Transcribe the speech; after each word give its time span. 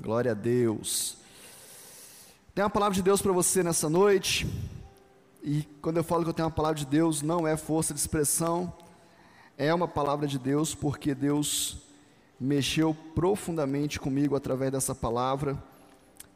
Glória 0.00 0.30
a 0.30 0.34
Deus. 0.34 1.16
Tem 2.54 2.62
uma 2.62 2.70
palavra 2.70 2.94
de 2.94 3.02
Deus 3.02 3.20
para 3.20 3.32
você 3.32 3.64
nessa 3.64 3.90
noite. 3.90 4.46
E 5.42 5.62
quando 5.82 5.96
eu 5.96 6.04
falo 6.04 6.22
que 6.22 6.30
eu 6.30 6.34
tenho 6.34 6.46
uma 6.46 6.54
palavra 6.54 6.78
de 6.78 6.86
Deus, 6.86 7.20
não 7.20 7.48
é 7.48 7.56
força 7.56 7.92
de 7.92 7.98
expressão, 7.98 8.72
é 9.56 9.74
uma 9.74 9.88
palavra 9.88 10.26
de 10.28 10.38
Deus, 10.38 10.72
porque 10.72 11.16
Deus 11.16 11.78
mexeu 12.38 12.94
profundamente 13.14 13.98
comigo 13.98 14.36
através 14.36 14.70
dessa 14.70 14.94
palavra 14.94 15.60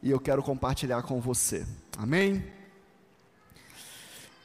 e 0.01 0.11
eu 0.11 0.19
quero 0.19 0.43
compartilhar 0.43 1.01
com 1.03 1.21
você. 1.21 1.65
Amém? 1.97 2.43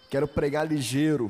Quero 0.08 0.28
pregar 0.28 0.64
ligeiro, 0.64 1.28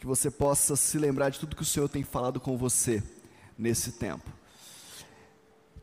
que 0.00 0.06
você 0.06 0.28
possa 0.28 0.74
se 0.74 0.98
lembrar 0.98 1.30
de 1.30 1.38
tudo 1.38 1.54
que 1.54 1.62
o 1.62 1.66
Senhor 1.66 1.88
tem 1.88 2.02
falado 2.02 2.40
com 2.40 2.58
você 2.58 3.00
nesse 3.56 3.92
tempo. 3.92 4.39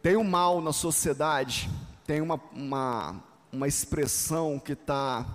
Tem 0.07 0.15
um 0.15 0.23
mal 0.23 0.61
na 0.61 0.71
sociedade, 0.71 1.69
tem 2.05 2.21
uma, 2.21 2.39
uma, 2.53 3.21
uma 3.51 3.67
expressão 3.67 4.57
que 4.57 4.71
está 4.71 5.25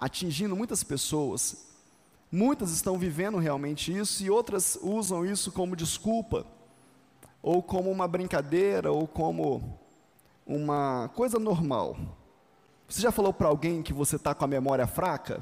atingindo 0.00 0.56
muitas 0.56 0.82
pessoas. 0.82 1.64
Muitas 2.28 2.72
estão 2.72 2.98
vivendo 2.98 3.38
realmente 3.38 3.96
isso 3.96 4.24
e 4.24 4.28
outras 4.28 4.76
usam 4.82 5.24
isso 5.24 5.52
como 5.52 5.76
desculpa, 5.76 6.44
ou 7.40 7.62
como 7.62 7.88
uma 7.88 8.08
brincadeira, 8.08 8.90
ou 8.90 9.06
como 9.06 9.78
uma 10.44 11.08
coisa 11.14 11.38
normal. 11.38 11.96
Você 12.88 13.00
já 13.00 13.12
falou 13.12 13.32
para 13.32 13.46
alguém 13.46 13.80
que 13.80 13.92
você 13.92 14.16
está 14.16 14.34
com 14.34 14.44
a 14.44 14.48
memória 14.48 14.88
fraca? 14.88 15.40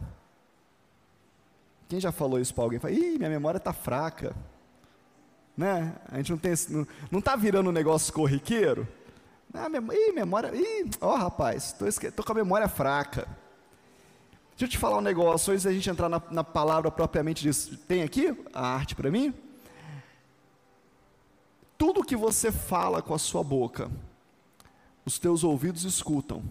Quem 1.89 1.99
já 1.99 2.13
falou 2.13 2.39
isso 2.39 2.55
para 2.55 2.65
alguém? 2.65 2.79
Fala, 2.79 2.93
Ih, 2.93 3.17
minha 3.17 3.31
memória 3.31 3.57
está 3.57 3.73
fraca. 3.73 4.37
Né? 5.57 5.95
A 6.09 6.19
gente 6.19 6.31
não 6.31 6.39
tem 6.39 6.53
não, 6.69 6.87
não 7.11 7.21
tá 7.21 7.35
virando 7.35 7.71
um 7.71 7.73
negócio 7.73 8.13
corriqueiro? 8.13 8.87
Ah, 9.55 9.69
mem 9.69 9.81
ih, 9.93 10.13
memória, 10.13 10.55
ih, 10.55 10.91
ó 11.01 11.15
oh, 11.15 11.17
rapaz, 11.17 11.73
tô, 11.73 11.87
tô, 12.11 12.23
com 12.23 12.33
a 12.33 12.35
memória 12.35 12.69
fraca. 12.69 13.27
Deixa 14.51 14.65
eu 14.65 14.69
te 14.69 14.79
falar 14.79 14.99
um 14.99 15.03
negócio, 15.03 15.53
antes 15.53 15.65
da 15.65 15.73
gente 15.73 15.89
entrar 15.89 16.09
na, 16.09 16.21
na 16.31 16.45
palavra 16.45 16.91
propriamente 16.91 17.43
disso. 17.43 17.77
Tem 17.89 18.03
aqui 18.03 18.37
a 18.53 18.67
arte 18.67 18.95
para 18.95 19.11
mim? 19.11 19.33
Tudo 21.79 22.05
que 22.05 22.17
você 22.17 22.53
fala 22.53 23.01
com 23.01 23.15
a 23.15 23.19
sua 23.19 23.43
boca, 23.43 23.91
os 25.05 25.19
teus 25.19 25.45
ouvidos 25.45 25.85
escutam, 25.85 26.43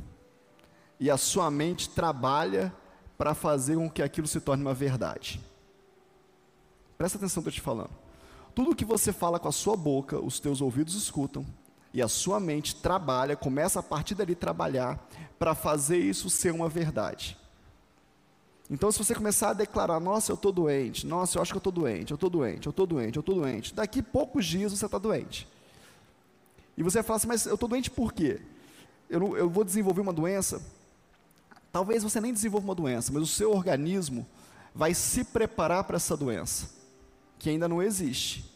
e 1.00 1.10
a 1.10 1.18
sua 1.18 1.52
mente 1.52 1.90
trabalha 1.90 2.74
para 3.18 3.34
fazer 3.34 3.76
com 3.76 3.90
que 3.90 4.02
aquilo 4.02 4.28
se 4.28 4.40
torne 4.40 4.64
uma 4.64 4.74
verdade. 4.74 5.42
Presta 6.98 7.18
atenção 7.18 7.42
no 7.42 7.44
que 7.44 7.50
eu 7.50 7.52
estou 7.52 7.62
te 7.64 7.66
falando. 7.66 8.05
Tudo 8.56 8.76
que 8.76 8.86
você 8.86 9.12
fala 9.12 9.38
com 9.38 9.48
a 9.48 9.52
sua 9.52 9.76
boca, 9.76 10.20
os 10.20 10.40
teus 10.40 10.62
ouvidos 10.62 10.96
escutam, 10.96 11.46
e 11.94 12.02
a 12.02 12.08
sua 12.08 12.40
mente 12.40 12.76
trabalha, 12.76 13.36
começa 13.36 13.80
a 13.80 13.84
partir 13.84 14.16
dali 14.16 14.34
trabalhar 14.34 15.08
para 15.38 15.54
fazer 15.54 15.98
isso 15.98 16.30
ser 16.30 16.52
uma 16.52 16.68
verdade. 16.68 17.38
Então, 18.70 18.92
se 18.92 18.98
você 18.98 19.14
começar 19.14 19.52
a 19.52 19.54
declarar, 19.54 20.00
nossa, 20.00 20.32
eu 20.32 20.36
estou 20.36 20.52
doente, 20.52 21.06
nossa, 21.06 21.38
eu 21.38 21.42
acho 21.42 21.52
que 21.52 21.58
eu 21.58 21.60
estou 21.60 21.72
doente, 21.72 22.12
eu 22.12 22.16
estou 22.16 22.30
doente, 22.30 22.66
eu 22.66 22.72
estou 22.72 22.88
doente, 22.88 23.16
eu 23.18 23.20
estou 23.20 23.36
doente, 23.36 23.76
daqui 23.76 24.02
poucos 24.02 24.46
dias 24.46 24.72
você 24.72 24.86
está 24.86 24.98
doente. 24.98 25.48
E 26.76 26.82
você 26.82 26.98
vai 26.98 27.04
falar 27.04 27.18
assim, 27.18 27.28
mas 27.28 27.46
eu 27.46 27.54
estou 27.54 27.70
doente 27.70 27.92
por 27.92 28.12
quê? 28.12 28.42
Eu, 29.08 29.38
eu 29.38 29.50
vou 29.50 29.64
desenvolver 29.64 30.02
uma 30.02 30.12
doença 30.12 30.62
Talvez 31.76 32.04
você 32.04 32.22
nem 32.22 32.32
desenvolva 32.32 32.68
uma 32.68 32.74
doença, 32.74 33.12
mas 33.12 33.22
o 33.22 33.28
seu 33.28 33.52
organismo 33.52 34.26
vai 34.74 34.94
se 34.94 35.26
preparar 35.26 35.84
para 35.84 35.98
essa 35.98 36.16
doença, 36.16 36.70
que 37.38 37.50
ainda 37.50 37.68
não 37.68 37.82
existe. 37.82 38.54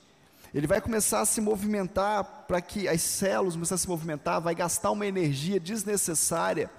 Ele 0.53 0.65
vai 0.65 0.81
começar 0.81 1.21
a 1.21 1.25
se 1.25 1.39
movimentar 1.39 2.23
para 2.47 2.59
que 2.59 2.87
as 2.87 3.01
células 3.01 3.53
comecem 3.53 3.75
a 3.75 3.77
se 3.77 3.87
movimentar, 3.87 4.41
vai 4.41 4.55
gastar 4.55 4.91
uma 4.91 5.05
energia 5.05 5.59
desnecessária 5.59 6.69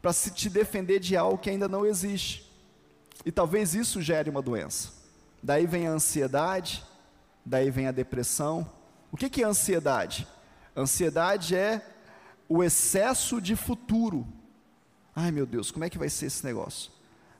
para 0.00 0.12
se 0.12 0.30
te 0.30 0.48
defender 0.48 1.00
de 1.00 1.16
algo 1.16 1.38
que 1.38 1.50
ainda 1.50 1.68
não 1.68 1.84
existe. 1.84 2.50
E 3.24 3.32
talvez 3.32 3.74
isso 3.74 4.00
gere 4.00 4.30
uma 4.30 4.42
doença. 4.42 4.90
Daí 5.42 5.66
vem 5.66 5.86
a 5.86 5.92
ansiedade, 5.92 6.84
daí 7.44 7.70
vem 7.70 7.88
a 7.88 7.92
depressão. 7.92 8.70
O 9.10 9.16
que, 9.16 9.28
que 9.28 9.42
é 9.42 9.46
ansiedade? 9.46 10.26
Ansiedade 10.76 11.56
é 11.56 11.84
o 12.48 12.62
excesso 12.62 13.40
de 13.40 13.56
futuro 13.56 14.26
Ai 15.14 15.30
meu 15.30 15.44
Deus, 15.44 15.70
como 15.70 15.84
é 15.84 15.90
que 15.90 15.98
vai 15.98 16.08
ser 16.08 16.26
esse 16.26 16.44
negócio? 16.44 16.90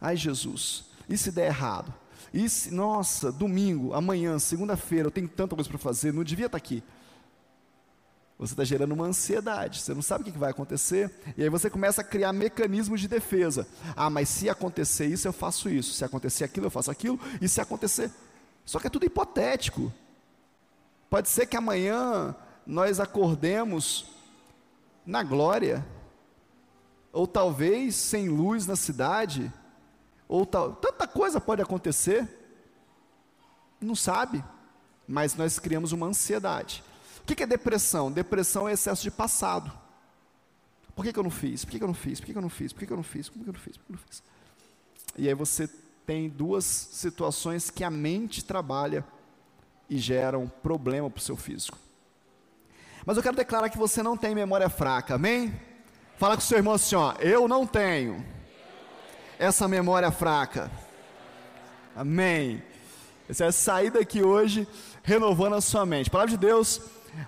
Ai 0.01 0.17
Jesus, 0.17 0.85
e 1.09 1.17
se 1.17 1.33
der 1.33 1.47
errado? 1.47 1.93
E 2.33 2.49
se, 2.49 2.73
nossa, 2.73 3.31
domingo, 3.31 3.93
amanhã, 3.93 4.39
segunda-feira, 4.39 5.09
eu 5.09 5.11
tenho 5.11 5.29
tanta 5.29 5.55
coisa 5.55 5.69
para 5.69 5.79
fazer, 5.79 6.13
não 6.13 6.25
devia 6.25 6.47
estar 6.47 6.59
tá 6.59 6.65
aqui. 6.65 6.83
Você 8.39 8.55
está 8.55 8.65
gerando 8.65 8.93
uma 8.93 9.05
ansiedade, 9.05 9.81
você 9.81 9.95
não 9.95 10.03
sabe 10.03 10.29
o 10.29 10.33
que 10.33 10.39
vai 10.39 10.51
acontecer, 10.51 11.13
e 11.37 11.43
aí 11.43 11.49
você 11.49 11.71
começa 11.71 12.01
a 12.01 12.05
criar 12.05 12.33
mecanismos 12.33 13.01
de 13.01 13.07
defesa. 13.07 13.69
Ah, 13.95 14.11
mas 14.11 14.29
se 14.29 14.49
acontecer 14.49 15.07
isso, 15.07 15.29
eu 15.29 15.33
faço 15.33 15.69
isso, 15.69 15.95
se 15.95 16.05
acontecer 16.05 16.43
aquilo, 16.43 16.67
eu 16.67 16.71
faço 16.71 16.91
aquilo, 16.91 17.21
e 17.41 17.49
se 17.49 17.61
acontecer. 17.61 18.11
Só 18.65 18.81
que 18.81 18.87
é 18.87 18.91
tudo 18.91 19.07
hipotético. 19.07 19.93
Pode 21.09 21.29
ser 21.29 21.47
que 21.47 21.57
amanhã 21.57 22.35
nós 22.67 22.99
acordemos 22.99 24.07
na 25.05 25.23
glória, 25.23 25.87
ou 27.13 27.27
talvez 27.27 27.95
sem 27.95 28.29
luz 28.29 28.67
na 28.67 28.75
cidade, 28.75 29.53
ou 30.29 30.47
tal, 30.47 30.75
tanta 30.77 31.07
coisa 31.07 31.41
pode 31.41 31.63
acontecer, 31.63 32.29
não 33.81 33.95
sabe, 33.95 34.45
mas 35.07 35.35
nós 35.35 35.59
criamos 35.59 35.93
uma 35.93 36.07
ansiedade. 36.07 36.83
O 37.23 37.25
que 37.25 37.43
é 37.43 37.47
depressão? 37.47 38.11
Depressão 38.11 38.69
é 38.69 38.73
excesso 38.73 39.03
de 39.03 39.11
passado. 39.11 39.73
Por 40.95 41.05
que, 41.05 41.13
que 41.13 41.19
eu 41.19 41.23
não 41.23 41.31
fiz? 41.31 41.65
Por 41.65 41.71
que, 41.71 41.79
que 41.79 41.85
eu 41.85 41.89
não 41.89 41.95
fiz? 41.95 42.21
Por 42.21 42.27
que, 42.27 42.33
que 42.33 42.39
eu 42.39 42.43
não 42.43 42.51
fiz? 42.51 42.73
Por 42.73 42.81
que, 42.81 42.87
que 42.87 42.93
eu 42.93 42.97
não 42.97 43.05
fiz? 43.05 43.29
Por 43.29 43.39
que, 43.39 43.45
que 43.45 43.51
eu 43.51 43.53
não 43.53 43.61
fiz? 43.61 43.77
Por 43.77 43.87
que 43.87 43.93
eu 43.93 43.97
não 43.97 44.03
fiz? 44.07 44.23
E 45.17 45.29
aí 45.29 45.35
você 45.35 45.69
tem 46.07 46.29
duas 46.29 46.65
situações 46.65 47.71
que 47.71 47.85
a 47.85 47.91
mente 47.91 48.45
trabalha 48.45 49.05
e 49.89 49.99
geram 49.99 50.49
problema 50.63 51.09
para 51.09 51.19
o 51.19 51.23
seu 51.23 51.37
físico. 51.37 51.79
Mas 53.05 53.17
eu 53.17 53.23
quero 53.23 53.37
declarar 53.37 53.69
que 53.69 53.79
você 53.79 54.03
não 54.03 54.17
tem 54.17 54.35
memória 54.35 54.69
fraca, 54.69 55.15
amém? 55.15 55.55
Fala 56.17 56.37
com 56.37 56.43
o 56.43 56.45
seu 56.45 56.59
irmão 56.59 56.75
assim, 56.75 56.95
ó, 56.95 57.13
eu 57.19 57.49
não 57.49 57.67
tenho 57.67 58.25
essa 59.43 59.67
memória 59.67 60.13
fraca. 60.13 60.71
Amém. 61.97 62.63
Você 63.27 63.43
vai 63.43 63.53
sair 63.53 63.91
daqui 63.91 64.23
hoje 64.23 64.69
renovando 65.03 65.55
a 65.55 65.61
sua 65.61 65.85
mente. 65.85 66.09
Palavra 66.09 66.31
de 66.31 66.37
Deus, 66.37 66.81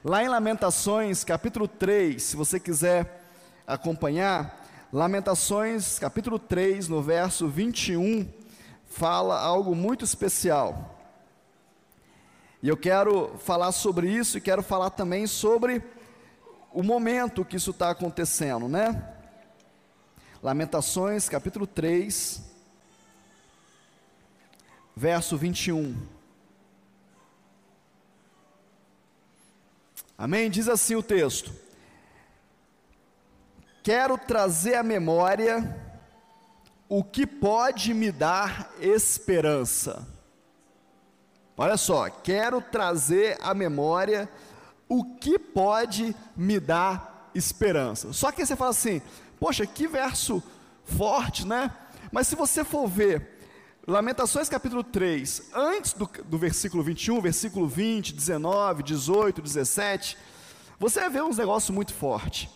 lá 0.05 0.23
em 0.23 0.29
Lamentações, 0.29 1.25
capítulo 1.25 1.67
3, 1.67 2.23
se 2.23 2.37
você 2.37 2.61
quiser 2.61 3.21
acompanhar, 3.67 4.65
Lamentações, 4.93 5.99
capítulo 5.99 6.39
3, 6.39 6.87
no 6.87 7.03
verso 7.03 7.49
21, 7.49 8.29
fala 8.89 9.41
algo 9.41 9.75
muito 9.75 10.05
especial. 10.05 10.97
E 12.63 12.69
eu 12.69 12.77
quero 12.77 13.37
falar 13.41 13.73
sobre 13.73 14.09
isso 14.09 14.39
e 14.39 14.41
quero 14.41 14.63
falar 14.63 14.91
também 14.91 15.27
sobre 15.27 15.83
o 16.73 16.85
momento 16.85 17.45
que 17.45 17.57
isso 17.57 17.73
está 17.73 17.91
acontecendo, 17.91 18.69
né? 18.69 19.14
Lamentações, 20.45 21.27
capítulo 21.27 21.67
3, 21.67 22.43
verso 24.95 25.39
21. 25.39 25.97
Amém? 30.19 30.51
Diz 30.51 30.69
assim 30.69 30.97
o 30.97 31.03
texto: 31.03 31.51
Quero 33.83 34.19
trazer 34.19 34.75
à 34.75 34.83
memória 34.83 35.83
o 36.91 37.03
que 37.03 37.27
pode 37.27 37.95
me 37.95 38.13
dar 38.13 38.71
esperança. 38.79 40.07
Olha 41.57 41.79
só, 41.79 42.11
quero 42.11 42.61
trazer 42.61 43.39
à 43.41 43.55
memória 43.55 44.29
o 44.91 45.17
que 45.17 45.39
pode 45.39 46.15
me 46.37 46.61
dar 46.61 47.31
esperança? 47.35 48.13
Só 48.13 48.31
que 48.31 48.45
você 48.45 48.55
fala 48.55 48.73
assim, 48.73 49.01
poxa, 49.45 49.67
que 49.67 49.87
verso 49.87 50.43
forte, 50.87 51.47
né? 51.47 51.71
Mas 52.11 52.27
se 52.29 52.35
você 52.35 52.65
for 52.65 52.89
ver 52.89 53.41
Lamentações 53.87 54.49
capítulo 54.49 54.83
3, 54.83 55.51
antes 55.53 55.93
do, 55.93 56.09
do 56.25 56.39
versículo 56.39 56.83
21, 56.83 57.21
versículo 57.21 57.69
20, 57.69 58.15
19, 58.15 58.83
18, 58.83 59.43
17, 59.43 60.17
você 60.79 61.01
vai 61.01 61.11
ver 61.11 61.25
uns 61.25 61.37
negócios 61.37 61.69
muito 61.69 61.93
fortes. 61.93 62.49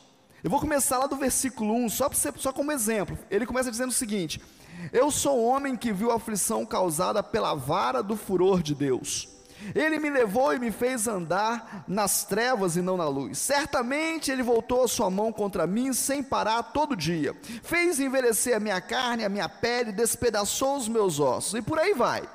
Eu 0.42 0.48
vou 0.48 0.58
começar 0.58 0.96
lá 0.96 1.06
do 1.06 1.16
versículo 1.16 1.74
1, 1.74 1.90
só, 1.90 2.08
você, 2.08 2.32
só 2.36 2.54
como 2.54 2.72
exemplo. 2.72 3.18
Ele 3.30 3.44
começa 3.44 3.70
dizendo 3.70 3.90
o 3.90 3.92
seguinte: 3.92 4.40
Eu 4.90 5.10
sou 5.10 5.44
homem 5.44 5.76
que 5.76 5.92
viu 5.92 6.10
a 6.10 6.14
aflição 6.14 6.64
causada 6.64 7.22
pela 7.22 7.54
vara 7.54 8.02
do 8.02 8.16
furor 8.16 8.62
de 8.62 8.74
Deus. 8.74 9.28
Ele 9.74 9.98
me 9.98 10.08
levou 10.08 10.54
e 10.54 10.58
me 10.58 10.70
fez 10.70 11.06
andar 11.06 11.84
nas 11.86 12.24
trevas 12.24 12.76
e 12.76 12.82
não 12.82 12.96
na 12.96 13.08
luz. 13.08 13.38
Certamente 13.38 14.30
ele 14.30 14.42
voltou 14.42 14.84
a 14.84 14.88
sua 14.88 15.10
mão 15.10 15.32
contra 15.32 15.66
mim 15.66 15.92
sem 15.92 16.22
parar 16.22 16.62
todo 16.62 16.96
dia. 16.96 17.34
Fez 17.62 17.98
envelhecer 18.00 18.56
a 18.56 18.60
minha 18.60 18.80
carne, 18.80 19.24
a 19.24 19.28
minha 19.28 19.48
pele, 19.48 19.92
despedaçou 19.92 20.76
os 20.76 20.88
meus 20.88 21.18
ossos. 21.20 21.54
E 21.54 21.62
por 21.62 21.78
aí 21.78 21.92
vai. 21.92 22.28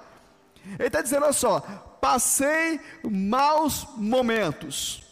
Ele 0.78 0.88
está 0.88 1.02
dizendo: 1.02 1.24
olha 1.24 1.34
só, 1.34 1.60
passei 2.02 2.80
maus 3.04 3.88
momentos. 3.96 5.04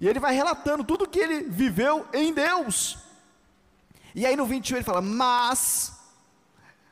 E 0.00 0.08
ele 0.08 0.18
vai 0.18 0.34
relatando 0.34 0.82
tudo 0.82 1.08
que 1.08 1.18
ele 1.20 1.42
viveu 1.44 2.06
em 2.12 2.32
Deus. 2.32 2.98
E 4.14 4.26
aí 4.26 4.34
no 4.34 4.46
21 4.46 4.78
ele 4.78 4.84
fala: 4.84 5.00
Mas 5.00 5.92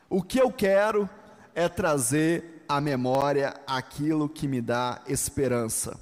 o 0.09 0.23
que 0.23 0.39
eu 0.39 0.51
quero 0.51 1.09
é 1.53 1.67
trazer 1.67 2.58
à 2.69 2.79
memória 2.79 3.55
aquilo 3.65 4.29
que 4.29 4.47
me 4.47 4.61
dá 4.61 5.01
esperança. 5.07 5.99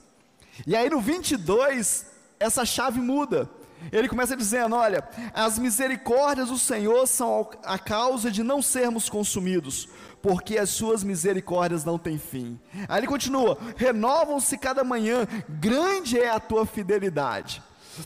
E 0.65 0.75
aí 0.75 0.89
no 0.89 0.99
22, 0.99 2.05
essa 2.37 2.65
chave 2.65 2.99
muda. 2.99 3.49
Ele 3.91 4.09
começa 4.09 4.35
dizendo: 4.35 4.75
Olha, 4.75 5.07
as 5.33 5.57
misericórdias 5.57 6.49
do 6.49 6.57
Senhor 6.57 7.07
são 7.07 7.49
a 7.63 7.79
causa 7.79 8.29
de 8.29 8.43
não 8.43 8.61
sermos 8.61 9.07
consumidos, 9.07 9.87
porque 10.21 10.57
as 10.57 10.71
suas 10.71 11.03
misericórdias 11.03 11.85
não 11.85 11.97
têm 11.97 12.17
fim. 12.17 12.59
Aí 12.89 12.99
ele 12.99 13.07
continua: 13.07 13.57
renovam-se 13.77 14.57
cada 14.57 14.83
manhã, 14.83 15.27
grande 15.47 16.19
é 16.19 16.29
a 16.29 16.39
tua 16.39 16.65
fidelidade. 16.65 17.61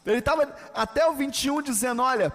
Ele 0.05 0.19
estava 0.19 0.53
até 0.73 1.05
o 1.07 1.13
21 1.13 1.61
dizendo: 1.61 2.01
Olha, 2.01 2.33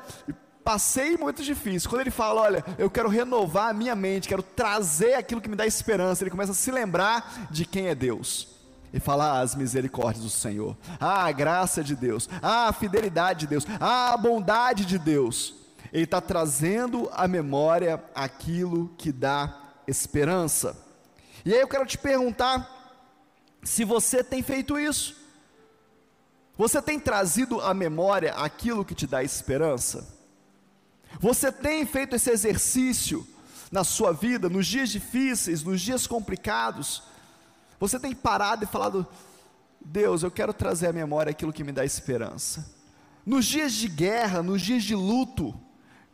passei 0.67 1.17
muito 1.17 1.45
difícil. 1.45 1.89
Quando 1.89 2.01
ele 2.01 2.11
fala, 2.11 2.41
olha, 2.41 2.65
eu 2.77 2.91
quero 2.91 3.09
renovar 3.09 3.71
a 3.71 3.73
minha 3.73 3.95
mente, 3.95 4.27
quero 4.27 4.43
trazer 4.43 5.15
aquilo 5.15 5.41
que 5.41 5.49
me 5.49 5.55
dá 5.55 5.65
esperança, 5.65 6.25
ele 6.25 6.31
começa 6.31 6.51
a 6.51 6.57
se 6.57 6.73
lembrar 6.73 7.47
de 7.53 7.65
quem 7.65 7.87
é 7.87 7.95
Deus. 7.95 8.49
E 8.93 8.99
fala 8.99 9.27
ah, 9.27 9.41
as 9.43 9.55
misericórdias 9.55 10.25
do 10.25 10.31
Senhor, 10.31 10.77
ah, 10.99 11.25
a 11.25 11.31
graça 11.31 11.85
de 11.85 11.95
Deus, 11.95 12.29
ah, 12.43 12.67
a 12.67 12.73
fidelidade 12.73 13.41
de 13.41 13.47
Deus, 13.47 13.65
ah, 13.79 14.13
a 14.13 14.17
bondade 14.17 14.85
de 14.85 14.99
Deus. 14.99 15.55
Ele 15.93 16.03
está 16.03 16.21
trazendo 16.21 17.09
à 17.13 17.29
memória 17.29 18.03
aquilo 18.13 18.91
que 18.99 19.13
dá 19.13 19.57
esperança. 19.87 20.77
E 21.45 21.55
aí 21.55 21.61
eu 21.61 21.69
quero 21.69 21.87
te 21.87 21.97
perguntar 21.97 22.99
se 23.63 23.85
você 23.85 24.25
tem 24.25 24.43
feito 24.43 24.77
isso. 24.77 25.15
Você 26.59 26.83
tem 26.83 26.99
trazido 26.99 27.61
à 27.61 27.73
memória 27.73 28.35
aquilo 28.35 28.85
que 28.85 28.97
te 28.97 29.07
dá 29.07 29.23
esperança? 29.23 30.16
Você 31.21 31.51
tem 31.51 31.87
feito 31.87 32.17
esse 32.17 32.31
exercício 32.31 33.27
na 33.71 33.85
sua 33.85 34.13
vida, 34.13 34.49
nos 34.49 34.67
dias 34.67 34.91
difíceis, 34.91 35.63
nos 35.63 35.81
dias 35.81 36.07
complicados? 36.07 37.03
Você 37.79 37.99
tem 37.99 38.15
parado 38.15 38.65
e 38.65 38.67
falado: 38.67 39.07
Deus, 39.81 40.23
eu 40.23 40.31
quero 40.31 40.53
trazer 40.53 40.89
à 40.89 40.93
memória 40.93 41.31
aquilo 41.31 41.53
que 41.53 41.65
me 41.65 41.73
dá 41.73 41.85
esperança. 41.85 42.75
Nos 43.25 43.45
dias 43.47 43.73
de 43.73 43.89
guerra, 43.89 44.43
nos 44.43 44.63
dias 44.63 44.85
de 44.85 44.95
luto, 44.95 45.55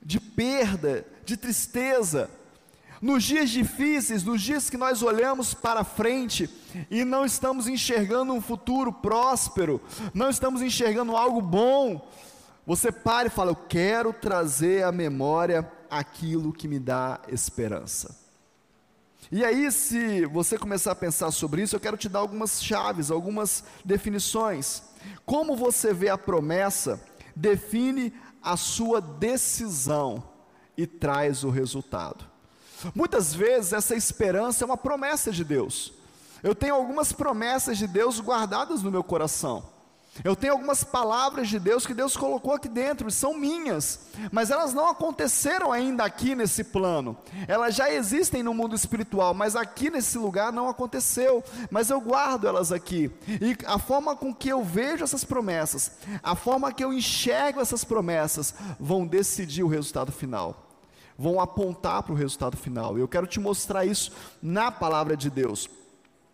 de 0.03 0.19
perda, 0.19 1.07
de 1.25 1.37
tristeza, 1.37 2.31
nos 3.01 3.25
dias 3.25 3.51
difíceis, 3.51 4.23
nos 4.23 4.41
dias 4.41 4.71
que 4.71 4.77
nós 4.77 5.03
olhamos 5.03 5.53
para 5.53 5.85
frente 5.85 6.49
e 6.91 7.05
não 7.05 7.25
estamos 7.25 7.67
enxergando 7.67 8.33
um 8.33 8.41
futuro 8.41 8.93
próspero, 8.93 9.81
não 10.15 10.31
estamos 10.31 10.63
enxergando 10.63 11.17
algo 11.17 11.43
bom, 11.43 12.09
você 12.67 12.93
para 12.93 13.29
e 13.29 13.31
fala: 13.31 13.51
Eu 13.51 13.57
quero 13.57 14.13
trazer 14.13 14.85
à 14.85 14.93
memória 14.93 15.71
aquilo 15.91 16.53
que 16.53 16.69
me 16.69 16.79
dá 16.79 17.21
esperança. 17.29 18.21
E 19.31 19.45
aí, 19.45 19.71
se 19.73 20.27
você 20.27 20.59
começar 20.59 20.93
a 20.93 20.97
pensar 20.97 21.31
sobre 21.31 21.63
isso, 21.63 21.75
eu 21.75 21.81
quero 21.81 21.97
te 21.97 22.09
dar 22.09 22.19
algumas 22.19 22.63
chaves, 22.63 23.11
algumas 23.11 23.65
definições. 23.85 24.83
Como 25.25 25.57
você 25.57 25.95
vê 25.95 26.09
a 26.09 26.19
promessa, 26.19 27.01
define 27.35 28.13
a 28.43 28.57
sua 28.57 29.01
decisão 29.01 30.23
e 30.77 30.87
traz 30.87 31.45
o 31.45 31.51
resultado. 31.51 32.25
Muitas 32.95 33.35
vezes 33.35 33.73
essa 33.73 33.95
esperança 33.95 34.65
é 34.65 34.67
uma 34.67 34.77
promessa 34.77 35.31
de 35.31 35.45
Deus. 35.45 35.93
Eu 36.43 36.55
tenho 36.55 36.75
algumas 36.75 37.13
promessas 37.13 37.79
de 37.79 37.87
Deus 37.87 38.19
guardadas 38.21 38.83
no 38.83 38.91
meu 38.91 39.05
coração. 39.05 39.65
Eu 40.23 40.37
tenho 40.37 40.53
algumas 40.53 40.85
palavras 40.85 41.49
de 41.49 41.59
Deus 41.59 41.87
que 41.87 41.95
Deus 41.95 42.17
colocou 42.17 42.53
aqui 42.53 42.69
dentro, 42.69 43.11
são 43.11 43.33
minhas, 43.33 44.09
mas 44.31 44.51
elas 44.51 44.75
não 44.75 44.87
aconteceram 44.87 45.73
ainda 45.73 46.05
aqui 46.05 46.35
nesse 46.35 46.63
plano. 46.65 47.17
Elas 47.49 47.75
já 47.75 47.91
existem 47.91 48.43
no 48.43 48.53
mundo 48.53 48.75
espiritual, 48.75 49.33
mas 49.33 49.57
aqui 49.57 49.89
nesse 49.91 50.19
lugar 50.19 50.53
não 50.53 50.69
aconteceu. 50.69 51.43
Mas 51.71 51.89
eu 51.89 51.99
guardo 51.99 52.47
elas 52.47 52.71
aqui. 52.71 53.11
E 53.27 53.57
a 53.67 53.79
forma 53.79 54.15
com 54.15 54.35
que 54.35 54.51
eu 54.51 54.63
vejo 54.63 55.03
essas 55.03 55.25
promessas, 55.25 55.93
a 56.23 56.37
forma 56.37 56.73
que 56.73 56.85
eu 56.85 56.93
enxergo 56.93 57.61
essas 57.61 57.83
promessas, 57.83 58.55
vão 58.79 59.07
decidir 59.07 59.63
o 59.63 59.69
resultado 59.69 60.13
final 60.13 60.69
vão 61.19 61.39
apontar 61.39 62.03
para 62.03 62.13
o 62.13 62.17
resultado 62.17 62.57
final. 62.57 62.99
Eu 62.99 63.07
quero 63.07 63.27
te 63.27 63.39
mostrar 63.39 63.85
isso 63.85 64.11
na 64.43 64.73
palavra 64.73 65.17
de 65.17 65.31
Deus. 65.31 65.69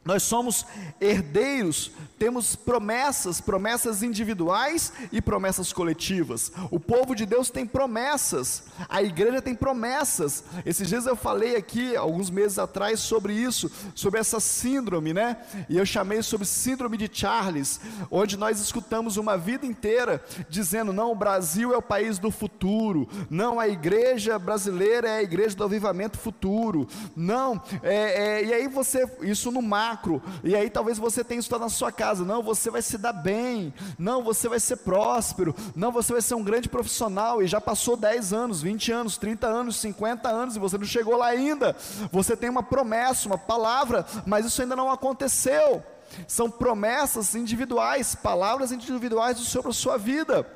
Nós 0.05 0.23
somos 0.23 0.65
herdeiros, 1.01 1.91
temos 2.19 2.57
promessas, 2.57 3.43
promessas 3.43 4.03
individuais 4.03 4.91
e 5.13 5.21
promessas 5.21 5.71
coletivas. 5.71 6.51
O 6.71 6.81
povo 6.81 7.15
de 7.15 7.27
Deus 7.27 7.51
tem 7.51 7.67
promessas, 7.67 8.65
a 8.89 9.03
igreja 9.03 9.43
tem 9.43 9.55
promessas. 9.55 10.45
Esses 10.65 10.89
dias 10.89 11.05
eu 11.05 11.15
falei 11.15 11.57
aqui, 11.57 11.95
alguns 11.95 12.31
meses 12.31 12.59
atrás, 12.59 13.01
sobre 13.01 13.35
isso, 13.35 13.71
sobre 13.95 14.19
essa 14.19 14.41
síndrome, 14.41 15.13
né? 15.13 15.37
E 15.69 15.77
eu 15.77 15.85
chamei 15.85 16.23
sobre 16.23 16.47
síndrome 16.47 16.97
de 16.97 17.11
Charles, 17.13 17.79
onde 18.11 18.39
nós 18.39 18.61
escutamos 18.61 19.19
uma 19.19 19.37
vida 19.37 19.67
inteira 19.67 20.25
dizendo: 20.49 20.91
não, 20.91 21.13
o 21.13 21.17
Brasil 21.17 21.75
é 21.75 21.77
o 21.77 21.83
país 21.83 22.19
do 22.19 22.31
futuro, 22.31 23.07
não, 23.29 23.61
a 23.61 23.69
igreja 23.69 24.39
brasileira 24.39 25.09
é 25.09 25.19
a 25.19 25.23
igreja 25.23 25.55
do 25.55 25.65
avivamento 25.65 26.17
futuro, 26.17 26.89
não, 27.15 27.63
é, 27.83 28.41
é, 28.41 28.45
e 28.45 28.55
aí 28.55 28.69
você, 28.69 29.07
isso 29.23 29.53
no 29.53 29.61
mar 29.61 29.88
macro, 29.89 30.23
e 30.45 30.55
aí 30.55 30.69
talvez 30.69 30.99
você 30.99 31.25
tenha 31.25 31.41
isso 31.41 31.59
na 31.59 31.69
sua 31.69 31.91
casa, 31.91 32.25
não, 32.25 32.43
você 32.43 32.71
vai 32.71 32.83
se 32.83 32.99
dar 32.99 33.13
bem, 33.13 33.73
não, 33.99 34.23
você 34.23 34.49
vai 34.49 34.61
ser 34.61 34.77
próspero, 34.77 35.55
não, 35.75 35.91
você 35.91 36.13
vai 36.13 36.23
ser 36.23 36.35
um 36.35 36.43
grande 36.43 36.69
profissional, 36.69 37.43
e 37.43 37.47
já 37.47 37.61
passou 37.61 37.97
10 37.97 38.33
anos, 38.33 38.61
20 38.61 38.93
anos, 38.93 39.17
30 39.17 39.47
anos, 39.47 39.77
50 39.77 40.29
anos, 40.29 40.57
e 40.57 40.59
você 40.59 40.77
não 40.77 40.85
chegou 40.85 41.17
lá 41.17 41.27
ainda, 41.27 41.75
você 42.13 42.37
tem 42.37 42.51
uma 42.51 42.63
promessa, 42.63 43.27
uma 43.27 43.39
palavra, 43.39 44.05
mas 44.27 44.45
isso 44.45 44.61
ainda 44.61 44.77
não 44.77 44.91
aconteceu, 44.91 45.83
são 46.27 46.51
promessas 46.51 47.35
individuais, 47.35 48.15
palavras 48.15 48.73
individuais 48.73 49.39
sobre 49.39 49.71
a 49.71 49.75
sua 49.75 49.97
vida, 49.97 50.47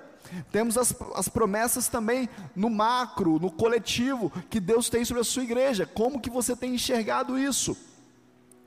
temos 0.51 0.79
as, 0.79 0.95
as 1.15 1.29
promessas 1.29 1.89
também 1.89 2.29
no 2.57 2.71
macro, 2.71 3.39
no 3.39 3.51
coletivo, 3.51 4.33
que 4.49 4.61
Deus 4.61 4.89
tem 4.89 5.05
sobre 5.05 5.21
a 5.21 5.25
sua 5.25 5.43
igreja, 5.43 5.87
como 5.87 6.21
que 6.21 6.31
você 6.31 6.57
tem 6.57 6.75
enxergado 6.75 7.39
isso? 7.39 7.77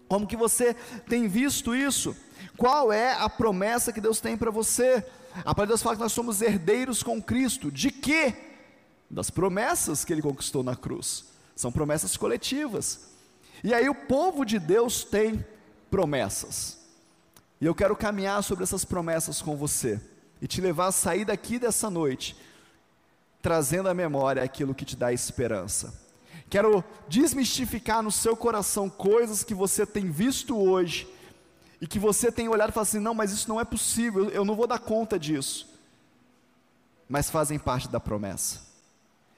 Como 0.07 0.27
que 0.27 0.35
você 0.35 0.73
tem 1.07 1.27
visto 1.27 1.75
isso? 1.75 2.15
Qual 2.57 2.91
é 2.91 3.13
a 3.13 3.29
promessa 3.29 3.91
que 3.91 4.01
Deus 4.01 4.19
tem 4.19 4.37
para 4.37 4.51
você? 4.51 5.05
A 5.39 5.53
palavra 5.53 5.65
de 5.65 5.69
Deus 5.69 5.81
fala 5.81 5.95
que 5.95 6.01
nós 6.01 6.13
somos 6.13 6.41
herdeiros 6.41 7.03
com 7.03 7.21
Cristo. 7.21 7.71
De 7.71 7.91
quê? 7.91 8.33
Das 9.09 9.29
promessas 9.29 10.05
que 10.05 10.13
ele 10.13 10.21
conquistou 10.21 10.63
na 10.63 10.75
cruz. 10.75 11.25
São 11.55 11.71
promessas 11.71 12.15
coletivas. 12.15 13.07
E 13.63 13.73
aí 13.73 13.89
o 13.89 13.95
povo 13.95 14.45
de 14.45 14.59
Deus 14.59 15.03
tem 15.03 15.45
promessas. 15.89 16.77
E 17.59 17.65
eu 17.65 17.73
quero 17.73 17.95
caminhar 17.95 18.43
sobre 18.43 18.63
essas 18.63 18.85
promessas 18.85 19.41
com 19.41 19.55
você 19.55 19.99
e 20.41 20.47
te 20.47 20.61
levar 20.61 20.87
a 20.87 20.91
sair 20.91 21.25
daqui 21.25 21.57
dessa 21.57 21.89
noite 21.89 22.35
trazendo 23.41 23.87
à 23.87 23.93
memória 23.93 24.41
aquilo 24.41 24.73
que 24.73 24.83
te 24.83 24.95
dá 24.95 25.13
esperança. 25.13 26.04
Quero 26.49 26.83
desmistificar 27.07 28.03
no 28.03 28.11
seu 28.11 28.35
coração 28.35 28.89
coisas 28.89 29.43
que 29.43 29.53
você 29.53 29.85
tem 29.85 30.09
visto 30.09 30.57
hoje 30.57 31.07
e 31.81 31.87
que 31.87 31.99
você 31.99 32.31
tem 32.31 32.47
olhado 32.47 32.69
e 32.69 32.73
falado 32.73 32.87
assim: 32.87 32.99
não, 32.99 33.13
mas 33.13 33.31
isso 33.31 33.49
não 33.49 33.59
é 33.59 33.65
possível, 33.65 34.29
eu 34.29 34.45
não 34.45 34.55
vou 34.55 34.67
dar 34.67 34.79
conta 34.79 35.19
disso. 35.19 35.67
Mas 37.09 37.29
fazem 37.29 37.59
parte 37.59 37.87
da 37.87 37.99
promessa. 37.99 38.61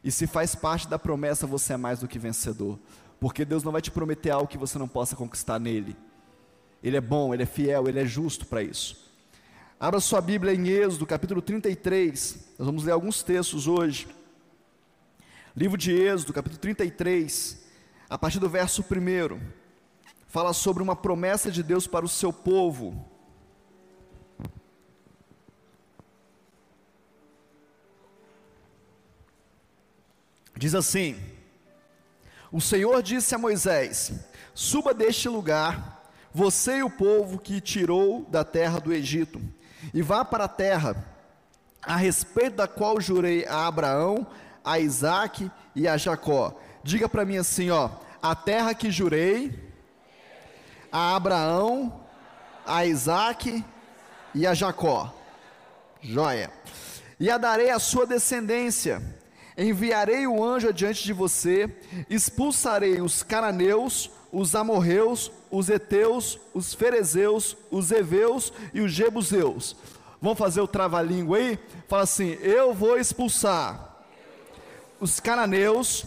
E 0.03 0.11
se 0.11 0.27
faz 0.27 0.55
parte 0.55 0.87
da 0.87 0.99
promessa, 0.99 1.47
você 1.47 1.73
é 1.73 1.77
mais 1.77 1.99
do 1.99 2.07
que 2.07 2.19
vencedor, 2.19 2.79
porque 3.19 3.43
Deus 3.43 3.63
não 3.63 3.71
vai 3.71 3.81
te 3.81 3.91
prometer 3.91 4.29
algo 4.29 4.47
que 4.47 4.57
você 4.57 4.77
não 4.77 4.87
possa 4.87 5.15
conquistar 5.15 5.59
nele. 5.59 5.95
Ele 6.83 6.95
é 6.95 7.01
bom, 7.01 7.33
ele 7.33 7.43
é 7.43 7.45
fiel, 7.45 7.87
ele 7.87 7.99
é 7.99 8.05
justo 8.05 8.45
para 8.45 8.61
isso. 8.61 9.05
Abra 9.79 9.99
sua 9.99 10.21
Bíblia 10.21 10.53
em 10.53 10.67
Êxodo, 10.69 11.05
capítulo 11.05 11.41
33. 11.41 12.53
Nós 12.57 12.65
vamos 12.65 12.83
ler 12.83 12.91
alguns 12.91 13.21
textos 13.23 13.67
hoje. 13.67 14.07
Livro 15.57 15.75
de 15.75 15.91
Êxodo, 15.91 16.33
capítulo 16.33 16.59
33, 16.59 17.65
a 18.07 18.15
partir 18.15 18.37
do 18.37 18.47
verso 18.47 18.83
1, 18.83 19.41
fala 20.27 20.53
sobre 20.53 20.83
uma 20.83 20.95
promessa 20.95 21.49
de 21.49 21.63
Deus 21.63 21.87
para 21.87 22.05
o 22.05 22.07
seu 22.07 22.31
povo. 22.31 23.03
Diz 30.55 30.75
assim: 30.75 31.19
O 32.51 32.61
Senhor 32.61 33.01
disse 33.01 33.33
a 33.33 33.39
Moisés: 33.39 34.13
Suba 34.53 34.93
deste 34.93 35.27
lugar, 35.27 36.07
você 36.31 36.77
e 36.77 36.83
o 36.83 36.89
povo 36.91 37.39
que 37.39 37.59
tirou 37.59 38.25
da 38.29 38.43
terra 38.43 38.79
do 38.79 38.93
Egito, 38.93 39.41
e 39.91 40.03
vá 40.03 40.23
para 40.23 40.43
a 40.43 40.47
terra 40.47 41.17
a 41.81 41.95
respeito 41.95 42.57
da 42.57 42.67
qual 42.67 43.01
jurei 43.01 43.43
a 43.47 43.65
Abraão, 43.65 44.27
a 44.67 44.79
Isaac 44.79 45.49
e 45.73 45.87
a 45.87 45.95
Jacó. 45.95 46.53
Diga 46.83 47.07
para 47.07 47.23
mim 47.23 47.37
assim, 47.37 47.71
ó, 47.71 47.89
a 48.21 48.35
terra 48.35 48.73
que 48.73 48.91
jurei 48.91 49.57
a 50.91 51.15
Abraão, 51.15 52.01
a 52.65 52.85
Isaac 52.85 53.63
e 54.35 54.45
a 54.45 54.53
Jacó. 54.53 55.13
Joia. 56.01 56.51
E 57.17 57.31
a 57.31 57.37
darei 57.37 57.69
à 57.69 57.79
sua 57.79 58.05
descendência. 58.05 59.01
Enviarei 59.57 60.27
o 60.27 60.43
anjo 60.43 60.67
adiante 60.67 61.01
de 61.03 61.13
você, 61.13 61.73
expulsarei 62.09 63.01
os 63.01 63.23
cananeus, 63.23 64.11
os 64.33 64.53
amorreus, 64.53 65.31
os 65.49 65.69
heteus, 65.69 66.37
os 66.53 66.73
ferezeus, 66.73 67.55
os 67.71 67.89
heveus 67.89 68.51
e 68.73 68.81
os 68.81 68.91
jebuseus. 68.91 69.77
Vamos 70.21 70.37
fazer 70.37 70.59
o 70.59 70.67
trava-língua 70.67 71.37
aí? 71.37 71.59
Fala 71.87 72.03
assim: 72.03 72.37
Eu 72.41 72.73
vou 72.73 72.99
expulsar 72.99 73.96
os 74.99 75.19
cananeus, 75.19 76.05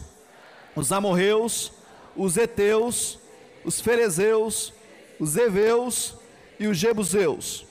os 0.75 0.93
amorreus, 0.93 1.73
os 2.17 2.37
heteus, 2.37 3.19
os 3.65 3.81
ferezeus, 3.81 4.73
os 5.19 5.37
heveus 5.37 6.15
e 6.59 6.67
os 6.67 6.77
jebuseus. 6.77 7.67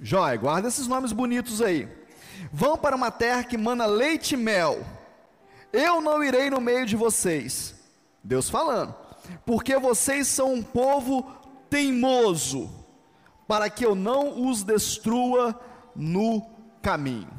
Jóia, 0.00 0.36
guarda 0.36 0.68
esses 0.68 0.86
nomes 0.86 1.12
bonitos 1.12 1.60
aí. 1.60 1.88
Vão 2.52 2.76
para 2.76 2.94
uma 2.94 3.10
terra 3.10 3.44
que 3.44 3.56
mana 3.56 3.86
leite 3.86 4.34
e 4.34 4.36
mel. 4.36 4.84
Eu 5.72 6.00
não 6.00 6.22
irei 6.22 6.50
no 6.50 6.60
meio 6.60 6.86
de 6.86 6.96
vocês. 6.96 7.74
Deus 8.22 8.48
falando. 8.48 8.94
Porque 9.44 9.76
vocês 9.78 10.26
são 10.28 10.54
um 10.54 10.62
povo 10.62 11.30
teimoso, 11.68 12.70
para 13.46 13.68
que 13.68 13.84
eu 13.84 13.94
não 13.94 14.48
os 14.48 14.62
destrua 14.62 15.58
no 15.94 16.46
caminho. 16.80 17.37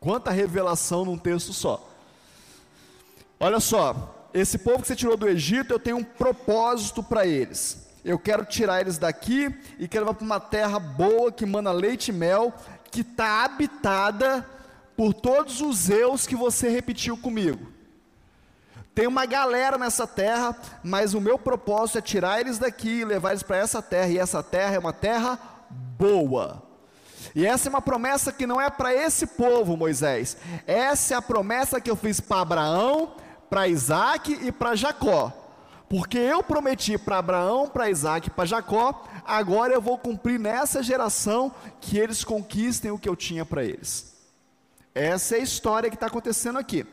Quanta 0.00 0.30
revelação 0.30 1.04
num 1.04 1.18
texto 1.18 1.52
só. 1.52 1.86
Olha 3.38 3.60
só, 3.60 4.28
esse 4.32 4.56
povo 4.56 4.80
que 4.80 4.88
você 4.88 4.96
tirou 4.96 5.16
do 5.16 5.28
Egito, 5.28 5.74
eu 5.74 5.78
tenho 5.78 5.98
um 5.98 6.04
propósito 6.04 7.02
para 7.02 7.26
eles. 7.26 7.86
Eu 8.02 8.18
quero 8.18 8.46
tirar 8.46 8.80
eles 8.80 8.96
daqui 8.96 9.54
e 9.78 9.86
quero 9.86 10.06
levar 10.06 10.14
para 10.14 10.24
uma 10.24 10.40
terra 10.40 10.78
boa 10.78 11.30
que 11.30 11.44
manda 11.44 11.70
leite 11.70 12.08
e 12.08 12.12
mel, 12.12 12.54
que 12.90 13.02
está 13.02 13.44
habitada 13.44 14.46
por 14.96 15.12
todos 15.12 15.60
os 15.60 15.90
eus 15.90 16.26
que 16.26 16.34
você 16.34 16.70
repetiu 16.70 17.16
comigo. 17.18 17.70
Tem 18.94 19.06
uma 19.06 19.26
galera 19.26 19.76
nessa 19.76 20.06
terra, 20.06 20.56
mas 20.82 21.12
o 21.12 21.20
meu 21.20 21.38
propósito 21.38 21.98
é 21.98 22.02
tirar 22.02 22.40
eles 22.40 22.58
daqui 22.58 23.00
e 23.00 23.04
levar 23.04 23.30
eles 23.30 23.42
para 23.42 23.58
essa 23.58 23.82
terra, 23.82 24.08
e 24.08 24.18
essa 24.18 24.42
terra 24.42 24.76
é 24.76 24.78
uma 24.78 24.92
terra 24.92 25.38
boa. 25.98 26.69
E 27.34 27.46
essa 27.46 27.68
é 27.68 27.70
uma 27.70 27.82
promessa 27.82 28.32
que 28.32 28.46
não 28.46 28.60
é 28.60 28.68
para 28.68 28.94
esse 28.94 29.26
povo, 29.26 29.76
Moisés. 29.76 30.36
Essa 30.66 31.14
é 31.14 31.16
a 31.16 31.22
promessa 31.22 31.80
que 31.80 31.90
eu 31.90 31.96
fiz 31.96 32.20
para 32.20 32.40
Abraão, 32.40 33.14
para 33.48 33.68
Isaac 33.68 34.32
e 34.42 34.50
para 34.50 34.74
Jacó. 34.74 35.32
Porque 35.88 36.18
eu 36.18 36.42
prometi 36.42 36.96
para 36.96 37.18
Abraão, 37.18 37.68
para 37.68 37.90
Isaac 37.90 38.28
e 38.28 38.30
para 38.30 38.44
Jacó, 38.44 39.04
agora 39.24 39.74
eu 39.74 39.80
vou 39.80 39.98
cumprir 39.98 40.38
nessa 40.38 40.82
geração 40.82 41.52
que 41.80 41.98
eles 41.98 42.22
conquistem 42.22 42.92
o 42.92 42.98
que 42.98 43.08
eu 43.08 43.16
tinha 43.16 43.44
para 43.44 43.64
eles. 43.64 44.14
Essa 44.94 45.36
é 45.36 45.40
a 45.40 45.42
história 45.42 45.90
que 45.90 45.96
está 45.96 46.06
acontecendo 46.06 46.58
aqui. 46.58 46.86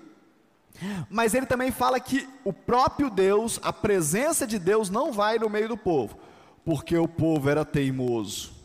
Mas 1.09 1.33
ele 1.33 1.45
também 1.45 1.71
fala 1.71 1.99
que 1.99 2.27
o 2.43 2.53
próprio 2.53 3.09
Deus, 3.09 3.59
a 3.63 3.71
presença 3.71 4.45
de 4.45 4.59
Deus, 4.59 4.89
não 4.89 5.11
vai 5.11 5.37
no 5.37 5.49
meio 5.49 5.67
do 5.67 5.77
povo, 5.77 6.17
porque 6.63 6.97
o 6.97 7.07
povo 7.07 7.49
era 7.49 7.65
teimoso. 7.65 8.56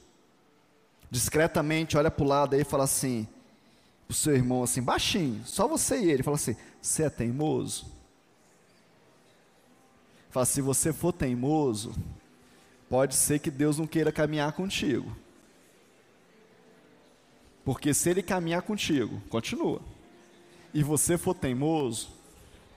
Discretamente 1.12 1.98
olha 1.98 2.10
para 2.10 2.24
o 2.24 2.26
lado 2.26 2.54
aí 2.54 2.62
e 2.62 2.64
fala 2.64 2.84
assim, 2.84 3.28
o 4.08 4.14
seu 4.14 4.34
irmão 4.34 4.62
assim, 4.62 4.80
baixinho, 4.80 5.44
só 5.44 5.68
você 5.68 6.00
e 6.00 6.10
ele, 6.10 6.22
fala 6.22 6.36
assim: 6.36 6.56
você 6.80 7.02
é 7.02 7.10
teimoso? 7.10 7.84
Fala, 10.30 10.46
se 10.46 10.62
você 10.62 10.90
for 10.90 11.12
teimoso, 11.12 11.94
pode 12.88 13.14
ser 13.14 13.40
que 13.40 13.50
Deus 13.50 13.76
não 13.76 13.86
queira 13.86 14.10
caminhar 14.10 14.52
contigo. 14.52 15.14
Porque 17.62 17.92
se 17.92 18.08
ele 18.08 18.22
caminhar 18.22 18.62
contigo, 18.62 19.20
continua. 19.28 19.82
E 20.72 20.82
você 20.82 21.18
for 21.18 21.34
teimoso, 21.34 22.08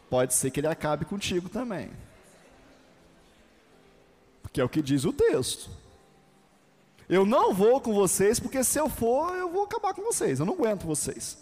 pode 0.09 0.33
ser 0.33 0.51
que 0.51 0.59
ele 0.59 0.67
acabe 0.67 1.05
contigo 1.05 1.47
também. 1.47 1.89
Porque 4.41 4.59
é 4.59 4.63
o 4.65 4.67
que 4.67 4.81
diz 4.81 5.05
o 5.05 5.13
texto. 5.13 5.84
Eu 7.07 7.25
não 7.25 7.53
vou 7.53 7.79
com 7.79 7.93
vocês, 7.93 8.39
porque 8.39 8.63
se 8.63 8.79
eu 8.79 8.89
for, 8.89 9.35
eu 9.35 9.51
vou 9.51 9.63
acabar 9.63 9.93
com 9.93 10.01
vocês. 10.01 10.39
Eu 10.39 10.45
não 10.45 10.53
aguento 10.53 10.87
vocês. 10.87 11.37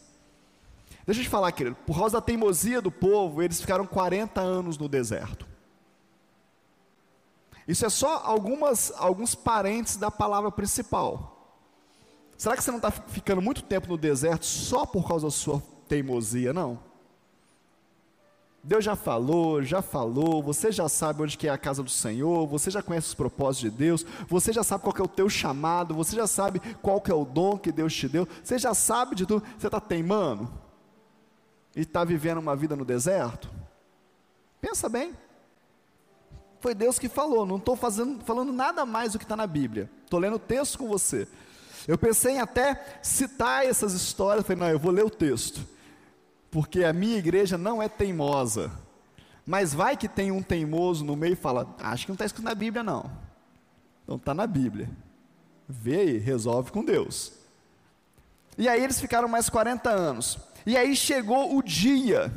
Deixa 1.05 1.21
eu 1.21 1.25
te 1.25 1.29
falar, 1.29 1.51
querido. 1.51 1.75
Por 1.85 1.97
causa 1.97 2.17
da 2.17 2.21
teimosia 2.21 2.81
do 2.81 2.91
povo, 2.91 3.41
eles 3.41 3.59
ficaram 3.59 3.85
40 3.85 4.41
anos 4.41 4.77
no 4.77 4.87
deserto. 4.87 5.47
Isso 7.67 7.85
é 7.85 7.89
só 7.89 8.21
algumas, 8.25 8.91
alguns 8.97 9.35
parentes 9.35 9.95
da 9.95 10.11
palavra 10.11 10.51
principal. 10.51 11.33
Será 12.37 12.57
que 12.57 12.63
você 12.63 12.71
não 12.71 12.77
está 12.77 12.91
ficando 12.91 13.41
muito 13.41 13.63
tempo 13.63 13.87
no 13.87 13.97
deserto 13.97 14.45
só 14.45 14.85
por 14.85 15.07
causa 15.07 15.27
da 15.27 15.31
sua 15.31 15.61
teimosia? 15.87 16.51
Não. 16.51 16.79
Deus 18.63 18.85
já 18.85 18.95
falou, 18.95 19.61
já 19.61 19.81
falou, 19.81 20.41
você 20.41 20.71
já 20.71 20.87
sabe 20.87 21.21
onde 21.21 21.37
que 21.37 21.49
é 21.49 21.51
a 21.51 21.57
casa 21.57 21.83
do 21.83 21.89
Senhor, 21.89 22.47
você 22.47 22.71
já 22.71 22.81
conhece 22.81 23.07
os 23.07 23.13
propósitos 23.13 23.69
de 23.69 23.77
Deus, 23.77 24.05
você 24.25 24.53
já 24.53 24.63
sabe 24.63 24.85
qual 24.85 24.95
é 24.97 25.01
o 25.01 25.07
teu 25.07 25.29
chamado, 25.29 25.93
você 25.93 26.15
já 26.15 26.25
sabe 26.25 26.61
qual 26.81 27.01
que 27.01 27.11
é 27.11 27.13
o 27.13 27.25
dom 27.25 27.57
que 27.57 27.73
Deus 27.73 27.93
te 27.93 28.07
deu, 28.07 28.25
você 28.41 28.57
já 28.57 28.73
sabe 28.73 29.15
de 29.15 29.25
tudo, 29.25 29.43
você 29.57 29.67
está 29.67 29.81
teimando 29.81 30.49
e 31.75 31.81
está 31.81 32.05
vivendo 32.05 32.37
uma 32.37 32.55
vida 32.55 32.73
no 32.73 32.85
deserto? 32.85 33.49
Pensa 34.61 34.87
bem. 34.87 35.13
Foi 36.61 36.73
Deus 36.73 36.97
que 36.97 37.09
falou, 37.09 37.45
não 37.45 37.57
estou 37.57 37.75
falando 37.75 38.53
nada 38.53 38.85
mais 38.85 39.11
do 39.11 39.19
que 39.19 39.25
está 39.25 39.35
na 39.35 39.45
Bíblia. 39.45 39.91
Estou 40.05 40.21
lendo 40.21 40.37
o 40.37 40.39
texto 40.39 40.77
com 40.77 40.87
você. 40.87 41.27
Eu 41.85 41.97
pensei 41.97 42.35
em 42.35 42.39
até 42.39 42.99
citar 43.03 43.65
essas 43.65 43.91
histórias, 43.91 44.47
falei, 44.47 44.61
não, 44.61 44.69
eu 44.69 44.79
vou 44.79 44.93
ler 44.93 45.03
o 45.03 45.09
texto. 45.09 45.67
Porque 46.53 46.83
a 46.83 46.93
minha 46.93 47.17
igreja 47.17 47.57
não 47.57 47.81
é 47.81 47.89
teimosa. 47.89 48.71
Mas 49.43 49.73
vai 49.73 49.97
que 49.97 50.07
tem 50.07 50.31
um 50.31 50.43
teimoso 50.43 51.03
no 51.03 51.15
meio 51.15 51.33
e 51.33 51.35
fala, 51.35 51.75
acho 51.79 52.05
que 52.05 52.11
não 52.11 52.13
está 52.13 52.25
escrito 52.25 52.45
na 52.45 52.53
Bíblia, 52.53 52.83
não. 52.83 53.09
Então 54.03 54.17
está 54.17 54.35
na 54.35 54.45
Bíblia. 54.45 54.87
Vê 55.67 56.01
aí, 56.01 56.17
resolve 56.19 56.71
com 56.71 56.85
Deus. 56.85 57.33
E 58.55 58.69
aí 58.69 58.83
eles 58.83 59.01
ficaram 59.01 59.27
mais 59.27 59.49
40 59.49 59.89
anos. 59.89 60.37
E 60.63 60.77
aí 60.77 60.95
chegou 60.95 61.57
o 61.57 61.63
dia 61.63 62.31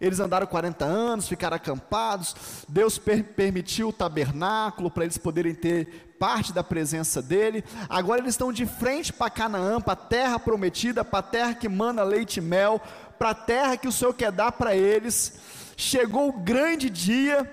eles 0.00 0.20
andaram 0.20 0.46
40 0.46 0.84
anos, 0.84 1.28
ficaram 1.28 1.56
acampados. 1.56 2.34
Deus 2.68 2.98
per 2.98 3.24
permitiu 3.24 3.88
o 3.88 3.92
tabernáculo 3.92 4.90
para 4.90 5.04
eles 5.04 5.18
poderem 5.18 5.54
ter 5.54 6.14
parte 6.20 6.52
da 6.52 6.62
presença 6.62 7.20
dele. 7.20 7.64
Agora 7.88 8.20
eles 8.20 8.34
estão 8.34 8.52
de 8.52 8.64
frente 8.64 9.12
para 9.12 9.30
Canaã, 9.30 9.80
para 9.80 9.94
a 9.94 9.96
terra 9.96 10.38
prometida, 10.38 11.04
para 11.04 11.18
a 11.18 11.22
terra 11.22 11.54
que 11.54 11.68
mana 11.68 12.04
leite 12.04 12.36
e 12.36 12.40
mel, 12.40 12.80
para 13.18 13.30
a 13.30 13.34
terra 13.34 13.76
que 13.76 13.88
o 13.88 13.92
Senhor 13.92 14.14
quer 14.14 14.30
dar 14.30 14.52
para 14.52 14.74
eles. 14.74 15.38
Chegou 15.76 16.28
o 16.28 16.40
grande 16.40 16.88
dia 16.88 17.50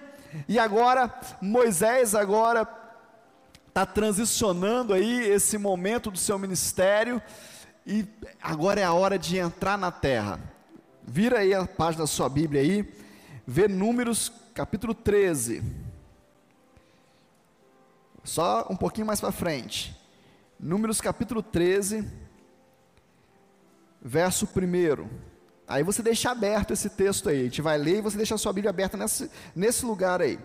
e 0.48 0.60
agora 0.60 1.14
Moisés 1.42 2.14
agora 2.14 2.68
está 3.68 3.86
transicionando 3.86 4.94
aí 4.94 5.28
esse 5.28 5.58
momento 5.58 6.10
do 6.10 6.18
seu 6.18 6.40
ministério 6.40 7.22
e 7.86 8.06
agora 8.42 8.80
é 8.80 8.84
a 8.84 8.94
hora 8.94 9.20
de 9.20 9.38
entrar 9.38 9.78
na 9.78 9.92
terra. 9.92 10.40
Vira 11.04 11.40
aí 11.40 11.54
a 11.54 11.68
página 11.68 12.04
da 12.04 12.08
sua 12.08 12.28
Bíblia 12.30 12.62
aí, 12.62 12.92
vê 13.46 13.68
Números 13.68 14.32
capítulo 14.54 14.94
13. 14.94 15.62
Só 18.24 18.66
um 18.72 18.76
pouquinho 18.76 19.06
mais 19.06 19.22
para 19.22 19.32
frente. 19.32 19.96
Números 20.60 21.00
capítulo 21.00 21.44
13, 21.44 22.10
verso 24.02 24.48
1. 24.48 25.35
Aí 25.68 25.84
você 25.84 26.02
deixa 26.02 26.32
aberto 26.32 26.72
esse 26.72 26.90
texto 26.90 27.30
aí, 27.30 27.42
a 27.42 27.44
gente 27.44 27.62
vai 27.62 27.78
ler 27.78 27.98
e 27.98 28.02
você 28.02 28.18
deixa 28.18 28.36
a 28.36 28.38
sua 28.38 28.54
Bíblia 28.54 28.70
aberta 28.70 28.96
nesse, 28.98 29.30
nesse 29.56 29.86
lugar 29.86 30.22
aí. 30.22 30.40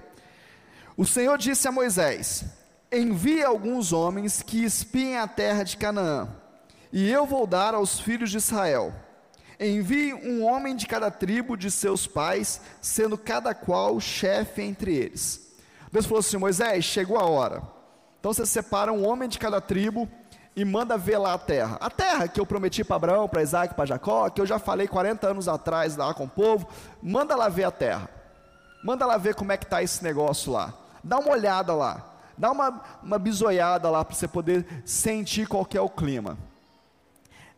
O 0.97 1.05
Senhor 1.05 1.37
disse 1.37 1.69
a 1.69 1.73
Moisés: 1.73 2.45
Envie 2.91 3.43
alguns 3.43 3.93
homens 3.93 4.43
que 4.43 4.65
espiem 4.65 5.17
a 5.19 5.29
terra 5.29 5.62
de 5.62 5.77
Canaã, 5.77 6.29
e 6.93 7.11
eu 7.11 7.27
vou 7.27 7.47
dar 7.47 7.75
aos 7.75 8.00
filhos 8.00 8.31
de 8.31 8.39
Israel 8.39 8.95
Envie 9.61 10.15
um 10.15 10.43
homem 10.43 10.75
de 10.75 10.87
cada 10.87 11.11
tribo 11.11 11.55
de 11.55 11.71
seus 11.71 12.07
pais, 12.07 12.62
sendo 12.81 13.19
cada 13.19 13.55
qual 13.55 14.00
chefe 14.00 14.62
entre 14.62 14.95
eles. 14.97 15.53
Deus 15.93 16.07
falou 16.07 16.21
assim: 16.21 16.39
Moisés, 16.39 16.83
chegou 16.83 17.19
a 17.19 17.27
hora. 17.27 17.62
Então 18.19 18.33
você 18.33 18.47
separa 18.47 18.91
um 18.91 19.07
homem 19.07 19.29
de 19.29 19.39
cada 19.39 19.61
tribo 19.61 20.09
e 20.54 20.64
manda 20.64 21.00
lá 21.19 21.35
a 21.35 21.38
terra. 21.38 21.76
A 21.80 21.88
terra 21.88 22.28
que 22.28 22.40
eu 22.40 22.47
prometi 22.47 22.83
para 22.85 22.97
Abraão, 22.97 23.28
para 23.28 23.42
Isaac, 23.42 23.75
para 23.75 23.87
Jacó, 23.87 24.28
que 24.28 24.40
eu 24.40 24.47
já 24.47 24.59
falei 24.59 24.88
40 24.88 25.28
anos 25.28 25.49
atrás 25.49 25.97
lá 25.97 26.12
com 26.12 26.25
o 26.25 26.28
povo, 26.28 26.69
manda 27.02 27.37
lá 27.37 27.49
ver 27.49 27.64
a 27.64 27.71
terra. 27.71 28.09
Manda 28.83 29.07
lá 29.07 29.16
ver 29.16 29.35
como 29.35 29.52
é 29.52 29.57
que 29.57 29.64
está 29.64 29.83
esse 29.83 30.02
negócio 30.02 30.52
lá. 30.52 30.75
Dá 31.04 31.19
uma 31.19 31.30
olhada 31.30 31.75
lá. 31.75 32.07
Dá 32.37 32.50
uma, 32.50 32.83
uma 33.02 33.19
bisoiada 33.19 33.90
lá 33.90 34.04
para 34.04 34.14
você 34.14 34.26
poder 34.26 34.66
sentir 34.85 35.47
qual 35.47 35.66
é 35.75 35.80
o 35.80 35.88
clima. 35.88 36.38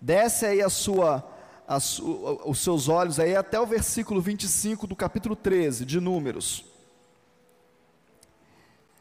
Desce 0.00 0.44
aí 0.44 0.60
a 0.60 0.68
sua 0.68 1.24
as, 1.66 2.00
os 2.00 2.58
seus 2.58 2.88
olhos 2.88 3.18
aí 3.18 3.34
até 3.34 3.58
o 3.58 3.66
versículo 3.66 4.20
25 4.20 4.86
do 4.86 4.96
capítulo 4.96 5.34
13 5.34 5.84
de 5.84 6.00
Números. 6.00 6.71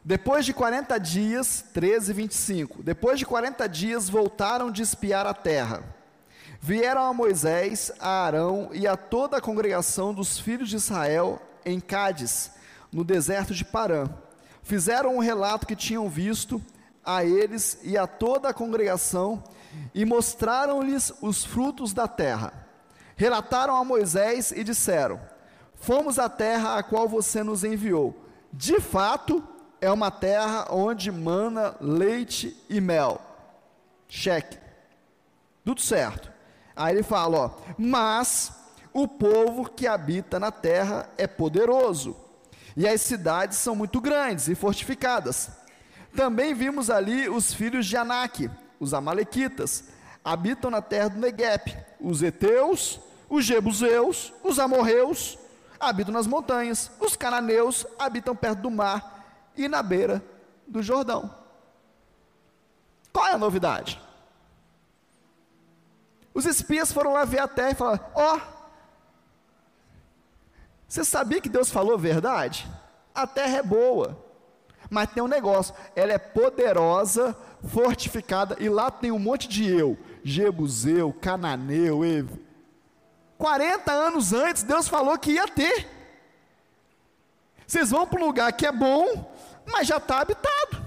Depois 0.04 0.46
de 0.46 0.54
40 0.54 0.98
dias, 1.00 1.64
13 1.74 2.10
e 2.10 2.14
25, 2.16 2.82
depois 2.82 3.20
de 3.20 3.26
40 3.26 3.70
dias 3.70 4.10
voltaram 4.10 4.72
de 4.72 4.82
espiar 4.82 5.28
a 5.28 5.34
terra. 5.34 5.84
Vieram 6.60 7.04
a 7.04 7.14
Moisés, 7.14 7.92
a 8.00 8.26
Arão 8.26 8.72
e 8.74 8.88
a 8.88 8.98
toda 8.98 9.38
a 9.38 9.42
congregação 9.42 10.12
dos 10.12 10.40
filhos 10.40 10.70
de 10.70 10.76
Israel 10.76 11.40
em 11.64 11.80
Cádiz, 11.80 12.52
no 12.92 13.04
deserto 13.04 13.54
de 13.54 13.64
Parã. 13.64 14.10
Fizeram 14.64 15.16
um 15.16 15.20
relato 15.20 15.68
que 15.68 15.76
tinham 15.76 16.10
visto 16.10 16.60
a 17.06 17.24
eles 17.24 17.80
e 17.84 17.96
a 17.96 18.08
toda 18.08 18.50
a 18.50 18.54
congregação 18.54 19.44
e 19.94 20.04
mostraram-lhes 20.04 21.14
os 21.22 21.46
frutos 21.46 21.94
da 21.94 22.08
terra. 22.08 22.54
Relataram 23.16 23.76
a 23.76 23.86
Moisés 23.86 24.52
e 24.52 24.64
disseram: 24.64 25.20
Fomos 25.76 26.18
à 26.18 26.28
terra 26.28 26.78
a 26.78 26.84
qual 26.84 27.08
você 27.08 27.44
nos 27.44 27.64
enviou. 27.64 28.16
De 28.52 28.80
fato, 28.80 29.44
é 29.82 29.92
uma 29.92 30.12
terra 30.12 30.68
onde 30.70 31.12
mana 31.12 31.76
leite 31.82 32.56
e 32.70 32.80
mel. 32.80 33.20
Cheque. 34.08 34.58
Tudo 35.66 35.82
certo. 35.82 36.32
Aí 36.76 36.94
ele 36.94 37.04
fala, 37.04 37.38
ó, 37.38 37.52
mas 37.78 38.54
o 38.94 39.08
povo 39.08 39.68
que 39.68 39.88
habita 39.88 40.40
na 40.40 40.52
terra 40.52 41.10
é 41.18 41.26
poderoso, 41.26 42.16
e 42.78 42.88
as 42.88 43.02
cidades 43.02 43.58
são 43.58 43.76
muito 43.76 44.00
grandes 44.00 44.48
e 44.48 44.56
fortificadas. 44.56 45.50
Também 46.16 46.54
vimos 46.54 46.90
ali 46.90 47.28
os 47.28 47.54
filhos 47.54 47.86
de 47.86 47.98
Anak, 47.98 48.50
os 48.80 48.94
amalequitas, 48.94 49.86
habitam 50.24 50.70
na 50.70 50.82
terra 50.82 51.10
do 51.10 51.20
Negueb, 51.20 51.76
os 52.00 52.22
heteus, 52.22 53.00
os 53.30 53.46
jebuseus, 53.46 54.34
os 54.44 54.60
amorreus, 54.60 55.38
habitam 55.80 56.14
nas 56.14 56.28
montanhas, 56.28 56.92
os 57.00 57.16
cananeus 57.16 57.86
habitam 57.98 58.36
perto 58.36 58.62
do 58.62 58.72
mar 58.72 59.21
e 59.56 59.68
na 59.68 59.84
beira 59.84 60.24
do 60.68 60.82
Jordão. 60.82 61.34
Qual 63.12 63.28
é 63.28 63.34
a 63.34 63.38
novidade? 63.38 64.02
Os 66.34 66.46
espias 66.46 66.92
foram 66.92 67.14
lá 67.14 67.26
ver 67.26 67.40
a 67.40 67.48
terra 67.48 67.72
e 67.72 67.76
falaram: 67.76 68.06
Ó, 68.16 68.36
oh, 68.36 68.42
você 70.88 71.04
sabia 71.04 71.42
que 71.42 71.50
Deus 71.50 71.70
falou 71.70 71.98
verdade? 71.98 72.70
A 73.14 73.28
terra 73.28 73.58
é 73.58 73.64
boa, 73.64 74.18
mas 74.90 75.12
tem 75.12 75.22
um 75.22 75.28
negócio: 75.28 75.76
ela 75.96 76.14
é 76.14 76.18
poderosa, 76.18 77.36
fortificada, 77.68 78.56
e 78.60 78.70
lá 78.70 78.90
tem 78.90 79.12
um 79.12 79.20
monte 79.20 79.48
de 79.48 79.68
eu, 79.68 79.98
Jebuseu, 80.24 81.14
Cananeu, 81.14 82.06
Ev. 82.06 82.30
40 83.38 83.92
anos 83.92 84.34
antes, 84.34 84.64
Deus 84.64 84.88
falou 84.88 85.18
que 85.18 85.32
ia 85.32 85.48
ter. 85.48 85.88
Vocês 87.66 87.90
vão 87.90 88.06
para 88.06 88.22
um 88.22 88.26
lugar 88.26 88.52
que 88.54 88.66
é 88.66 88.72
bom, 88.72 89.31
mas 89.66 89.88
já 89.88 89.98
está 89.98 90.22
habitado. 90.22 90.82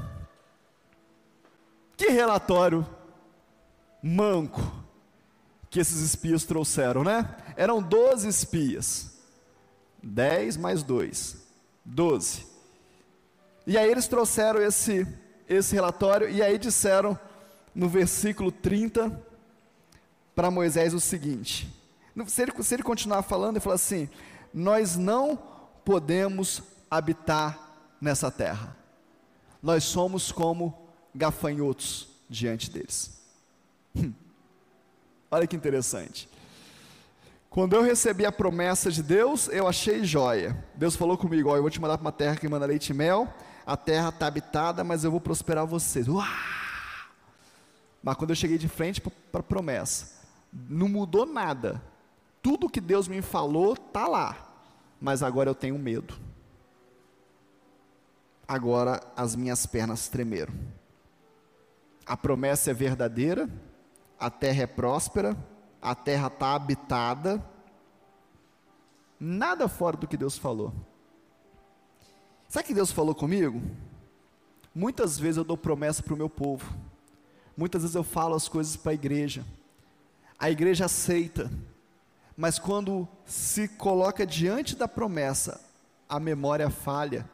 Que 1.96 2.08
relatório 2.08 2.86
manco 4.02 4.60
que 5.70 5.80
esses 5.80 6.00
espias 6.00 6.44
trouxeram, 6.44 7.02
né? 7.02 7.36
Eram 7.56 7.82
12 7.82 8.28
espias. 8.28 9.18
10 10.02 10.56
mais 10.56 10.82
2. 10.82 11.36
12. 11.84 12.46
E 13.66 13.78
aí 13.78 13.90
eles 13.90 14.06
trouxeram 14.06 14.62
esse, 14.62 15.06
esse 15.48 15.74
relatório 15.74 16.28
e 16.28 16.42
aí 16.42 16.58
disseram 16.58 17.18
no 17.74 17.88
versículo 17.88 18.52
30 18.52 19.20
para 20.34 20.50
Moisés 20.50 20.92
o 20.92 21.00
seguinte: 21.00 21.68
se 22.26 22.42
ele, 22.42 22.62
se 22.62 22.74
ele 22.74 22.82
continuar 22.82 23.22
falando, 23.22 23.56
ele 23.56 23.60
fala 23.60 23.76
assim: 23.76 24.08
Nós 24.52 24.96
não 24.96 25.36
podemos 25.84 26.62
habitar 26.90 27.63
nessa 28.04 28.30
terra. 28.30 28.76
Nós 29.62 29.82
somos 29.84 30.30
como 30.30 30.86
gafanhotos 31.14 32.06
diante 32.28 32.70
deles. 32.70 33.18
Hum. 33.96 34.12
Olha 35.30 35.46
que 35.46 35.56
interessante. 35.56 36.28
Quando 37.48 37.74
eu 37.74 37.82
recebi 37.82 38.26
a 38.26 38.32
promessa 38.32 38.90
de 38.90 39.02
Deus, 39.02 39.48
eu 39.48 39.66
achei 39.66 40.04
joia. 40.04 40.62
Deus 40.74 40.94
falou 40.94 41.16
comigo: 41.16 41.48
Ó, 41.48 41.56
eu 41.56 41.62
vou 41.62 41.70
te 41.70 41.80
mandar 41.80 41.96
para 41.96 42.04
uma 42.04 42.12
terra 42.12 42.36
que 42.36 42.48
manda 42.48 42.66
leite 42.66 42.90
e 42.90 42.94
mel. 42.94 43.32
A 43.64 43.76
terra 43.76 44.10
está 44.10 44.26
habitada, 44.26 44.84
mas 44.84 45.04
eu 45.04 45.10
vou 45.10 45.20
prosperar 45.20 45.66
vocês. 45.66 46.06
Mas 48.02 48.16
quando 48.16 48.30
eu 48.30 48.36
cheguei 48.36 48.58
de 48.58 48.68
frente 48.68 49.00
para 49.00 49.40
a 49.40 49.42
promessa, 49.42 50.20
não 50.52 50.88
mudou 50.88 51.24
nada. 51.24 51.80
Tudo 52.42 52.68
que 52.68 52.82
Deus 52.82 53.08
me 53.08 53.22
falou 53.22 53.72
está 53.72 54.06
lá. 54.06 54.50
Mas 55.00 55.22
agora 55.22 55.48
eu 55.48 55.54
tenho 55.54 55.78
medo 55.78 56.23
agora 58.46 59.02
as 59.16 59.34
minhas 59.34 59.66
pernas 59.66 60.08
tremeram. 60.08 60.54
A 62.06 62.16
promessa 62.16 62.70
é 62.70 62.74
verdadeira, 62.74 63.48
a 64.18 64.30
terra 64.30 64.62
é 64.62 64.66
próspera, 64.66 65.36
a 65.80 65.94
terra 65.94 66.28
está 66.28 66.54
habitada, 66.54 67.42
nada 69.18 69.68
fora 69.68 69.96
do 69.96 70.06
que 70.06 70.16
Deus 70.16 70.36
falou. 70.36 70.72
Sabe 72.48 72.68
que 72.68 72.74
Deus 72.74 72.92
falou 72.92 73.14
comigo? 73.14 73.60
Muitas 74.74 75.18
vezes 75.18 75.38
eu 75.38 75.44
dou 75.44 75.56
promessa 75.56 76.02
para 76.02 76.14
o 76.14 76.16
meu 76.16 76.28
povo, 76.28 76.74
muitas 77.56 77.82
vezes 77.82 77.94
eu 77.94 78.04
falo 78.04 78.34
as 78.34 78.48
coisas 78.48 78.76
para 78.76 78.92
a 78.92 78.94
igreja, 78.94 79.44
a 80.38 80.50
igreja 80.50 80.86
aceita, 80.86 81.50
mas 82.36 82.58
quando 82.58 83.08
se 83.24 83.68
coloca 83.68 84.26
diante 84.26 84.74
da 84.74 84.88
promessa, 84.88 85.60
a 86.08 86.18
memória 86.18 86.68
falha, 86.68 87.28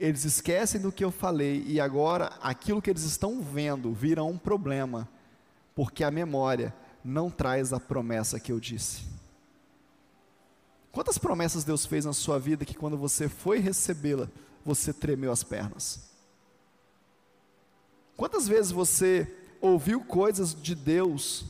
eles 0.00 0.24
esquecem 0.24 0.80
do 0.80 0.90
que 0.90 1.04
eu 1.04 1.10
falei 1.10 1.62
e 1.66 1.78
agora 1.78 2.32
aquilo 2.40 2.80
que 2.80 2.88
eles 2.88 3.02
estão 3.02 3.42
vendo 3.42 3.92
vira 3.92 4.24
um 4.24 4.38
problema, 4.38 5.06
porque 5.74 6.02
a 6.02 6.10
memória 6.10 6.74
não 7.04 7.30
traz 7.30 7.70
a 7.74 7.78
promessa 7.78 8.40
que 8.40 8.50
eu 8.50 8.58
disse. 8.58 9.02
Quantas 10.90 11.18
promessas 11.18 11.64
Deus 11.64 11.84
fez 11.84 12.06
na 12.06 12.14
sua 12.14 12.38
vida 12.38 12.64
que 12.64 12.74
quando 12.74 12.96
você 12.96 13.28
foi 13.28 13.58
recebê-la, 13.58 14.26
você 14.64 14.90
tremeu 14.90 15.30
as 15.30 15.44
pernas? 15.44 16.10
Quantas 18.16 18.48
vezes 18.48 18.72
você 18.72 19.30
ouviu 19.60 20.00
coisas 20.00 20.54
de 20.54 20.74
Deus 20.74 21.44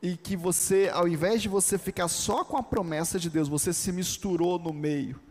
e 0.00 0.16
que 0.16 0.34
você, 0.34 0.90
ao 0.92 1.06
invés 1.06 1.42
de 1.42 1.48
você 1.48 1.76
ficar 1.76 2.08
só 2.08 2.42
com 2.42 2.56
a 2.56 2.62
promessa 2.62 3.18
de 3.18 3.28
Deus, 3.28 3.48
você 3.48 3.72
se 3.72 3.92
misturou 3.92 4.58
no 4.58 4.72
meio? 4.72 5.25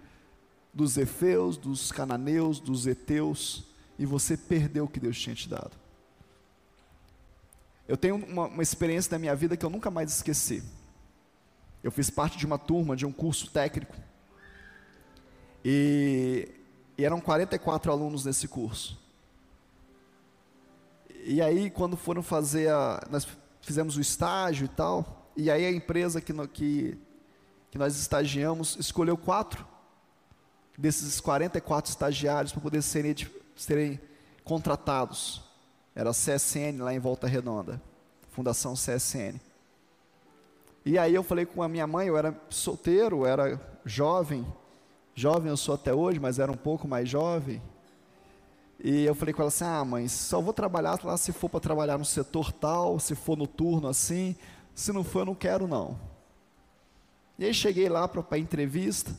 Dos 0.76 0.98
Efeus, 0.98 1.56
dos 1.56 1.90
Cananeus, 1.90 2.60
dos 2.60 2.86
Eteus, 2.86 3.64
e 3.98 4.06
você 4.06 4.36
perdeu 4.36 4.84
o 4.84 4.88
que 4.90 5.00
Deus 5.00 5.18
tinha 5.18 5.34
te 5.34 5.48
dado. 5.48 5.72
Eu 7.88 7.96
tenho 7.96 8.16
uma, 8.16 8.48
uma 8.48 8.62
experiência 8.62 9.10
da 9.10 9.18
minha 9.18 9.34
vida 9.34 9.56
que 9.56 9.66
eu 9.66 9.70
nunca 9.70 9.90
mais 9.90 10.12
esqueci. 10.12 10.62
Eu 11.82 11.92
fiz 11.92 12.10
parte 12.10 12.38
de 12.38 12.46
uma 12.46 12.58
turma, 12.58 12.94
de 12.94 13.06
um 13.06 13.12
curso 13.12 13.50
técnico, 13.50 13.96
e, 15.64 16.50
e 16.98 17.06
eram 17.06 17.22
44 17.22 17.90
alunos 17.90 18.26
nesse 18.26 18.48
curso. 18.48 19.00
E 21.24 21.42
aí, 21.42 21.70
quando 21.70 21.96
foram 21.96 22.22
fazer 22.22 22.70
a. 22.70 23.08
Nós 23.10 23.26
fizemos 23.62 23.98
o 23.98 24.02
estágio 24.02 24.66
e 24.66 24.68
tal, 24.68 25.32
e 25.38 25.50
aí 25.50 25.66
a 25.66 25.72
empresa 25.72 26.22
que, 26.22 26.34
no, 26.34 26.48
que, 26.48 26.98
que 27.72 27.78
nós 27.78 27.98
estagiamos 27.98 28.76
escolheu 28.80 29.18
quatro 29.18 29.66
desses 30.78 31.20
44 31.20 31.90
estagiários 31.90 32.52
para 32.52 32.62
poder 32.62 32.82
serem, 32.82 33.16
serem 33.56 34.00
contratados. 34.44 35.42
Era 35.96 36.10
a 36.10 36.14
CSN 36.14 36.80
lá 36.80 36.94
em 36.94 37.00
Volta 37.00 37.28
Redonda, 37.28 37.82
Fundação 38.32 38.74
CSN. 38.74 39.40
E 40.86 40.98
aí 40.98 41.16
eu 41.16 41.24
falei 41.24 41.46
com 41.46 41.64
a 41.64 41.70
minha 41.70 41.88
mãe, 41.88 42.08
eu 42.08 42.18
era 42.18 42.40
solteiro, 42.50 43.26
era 43.26 43.60
jovem, 43.84 44.46
jovem 45.16 45.50
eu 45.50 45.58
sou 45.58 45.74
até 45.74 45.94
hoje, 45.94 46.20
mas 46.20 46.38
era 46.38 46.52
um 46.52 46.58
pouco 46.58 46.88
mais 46.88 47.10
jovem. 47.10 47.62
E 48.84 49.04
eu 49.04 49.16
falei 49.16 49.34
com 49.34 49.42
ela 49.42 49.48
assim: 49.48 49.64
ah, 49.64 49.84
mãe, 49.84 50.08
só 50.08 50.42
vou 50.42 50.54
trabalhar 50.54 51.00
lá 51.04 51.18
se 51.18 51.32
for 51.32 51.50
para 51.50 51.60
trabalhar 51.60 51.98
no 51.98 52.06
setor 52.06 52.52
tal, 52.52 53.00
se 53.00 53.16
for 53.16 53.38
no 53.38 53.48
turno 53.48 53.88
assim, 53.88 54.36
se 54.76 54.92
não 54.92 55.04
for 55.04 55.22
eu 55.22 55.26
não 55.26 55.36
quero 55.36 55.68
não. 55.68 55.98
E 57.40 57.46
aí 57.46 57.54
cheguei 57.54 57.90
lá 57.90 58.08
para 58.08 58.24
a 58.30 58.38
entrevista, 58.38 59.12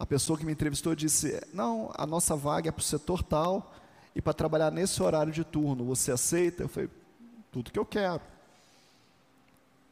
a 0.00 0.06
pessoa 0.06 0.38
que 0.38 0.46
me 0.46 0.52
entrevistou 0.52 0.94
disse: 0.94 1.38
Não, 1.52 1.90
a 1.94 2.06
nossa 2.06 2.34
vaga 2.34 2.70
é 2.70 2.72
para 2.72 2.80
o 2.80 2.82
setor 2.84 3.22
tal 3.22 3.74
e 4.16 4.22
para 4.22 4.32
trabalhar 4.32 4.70
nesse 4.70 5.02
horário 5.02 5.30
de 5.30 5.44
turno. 5.44 5.84
Você 5.84 6.10
aceita? 6.10 6.62
Eu 6.62 6.68
falei: 6.70 6.88
Tudo 7.52 7.70
que 7.70 7.78
eu 7.78 7.84
quero. 7.84 8.22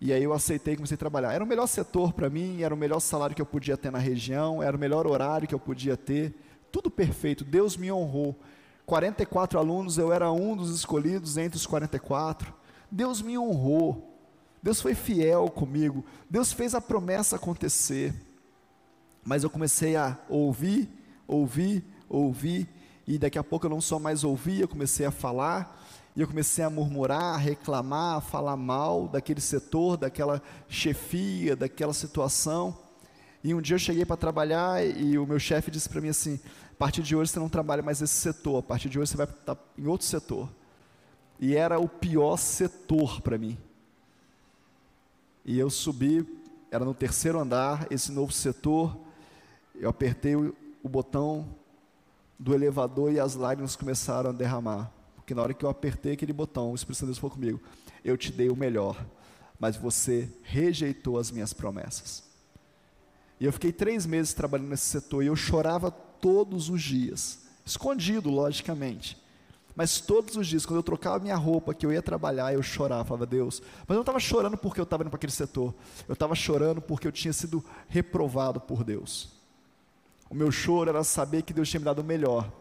E 0.01 0.11
aí 0.11 0.25
eu 0.25 0.33
aceitei 0.33 0.73
e 0.73 0.77
comecei 0.77 0.95
a 0.95 0.99
trabalhar. 0.99 1.35
Era 1.35 1.45
o 1.45 1.47
melhor 1.47 1.67
setor 1.67 2.15
para 2.15 2.31
mim, 2.31 2.63
era 2.63 2.75
o 2.75 2.77
melhor 2.77 3.01
salário 3.01 3.37
que 3.37 3.43
eu 3.43 3.47
podia 3.47 3.77
ter 3.77 3.93
na 3.93 3.99
região, 3.99 4.63
era 4.63 4.75
o 4.75 4.81
melhor 4.81 5.07
horário 5.07 5.47
que 5.47 5.55
eu 5.55 5.61
podia 5.61 5.95
ter. 5.95 6.35
Tudo 6.73 6.91
perfeito. 6.91 7.45
Deus 7.45 7.77
me 7.77 7.93
honrou. 7.93 8.35
44 8.87 9.59
alunos, 9.59 9.99
eu 9.99 10.11
era 10.11 10.33
um 10.33 10.57
dos 10.57 10.75
escolhidos 10.75 11.37
entre 11.37 11.59
os 11.59 11.67
44. 11.67 12.55
Deus 12.91 13.21
me 13.21 13.37
honrou. 13.37 14.19
Deus 14.63 14.81
foi 14.81 14.95
fiel 14.95 15.51
comigo. 15.51 16.03
Deus 16.31 16.51
fez 16.51 16.75
a 16.75 16.81
promessa 16.81 17.37
acontecer. 17.37 18.15
Mas 19.29 19.45
eu 19.45 19.51
comecei 19.51 19.95
a 19.95 20.17
ouvir, 20.27 20.89
ouvir, 21.27 21.85
ouvir, 22.09 22.67
e 23.07 23.19
daqui 23.19 23.39
a 23.39 23.45
pouco 23.45 23.67
eu 23.67 23.71
não 23.71 23.79
só 23.79 23.99
mais 23.99 24.25
ouvia, 24.25 24.63
eu 24.63 24.69
comecei 24.69 25.05
a 25.05 25.11
falar, 25.11 25.85
e 26.17 26.23
eu 26.23 26.27
comecei 26.27 26.65
a 26.65 26.71
murmurar, 26.71 27.35
a 27.35 27.37
reclamar, 27.37 28.17
a 28.17 28.21
falar 28.23 28.57
mal 28.57 29.07
daquele 29.07 29.43
setor, 29.43 29.99
daquela 29.99 30.41
chefia, 30.67 31.55
daquela 31.55 31.93
situação. 31.93 32.75
E 33.45 33.53
um 33.53 33.61
dia 33.61 33.75
eu 33.75 33.79
cheguei 33.79 34.07
para 34.07 34.17
trabalhar 34.17 34.83
e 34.83 35.19
o 35.19 35.27
meu 35.27 35.39
chefe 35.39 35.71
disse 35.71 35.91
para 35.91 36.01
mim 36.01 36.09
assim: 36.09 36.41
a 36.71 36.77
partir 36.79 37.03
de 37.03 37.15
hoje 37.15 37.31
você 37.31 37.39
não 37.39 37.51
trabalha 37.51 37.83
mais 37.83 38.01
nesse 38.01 38.15
setor, 38.15 38.61
a 38.61 38.63
partir 38.63 38.89
de 38.89 38.99
hoje 38.99 39.11
você 39.11 39.17
vai 39.19 39.27
estar 39.27 39.59
em 39.77 39.87
outro 39.87 40.07
setor. 40.07 40.49
E 41.39 41.55
era 41.55 41.79
o 41.79 41.87
pior 41.87 42.39
setor 42.39 43.21
para 43.21 43.37
mim. 43.37 43.59
E 45.45 45.59
eu 45.59 45.69
subi, 45.69 46.27
era 46.71 46.83
no 46.83 46.95
terceiro 46.95 47.39
andar, 47.39 47.87
esse 47.91 48.11
novo 48.11 48.33
setor. 48.33 49.07
Eu 49.81 49.89
apertei 49.91 50.37
o, 50.37 50.55
o 50.83 50.89
botão 50.89 51.49
do 52.39 52.55
elevador 52.55 53.13
e 53.13 53.19
as 53.19 53.35
lágrimas 53.35 53.77
começaram 53.77 54.31
a 54.31 54.33
derramar. 54.33 54.93
Porque 55.17 55.35
na 55.35 55.43
hora 55.43 55.55
que 55.55 55.65
eu 55.65 55.69
apertei 55.69 56.13
aquele 56.13 56.33
botão, 56.33 56.73
o 56.73 56.75
Espírito 56.75 57.01
Santo 57.01 57.21
falou 57.21 57.35
comigo: 57.35 57.61
Eu 58.05 58.17
te 58.17 58.33
dei 58.33 58.49
o 58.49 58.57
melhor, 58.57 59.05
mas 59.59 59.77
você 59.77 60.31
rejeitou 60.43 61.19
as 61.19 61.31
minhas 61.31 61.53
promessas. 61.53 62.25
E 63.41 63.45
eu 63.45 63.53
fiquei 63.53 63.73
três 63.73 64.07
meses 64.07 64.33
trabalhando 64.33 64.71
nesse 64.71 64.87
setor 64.87 65.23
e 65.23 65.27
eu 65.27 65.37
chorava 65.37 65.91
todos 65.91 66.69
os 66.69 66.83
dias, 66.83 67.47
escondido, 67.65 68.31
logicamente. 68.31 69.17
Mas 69.77 70.01
todos 70.01 70.35
os 70.35 70.49
dias, 70.49 70.67
quando 70.67 70.79
eu 70.79 70.83
trocava 70.83 71.21
minha 71.21 71.37
roupa, 71.37 71.73
que 71.73 71.87
eu 71.87 71.93
ia 71.93 72.03
trabalhar, 72.03 72.53
eu 72.53 72.61
chorava, 72.65 73.05
falava, 73.05 73.25
Deus. 73.25 73.63
Mas 73.83 73.91
eu 73.91 73.95
não 73.95 74.01
estava 74.01 74.19
chorando 74.19 74.57
porque 74.57 74.81
eu 74.81 74.85
estava 74.85 75.05
indo 75.05 75.11
para 75.11 75.19
aquele 75.19 75.31
setor. 75.31 75.73
Eu 76.09 76.15
estava 76.15 76.35
chorando 76.35 76.81
porque 76.81 77.07
eu 77.07 77.13
tinha 77.13 77.33
sido 77.33 77.65
reprovado 77.87 78.61
por 78.61 78.83
Deus. 78.83 79.38
O 80.31 80.35
meu 80.35 80.51
choro 80.51 80.91
era 80.91 81.03
saber 81.05 81.43
que 81.43 81.53
Deus 81.53 81.69
tinha 81.69 81.81
me 81.81 81.85
dado 81.85 82.01
o 82.01 82.05
melhor. 82.05 82.53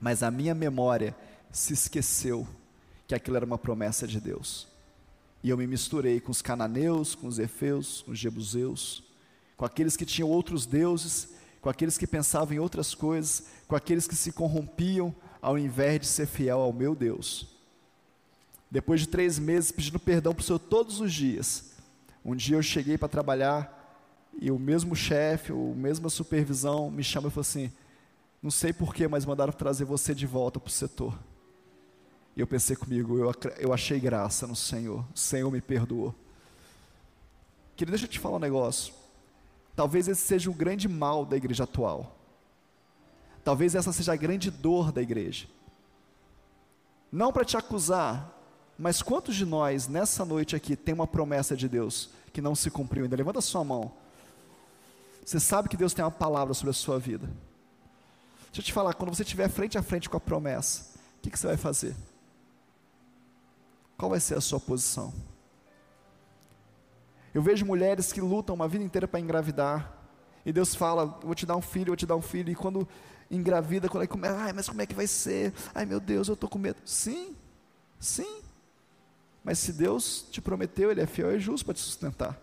Mas 0.00 0.22
a 0.22 0.30
minha 0.30 0.54
memória 0.54 1.14
se 1.50 1.72
esqueceu 1.72 2.46
que 3.06 3.14
aquilo 3.14 3.36
era 3.36 3.46
uma 3.46 3.58
promessa 3.58 4.06
de 4.06 4.20
Deus. 4.20 4.66
E 5.42 5.50
eu 5.50 5.56
me 5.56 5.66
misturei 5.66 6.20
com 6.20 6.30
os 6.30 6.40
cananeus, 6.40 7.14
com 7.14 7.26
os 7.26 7.38
efeus, 7.38 8.02
com 8.02 8.12
os 8.12 8.18
jebuseus, 8.18 9.04
com 9.56 9.64
aqueles 9.64 9.96
que 9.96 10.06
tinham 10.06 10.30
outros 10.30 10.64
deuses, 10.66 11.28
com 11.60 11.68
aqueles 11.68 11.98
que 11.98 12.06
pensavam 12.06 12.54
em 12.54 12.58
outras 12.58 12.94
coisas, 12.94 13.44
com 13.68 13.76
aqueles 13.76 14.06
que 14.06 14.16
se 14.16 14.32
corrompiam, 14.32 15.14
ao 15.40 15.58
invés 15.58 16.00
de 16.00 16.06
ser 16.06 16.26
fiel 16.26 16.60
ao 16.60 16.72
meu 16.72 16.94
Deus. 16.94 17.48
Depois 18.70 19.00
de 19.00 19.08
três 19.08 19.38
meses 19.38 19.70
pedindo 19.70 19.98
perdão 19.98 20.32
para 20.34 20.40
o 20.40 20.44
Senhor 20.44 20.58
todos 20.58 21.00
os 21.00 21.12
dias, 21.12 21.72
um 22.24 22.34
dia 22.34 22.56
eu 22.56 22.62
cheguei 22.62 22.96
para 22.96 23.08
trabalhar 23.08 23.81
e 24.40 24.50
o 24.50 24.58
mesmo 24.58 24.96
chefe, 24.96 25.52
a 25.52 25.54
mesma 25.54 26.08
supervisão 26.08 26.90
me 26.90 27.04
chama 27.04 27.28
e 27.28 27.30
falou 27.30 27.42
assim: 27.42 27.70
Não 28.42 28.50
sei 28.50 28.72
porquê, 28.72 29.06
mas 29.06 29.24
mandaram 29.24 29.52
trazer 29.52 29.84
você 29.84 30.14
de 30.14 30.26
volta 30.26 30.58
para 30.58 30.68
o 30.68 30.72
setor. 30.72 31.18
E 32.36 32.40
eu 32.40 32.46
pensei 32.46 32.74
comigo, 32.74 33.18
eu, 33.18 33.32
eu 33.58 33.72
achei 33.72 34.00
graça 34.00 34.46
no 34.46 34.56
Senhor, 34.56 35.04
o 35.14 35.18
Senhor 35.18 35.50
me 35.50 35.60
perdoou. 35.60 36.14
Querido, 37.76 37.92
deixa 37.92 38.06
eu 38.06 38.10
te 38.10 38.18
falar 38.18 38.36
um 38.36 38.40
negócio. 38.40 38.94
Talvez 39.74 40.08
esse 40.08 40.22
seja 40.22 40.50
o 40.50 40.54
grande 40.54 40.88
mal 40.88 41.24
da 41.24 41.36
igreja 41.36 41.64
atual. 41.64 42.18
Talvez 43.44 43.74
essa 43.74 43.92
seja 43.92 44.12
a 44.12 44.16
grande 44.16 44.50
dor 44.50 44.92
da 44.92 45.02
igreja. 45.02 45.46
Não 47.10 47.32
para 47.32 47.44
te 47.44 47.56
acusar, 47.56 48.38
mas 48.78 49.02
quantos 49.02 49.34
de 49.34 49.44
nós 49.44 49.88
nessa 49.88 50.24
noite 50.24 50.56
aqui 50.56 50.76
tem 50.76 50.94
uma 50.94 51.06
promessa 51.06 51.56
de 51.56 51.68
Deus 51.68 52.10
que 52.32 52.40
não 52.40 52.54
se 52.54 52.70
cumpriu 52.70 53.04
ainda? 53.04 53.16
Levanta 53.16 53.40
a 53.40 53.42
sua 53.42 53.64
mão. 53.64 53.92
Você 55.24 55.38
sabe 55.38 55.68
que 55.68 55.76
Deus 55.76 55.94
tem 55.94 56.04
uma 56.04 56.10
palavra 56.10 56.52
sobre 56.54 56.70
a 56.70 56.74
sua 56.74 56.98
vida. 56.98 57.26
Deixa 58.46 58.60
eu 58.60 58.64
te 58.64 58.72
falar, 58.72 58.94
quando 58.94 59.14
você 59.14 59.22
estiver 59.22 59.48
frente 59.48 59.78
a 59.78 59.82
frente 59.82 60.10
com 60.10 60.16
a 60.16 60.20
promessa, 60.20 60.98
o 61.18 61.22
que, 61.22 61.30
que 61.30 61.38
você 61.38 61.46
vai 61.46 61.56
fazer? 61.56 61.94
Qual 63.96 64.10
vai 64.10 64.20
ser 64.20 64.36
a 64.36 64.40
sua 64.40 64.60
posição? 64.60 65.12
Eu 67.32 67.40
vejo 67.40 67.64
mulheres 67.64 68.12
que 68.12 68.20
lutam 68.20 68.54
uma 68.54 68.68
vida 68.68 68.84
inteira 68.84 69.08
para 69.08 69.20
engravidar, 69.20 69.90
e 70.44 70.52
Deus 70.52 70.74
fala: 70.74 71.06
Vou 71.22 71.34
te 71.34 71.46
dar 71.46 71.56
um 71.56 71.62
filho, 71.62 71.86
vou 71.86 71.96
te 71.96 72.04
dar 72.04 72.16
um 72.16 72.20
filho, 72.20 72.50
e 72.50 72.54
quando 72.54 72.86
engravida, 73.30 73.88
quando 73.88 74.04
é 74.04 74.06
começa, 74.06 74.36
ai, 74.36 74.52
mas 74.52 74.68
como 74.68 74.82
é 74.82 74.86
que 74.86 74.94
vai 74.94 75.06
ser? 75.06 75.54
Ai 75.74 75.86
meu 75.86 75.98
Deus, 75.98 76.28
eu 76.28 76.34
estou 76.34 76.50
com 76.50 76.58
medo. 76.58 76.80
Sim, 76.84 77.34
sim. 77.98 78.42
Mas 79.42 79.58
se 79.58 79.72
Deus 79.72 80.26
te 80.30 80.40
prometeu, 80.40 80.90
Ele 80.90 81.00
é 81.00 81.06
fiel 81.06 81.34
e 81.34 81.40
justo 81.40 81.64
para 81.64 81.74
te 81.74 81.80
sustentar. 81.80 82.38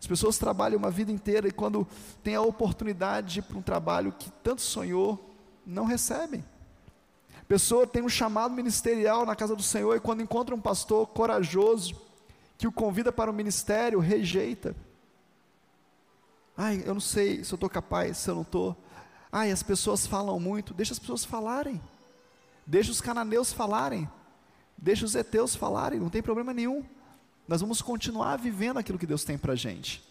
As 0.00 0.06
pessoas 0.06 0.38
trabalham 0.38 0.78
uma 0.78 0.90
vida 0.90 1.10
inteira 1.10 1.48
e 1.48 1.52
quando 1.52 1.86
tem 2.22 2.34
a 2.34 2.42
oportunidade 2.42 3.42
para 3.42 3.58
um 3.58 3.62
trabalho 3.62 4.12
que 4.12 4.30
tanto 4.42 4.62
sonhou, 4.62 5.34
não 5.66 5.84
recebem. 5.84 6.44
A 7.40 7.44
pessoa 7.44 7.86
tem 7.86 8.02
um 8.02 8.08
chamado 8.08 8.54
ministerial 8.54 9.26
na 9.26 9.34
casa 9.34 9.56
do 9.56 9.62
Senhor 9.62 9.96
e 9.96 10.00
quando 10.00 10.22
encontra 10.22 10.54
um 10.54 10.60
pastor 10.60 11.06
corajoso 11.08 11.94
que 12.56 12.66
o 12.66 12.72
convida 12.72 13.12
para 13.12 13.30
o 13.30 13.34
ministério, 13.34 13.98
rejeita. 13.98 14.74
Ai, 16.56 16.82
eu 16.84 16.94
não 16.94 17.00
sei 17.00 17.44
se 17.44 17.52
eu 17.52 17.56
estou 17.56 17.70
capaz, 17.70 18.18
se 18.18 18.28
eu 18.28 18.34
não 18.34 18.42
estou. 18.42 18.76
Ai, 19.30 19.52
as 19.52 19.62
pessoas 19.62 20.06
falam 20.06 20.38
muito, 20.40 20.74
deixa 20.74 20.92
as 20.92 20.98
pessoas 20.98 21.24
falarem. 21.24 21.80
Deixa 22.66 22.90
os 22.90 23.00
cananeus 23.00 23.52
falarem. 23.52 24.10
Deixa 24.76 25.04
os 25.04 25.14
heteus 25.14 25.54
falarem, 25.54 25.98
não 25.98 26.10
tem 26.10 26.22
problema 26.22 26.52
nenhum. 26.52 26.84
Nós 27.48 27.62
vamos 27.62 27.80
continuar 27.80 28.36
vivendo 28.36 28.76
aquilo 28.76 28.98
que 28.98 29.06
Deus 29.06 29.24
tem 29.24 29.38
para 29.38 29.54
a 29.54 29.56
gente. 29.56 30.06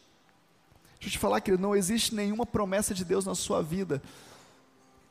Deixa 0.95 1.09
eu 1.09 1.11
te 1.11 1.19
falar 1.19 1.39
que 1.39 1.55
não 1.55 1.75
existe 1.75 2.15
nenhuma 2.15 2.47
promessa 2.47 2.95
de 2.95 3.05
Deus 3.05 3.25
na 3.25 3.35
sua 3.35 3.61
vida 3.61 4.01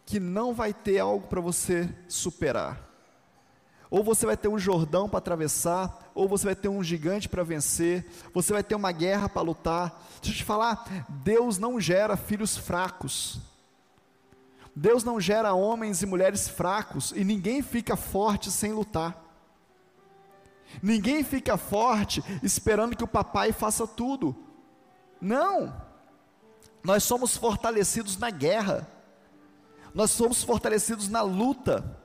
que 0.05 0.19
não 0.19 0.53
vai 0.53 0.75
ter 0.75 0.99
algo 0.99 1.29
para 1.29 1.41
você 1.41 1.89
superar. 2.09 2.85
Ou 3.89 4.03
você 4.03 4.27
vai 4.27 4.37
ter 4.37 4.49
um 4.49 4.59
Jordão 4.59 5.09
para 5.09 5.19
atravessar, 5.19 6.11
ou 6.15 6.29
você 6.29 6.47
vai 6.47 6.57
ter 6.57 6.69
um 6.69 6.83
gigante 6.83 7.29
para 7.29 7.45
vencer, 7.45 8.05
você 8.35 8.53
vai 8.53 8.63
ter 8.63 8.75
uma 8.75 8.91
guerra 8.91 9.29
para 9.29 9.43
lutar. 9.43 10.03
Deixa 10.21 10.35
eu 10.35 10.39
te 10.39 10.45
falar, 10.45 11.07
Deus 11.09 11.59
não 11.59 11.81
gera 11.81 12.17
filhos 12.17 12.57
fracos. 12.57 13.41
Deus 14.75 15.05
não 15.05 15.21
gera 15.21 15.55
homens 15.55 16.03
e 16.03 16.07
mulheres 16.07 16.49
fracos 16.49 17.13
e 17.13 17.25
ninguém 17.25 17.63
fica 17.63 17.97
forte 17.97 18.51
sem 18.51 18.73
lutar. 18.73 19.26
Ninguém 20.83 21.25
fica 21.25 21.57
forte 21.57 22.23
esperando 22.43 22.97
que 22.97 23.05
o 23.05 23.09
papai 23.09 23.53
faça 23.53 23.87
tudo. 23.87 24.37
Não. 25.21 25.75
Nós 26.83 27.03
somos 27.03 27.37
fortalecidos 27.37 28.17
na 28.17 28.31
guerra. 28.31 28.87
Nós 29.95 30.11
somos 30.11 30.43
fortalecidos 30.43 31.09
na 31.09 31.23
luta. 31.23 31.99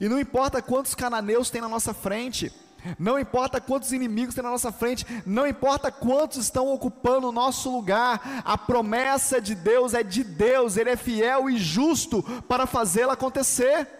E 0.00 0.08
não 0.08 0.18
importa 0.18 0.60
quantos 0.60 0.94
cananeus 0.94 1.50
tem 1.50 1.60
na 1.60 1.68
nossa 1.68 1.94
frente, 1.94 2.52
não 2.98 3.18
importa 3.18 3.60
quantos 3.60 3.92
inimigos 3.92 4.34
tem 4.34 4.44
na 4.44 4.50
nossa 4.50 4.70
frente, 4.70 5.04
não 5.26 5.46
importa 5.46 5.90
quantos 5.90 6.38
estão 6.38 6.68
ocupando 6.72 7.28
o 7.28 7.32
nosso 7.32 7.70
lugar, 7.70 8.42
a 8.44 8.56
promessa 8.56 9.40
de 9.40 9.54
Deus 9.54 9.94
é 9.94 10.02
de 10.02 10.22
Deus, 10.22 10.76
Ele 10.76 10.90
é 10.90 10.96
fiel 10.96 11.50
e 11.50 11.58
justo 11.58 12.22
para 12.46 12.66
fazê-la 12.66 13.14
acontecer. 13.14 13.97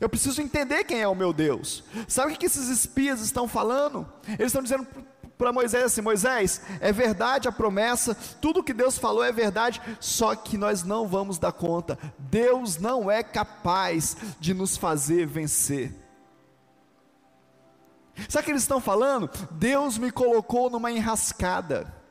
Eu 0.00 0.08
preciso 0.08 0.42
entender 0.42 0.84
quem 0.84 1.00
é 1.00 1.08
o 1.08 1.14
meu 1.14 1.32
Deus. 1.32 1.84
Sabe 2.08 2.32
o 2.32 2.36
que 2.36 2.46
esses 2.46 2.68
espias 2.68 3.20
estão 3.20 3.46
falando? 3.46 4.06
Eles 4.26 4.46
estão 4.46 4.62
dizendo 4.62 4.86
para 5.38 5.52
Moisés 5.52 5.84
assim: 5.84 6.00
Moisés, 6.00 6.60
é 6.80 6.92
verdade 6.92 7.48
a 7.48 7.52
promessa, 7.52 8.14
tudo 8.40 8.62
que 8.62 8.72
Deus 8.72 8.98
falou 8.98 9.22
é 9.22 9.32
verdade, 9.32 9.80
só 10.00 10.34
que 10.34 10.58
nós 10.58 10.82
não 10.82 11.06
vamos 11.06 11.38
dar 11.38 11.52
conta. 11.52 11.98
Deus 12.18 12.78
não 12.78 13.10
é 13.10 13.22
capaz 13.22 14.16
de 14.40 14.52
nos 14.52 14.76
fazer 14.76 15.26
vencer. 15.26 15.92
Sabe 18.28 18.42
o 18.42 18.44
que 18.44 18.50
eles 18.52 18.62
estão 18.62 18.80
falando? 18.80 19.28
Deus 19.50 19.98
me 19.98 20.10
colocou 20.10 20.70
numa 20.70 20.90
enrascada. 20.90 22.03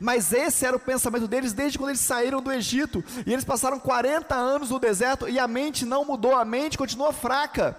Mas 0.00 0.32
esse 0.32 0.66
era 0.66 0.76
o 0.76 0.80
pensamento 0.80 1.28
deles 1.28 1.52
desde 1.52 1.78
quando 1.78 1.90
eles 1.90 2.00
saíram 2.00 2.42
do 2.42 2.52
Egito. 2.52 3.04
E 3.26 3.32
eles 3.32 3.44
passaram 3.44 3.78
40 3.78 4.34
anos 4.34 4.70
no 4.70 4.78
deserto 4.78 5.28
e 5.28 5.38
a 5.38 5.48
mente 5.48 5.86
não 5.86 6.04
mudou, 6.04 6.34
a 6.34 6.44
mente 6.44 6.76
continua 6.76 7.12
fraca. 7.12 7.76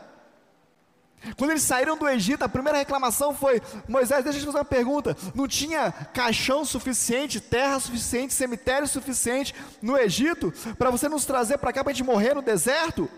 Quando 1.36 1.52
eles 1.52 1.64
saíram 1.64 1.98
do 1.98 2.08
Egito, 2.08 2.44
a 2.44 2.50
primeira 2.50 2.78
reclamação 2.78 3.36
foi: 3.36 3.62
Moisés, 3.88 4.24
deixa 4.24 4.40
eu 4.40 4.42
te 4.42 4.46
fazer 4.46 4.58
uma 4.58 4.66
pergunta. 4.66 5.18
Não 5.36 5.48
tinha 5.48 5.92
caixão 5.92 6.64
suficiente, 6.64 7.42
terra 7.42 7.80
suficiente, 7.80 8.34
cemitério 8.34 8.88
suficiente 8.88 9.54
no 9.82 9.98
Egito 9.98 10.54
para 10.78 10.90
você 10.90 11.10
nos 11.10 11.26
trazer 11.26 11.58
para 11.58 11.74
cá 11.74 11.84
para 11.84 11.92
a 11.92 11.94
gente 11.94 12.06
morrer 12.06 12.34
no 12.34 12.42
deserto? 12.42 13.10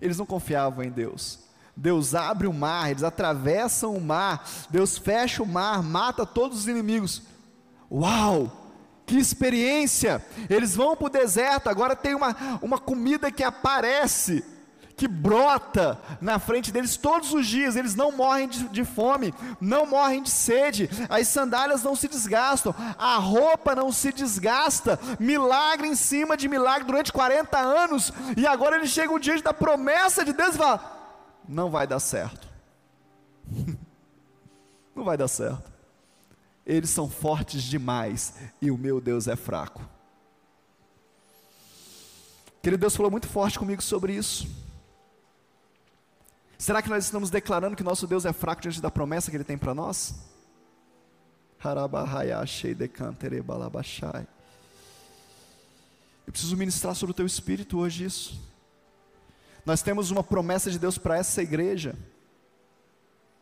Eles 0.00 0.18
não 0.18 0.26
confiavam 0.26 0.84
em 0.84 0.90
Deus. 0.90 1.49
Deus 1.76 2.14
abre 2.14 2.46
o 2.46 2.52
mar, 2.52 2.90
eles 2.90 3.02
atravessam 3.02 3.94
o 3.94 4.00
mar, 4.00 4.44
Deus 4.68 4.98
fecha 4.98 5.42
o 5.42 5.46
mar, 5.46 5.82
mata 5.82 6.26
todos 6.26 6.60
os 6.60 6.68
inimigos. 6.68 7.22
Uau! 7.90 8.56
Que 9.06 9.18
experiência! 9.18 10.24
Eles 10.48 10.76
vão 10.76 10.96
para 10.96 11.06
o 11.06 11.10
deserto, 11.10 11.68
agora 11.68 11.96
tem 11.96 12.14
uma, 12.14 12.36
uma 12.62 12.78
comida 12.78 13.30
que 13.30 13.42
aparece, 13.42 14.44
que 14.96 15.08
brota 15.08 15.98
na 16.20 16.38
frente 16.38 16.70
deles 16.70 16.96
todos 16.98 17.32
os 17.32 17.46
dias, 17.46 17.74
eles 17.74 17.94
não 17.94 18.12
morrem 18.12 18.46
de, 18.46 18.68
de, 18.68 18.84
fome, 18.84 19.34
não 19.58 19.86
morrem 19.86 20.22
de 20.22 20.30
sede, 20.30 20.90
as 21.08 21.26
sandálias 21.26 21.82
não 21.82 21.96
se 21.96 22.06
desgastam, 22.06 22.74
a 22.98 23.16
roupa 23.16 23.74
não 23.74 23.90
se 23.90 24.12
desgasta, 24.12 25.00
milagre 25.18 25.88
em 25.88 25.94
cima 25.94 26.36
de 26.36 26.48
milagre 26.48 26.84
durante 26.84 27.12
40 27.12 27.58
anos, 27.58 28.12
e 28.36 28.46
agora 28.46 28.76
eles 28.76 28.90
chegam 28.90 29.18
diante 29.18 29.42
da 29.42 29.54
promessa 29.54 30.22
de 30.22 30.34
Deus 30.34 30.54
e 30.54 30.58
falam: 30.58 30.80
não 31.50 31.68
vai 31.68 31.86
dar 31.86 31.98
certo, 31.98 32.48
não 34.94 35.04
vai 35.04 35.16
dar 35.16 35.26
certo, 35.26 35.70
eles 36.64 36.90
são 36.90 37.10
fortes 37.10 37.62
demais 37.64 38.34
e 38.62 38.70
o 38.70 38.78
meu 38.78 39.00
Deus 39.00 39.26
é 39.26 39.34
fraco. 39.34 39.84
Querido 42.62 42.80
Deus 42.80 42.94
falou 42.94 43.10
muito 43.10 43.26
forte 43.26 43.58
comigo 43.58 43.82
sobre 43.82 44.14
isso. 44.14 44.46
Será 46.56 46.82
que 46.82 46.90
nós 46.90 47.04
estamos 47.04 47.30
declarando 47.30 47.74
que 47.74 47.82
nosso 47.82 48.06
Deus 48.06 48.26
é 48.26 48.32
fraco 48.32 48.62
diante 48.62 48.80
da 48.80 48.90
promessa 48.90 49.30
que 49.30 49.36
Ele 49.36 49.44
tem 49.44 49.58
para 49.58 49.74
nós? 49.74 50.14
Eu 56.26 56.32
preciso 56.32 56.56
ministrar 56.56 56.94
sobre 56.94 57.10
o 57.10 57.14
teu 57.14 57.26
espírito 57.26 57.78
hoje 57.78 58.04
isso. 58.04 58.49
Nós 59.64 59.82
temos 59.82 60.10
uma 60.10 60.22
promessa 60.22 60.70
de 60.70 60.78
Deus 60.78 60.98
para 60.98 61.16
essa 61.16 61.42
igreja. 61.42 61.94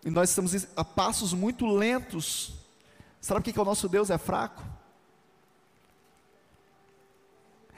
E 0.05 0.11
nós 0.11 0.31
estamos 0.31 0.67
a 0.77 0.85
passos 0.85 1.33
muito 1.33 1.67
lentos. 1.67 2.55
Sabe 3.21 3.41
por 3.41 3.53
que 3.53 3.61
o 3.61 3.65
nosso 3.65 3.89
Deus 3.89 4.11
é 4.11 4.19
fraco? 4.19 4.63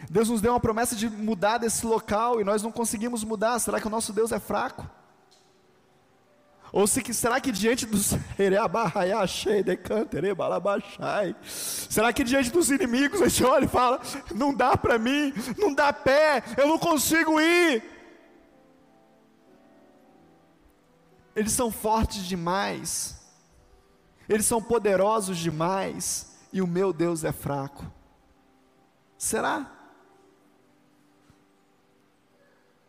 Deus 0.09 0.29
nos 0.29 0.41
deu 0.41 0.53
uma 0.53 0.61
promessa 0.61 0.97
de 0.97 1.09
mudar 1.09 1.59
desse 1.59 1.85
local 1.85 2.41
e 2.41 2.45
nós 2.45 2.63
não 2.63 2.73
conseguimos 2.73 3.25
mudar. 3.25 3.59
Será 3.59 3.81
que 3.81 3.87
o 3.87 3.91
nosso 3.91 4.13
Deus 4.13 4.33
é 4.33 4.39
fraco? 4.39 4.89
Ou 6.73 6.87
se, 6.87 7.03
será 7.13 7.41
que 7.41 7.51
diante 7.51 7.85
dos 7.85 8.13
será 11.45 12.13
que 12.13 12.23
diante 12.23 12.51
dos 12.51 12.71
inimigos 12.71 13.21
a 13.21 13.29
gente 13.29 13.45
olha 13.45 13.65
e 13.65 13.69
fala: 13.69 14.01
não 14.35 14.55
dá 14.55 14.77
para 14.77 14.99
mim, 14.99 15.33
não 15.59 15.75
dá 15.75 15.93
pé, 15.93 16.43
eu 16.57 16.69
não 16.69 16.79
consigo 16.79 17.41
ir. 17.41 18.00
Eles 21.41 21.53
são 21.53 21.73
fortes 21.73 22.27
demais, 22.27 23.19
eles 24.29 24.45
são 24.45 24.63
poderosos 24.63 25.39
demais, 25.39 26.37
e 26.53 26.61
o 26.61 26.67
meu 26.67 26.93
Deus 26.93 27.25
é 27.25 27.33
fraco. 27.33 27.91
Será? 29.17 29.73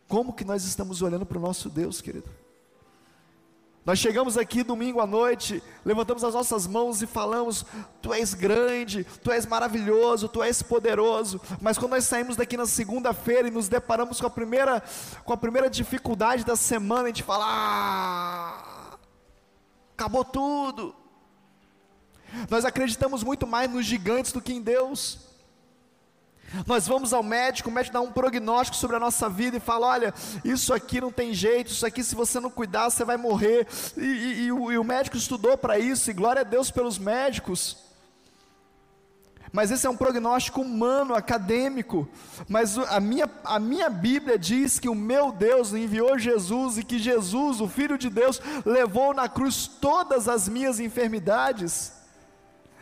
Como 0.05 0.33
que 0.33 0.43
nós 0.43 0.65
estamos 0.65 1.01
olhando 1.01 1.25
para 1.25 1.37
o 1.37 1.41
nosso 1.41 1.69
Deus, 1.69 2.01
querido? 2.01 2.29
Nós 3.84 3.98
chegamos 3.98 4.38
aqui 4.38 4.62
domingo 4.62 5.02
à 5.02 5.08
noite, 5.08 5.62
levantamos 5.84 6.24
as 6.24 6.36
nossas 6.36 6.67
mãos 6.67 7.02
e 7.02 7.08
falamos: 7.08 7.65
Tu 8.00 8.13
és 8.13 8.36
grande, 8.36 9.04
Tu 9.24 9.32
és 9.32 9.46
maravilhoso, 9.48 10.30
Tu 10.30 10.44
és 10.44 10.62
poderoso. 10.62 11.41
Mas 11.60 11.80
quando 11.80 11.94
nós 11.94 12.04
saímos 12.04 12.36
daqui 12.36 12.56
na 12.56 12.67
segunda-feira 12.67 13.48
e 13.48 13.52
nos 13.52 13.67
deparamos 13.67 14.22
com 14.22 14.28
a 14.28 14.30
primeira, 14.30 14.84
com 15.26 15.34
a 15.34 15.38
primeira 15.38 15.67
dificuldade 15.67 16.46
da 16.46 16.56
semana, 16.56 17.06
a 17.06 17.08
gente 17.08 17.24
fala: 17.24 17.46
ah, 17.48 18.98
acabou 19.96 20.24
tudo. 20.24 20.96
Nós 22.50 22.63
acreditamos 22.65 23.24
muito 23.24 23.48
mais 23.48 23.70
nos 23.70 23.86
gigantes 23.86 24.32
do 24.32 24.41
que 24.41 24.54
em 24.54 24.62
Deus. 24.62 25.31
Nós 26.67 26.87
vamos 26.87 27.13
ao 27.13 27.23
médico, 27.23 27.69
o 27.69 27.71
médico 27.71 27.93
dá 27.93 28.01
um 28.01 28.11
prognóstico 28.11 28.75
sobre 28.75 28.97
a 28.97 28.99
nossa 28.99 29.29
vida 29.29 29.57
e 29.57 29.59
fala: 29.59 29.87
olha, 29.87 30.13
isso 30.43 30.73
aqui 30.73 30.99
não 30.99 31.11
tem 31.11 31.33
jeito, 31.33 31.71
isso 31.71 31.85
aqui, 31.85 32.03
se 32.03 32.15
você 32.15 32.39
não 32.39 32.49
cuidar, 32.49 32.89
você 32.89 33.05
vai 33.05 33.17
morrer. 33.17 33.67
E, 33.97 34.01
e, 34.01 34.41
e, 34.43 34.51
o, 34.51 34.71
e 34.71 34.77
o 34.77 34.83
médico 34.83 35.15
estudou 35.15 35.57
para 35.57 35.79
isso, 35.79 36.09
e 36.09 36.13
glória 36.13 36.41
a 36.41 36.45
Deus 36.45 36.69
pelos 36.69 36.97
médicos. 36.97 37.77
Mas 39.51 39.69
esse 39.69 39.85
é 39.85 39.89
um 39.89 39.97
prognóstico 39.97 40.61
humano, 40.61 41.13
acadêmico. 41.13 42.07
Mas 42.47 42.77
a 42.77 42.99
minha, 43.01 43.29
a 43.43 43.59
minha 43.59 43.89
Bíblia 43.89 44.39
diz 44.39 44.79
que 44.79 44.87
o 44.87 44.95
meu 44.95 45.31
Deus 45.31 45.73
enviou 45.73 46.17
Jesus 46.17 46.77
e 46.77 46.83
que 46.83 46.97
Jesus, 46.97 47.59
o 47.59 47.67
Filho 47.67 47.97
de 47.97 48.09
Deus, 48.09 48.41
levou 48.65 49.13
na 49.13 49.27
cruz 49.27 49.67
todas 49.67 50.29
as 50.29 50.47
minhas 50.47 50.79
enfermidades. 50.79 51.91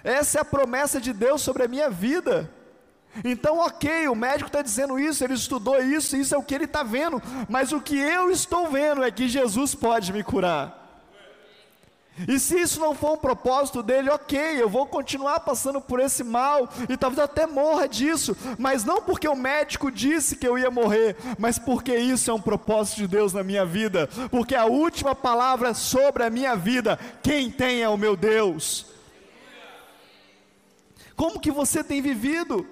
Essa 0.03 0.37
é 0.37 0.41
a 0.41 0.45
promessa 0.45 1.01
de 1.01 1.11
Deus 1.11 1.41
sobre 1.41 1.63
a 1.63 1.67
minha 1.67 1.89
vida. 1.89 2.49
Então, 3.23 3.57
ok, 3.59 4.07
o 4.07 4.15
médico 4.15 4.47
está 4.47 4.61
dizendo 4.61 4.99
isso, 4.99 5.23
ele 5.23 5.33
estudou 5.33 5.81
isso, 5.81 6.15
isso 6.15 6.33
é 6.33 6.37
o 6.37 6.43
que 6.43 6.55
ele 6.55 6.65
está 6.65 6.83
vendo, 6.83 7.21
mas 7.49 7.71
o 7.71 7.81
que 7.81 7.97
eu 7.97 8.29
estou 8.29 8.69
vendo 8.69 9.03
é 9.03 9.11
que 9.11 9.27
Jesus 9.27 9.75
pode 9.75 10.13
me 10.13 10.23
curar. 10.23 10.79
E 12.27 12.37
se 12.37 12.59
isso 12.59 12.79
não 12.79 12.93
for 12.93 13.13
um 13.13 13.17
propósito 13.17 13.81
dele, 13.81 14.09
ok, 14.09 14.61
eu 14.61 14.67
vou 14.67 14.85
continuar 14.85 15.39
passando 15.39 15.79
por 15.79 15.99
esse 15.99 16.23
mal 16.23 16.67
e 16.89 16.97
talvez 16.97 17.23
até 17.23 17.47
morra 17.47 17.87
disso, 17.87 18.35
mas 18.57 18.83
não 18.83 19.01
porque 19.01 19.27
o 19.27 19.35
médico 19.35 19.89
disse 19.89 20.35
que 20.35 20.47
eu 20.47 20.57
ia 20.57 20.69
morrer, 20.69 21.15
mas 21.37 21.57
porque 21.57 21.95
isso 21.95 22.29
é 22.29 22.33
um 22.33 22.41
propósito 22.41 22.97
de 22.97 23.07
Deus 23.07 23.33
na 23.33 23.43
minha 23.43 23.65
vida, 23.65 24.09
porque 24.29 24.53
a 24.53 24.65
última 24.65 25.15
palavra 25.15 25.73
sobre 25.73 26.23
a 26.23 26.29
minha 26.29 26.55
vida, 26.55 26.99
quem 27.23 27.49
tem 27.49 27.81
é 27.81 27.89
o 27.89 27.97
meu 27.97 28.17
Deus. 28.17 28.87
Como 31.15 31.39
que 31.39 31.51
você 31.51 31.83
tem 31.83 32.01
vivido? 32.01 32.67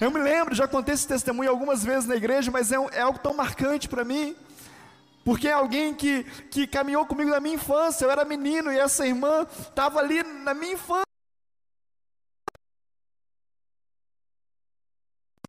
Eu 0.00 0.10
me 0.10 0.20
lembro, 0.20 0.54
já 0.54 0.68
contei 0.68 0.94
esse 0.94 1.08
testemunho 1.08 1.50
algumas 1.50 1.82
vezes 1.82 2.06
na 2.08 2.16
igreja, 2.16 2.50
mas 2.50 2.70
é, 2.70 2.78
um, 2.78 2.88
é 2.90 3.00
algo 3.00 3.18
tão 3.18 3.34
marcante 3.34 3.88
para 3.88 4.04
mim. 4.04 4.36
Porque 5.24 5.48
é 5.48 5.52
alguém 5.52 5.94
que, 5.94 6.24
que 6.50 6.66
caminhou 6.66 7.04
comigo 7.06 7.30
na 7.30 7.40
minha 7.40 7.56
infância, 7.56 8.04
eu 8.04 8.10
era 8.10 8.24
menino 8.24 8.72
e 8.72 8.78
essa 8.78 9.06
irmã 9.06 9.46
estava 9.60 9.98
ali 9.98 10.22
na 10.22 10.54
minha 10.54 10.74
infância. 10.74 11.02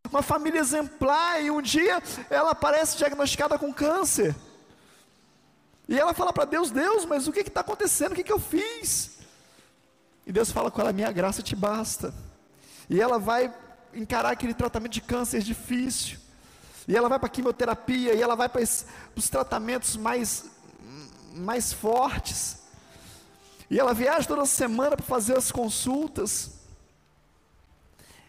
Uma 0.10 0.24
família 0.24 0.60
exemplar, 0.60 1.42
e 1.42 1.52
um 1.52 1.62
dia 1.62 2.02
ela 2.30 2.52
aparece 2.52 2.98
diagnosticada 2.98 3.60
com 3.60 3.72
câncer. 3.72 4.36
E 5.88 6.00
ela 6.00 6.14
fala 6.14 6.34
para 6.34 6.46
Deus: 6.46 6.72
Deus, 6.72 7.06
mas 7.06 7.28
o 7.28 7.32
que 7.32 7.42
está 7.42 7.62
acontecendo? 7.62 8.14
O 8.14 8.16
que, 8.16 8.24
que 8.24 8.34
eu 8.34 8.40
fiz? 8.40 9.20
E 10.26 10.32
Deus 10.32 10.52
fala 10.52 10.72
com 10.72 10.82
ela: 10.82 10.92
Minha 10.92 11.12
graça 11.12 11.44
te 11.44 11.56
basta. 11.56 12.14
E 12.90 13.00
ela 13.00 13.20
vai 13.20 13.54
encarar 13.94 14.32
aquele 14.32 14.54
tratamento 14.54 14.94
de 14.94 15.02
câncer 15.02 15.42
difícil. 15.42 16.18
E 16.88 16.96
ela 16.96 17.08
vai 17.08 17.20
para 17.20 17.28
a 17.28 17.32
quimioterapia, 17.32 18.14
e 18.14 18.22
ela 18.22 18.36
vai 18.36 18.50
para 18.50 18.62
os 18.62 19.30
tratamentos 19.30 19.96
mais, 19.96 20.46
mais 21.34 21.72
fortes. 21.72 22.60
E 23.70 23.80
ela 23.80 23.94
viaja 23.94 24.28
toda 24.28 24.46
semana 24.46 24.98
para 24.98 25.06
fazer 25.06 25.38
as 25.38 25.52
consultas. 25.52 26.60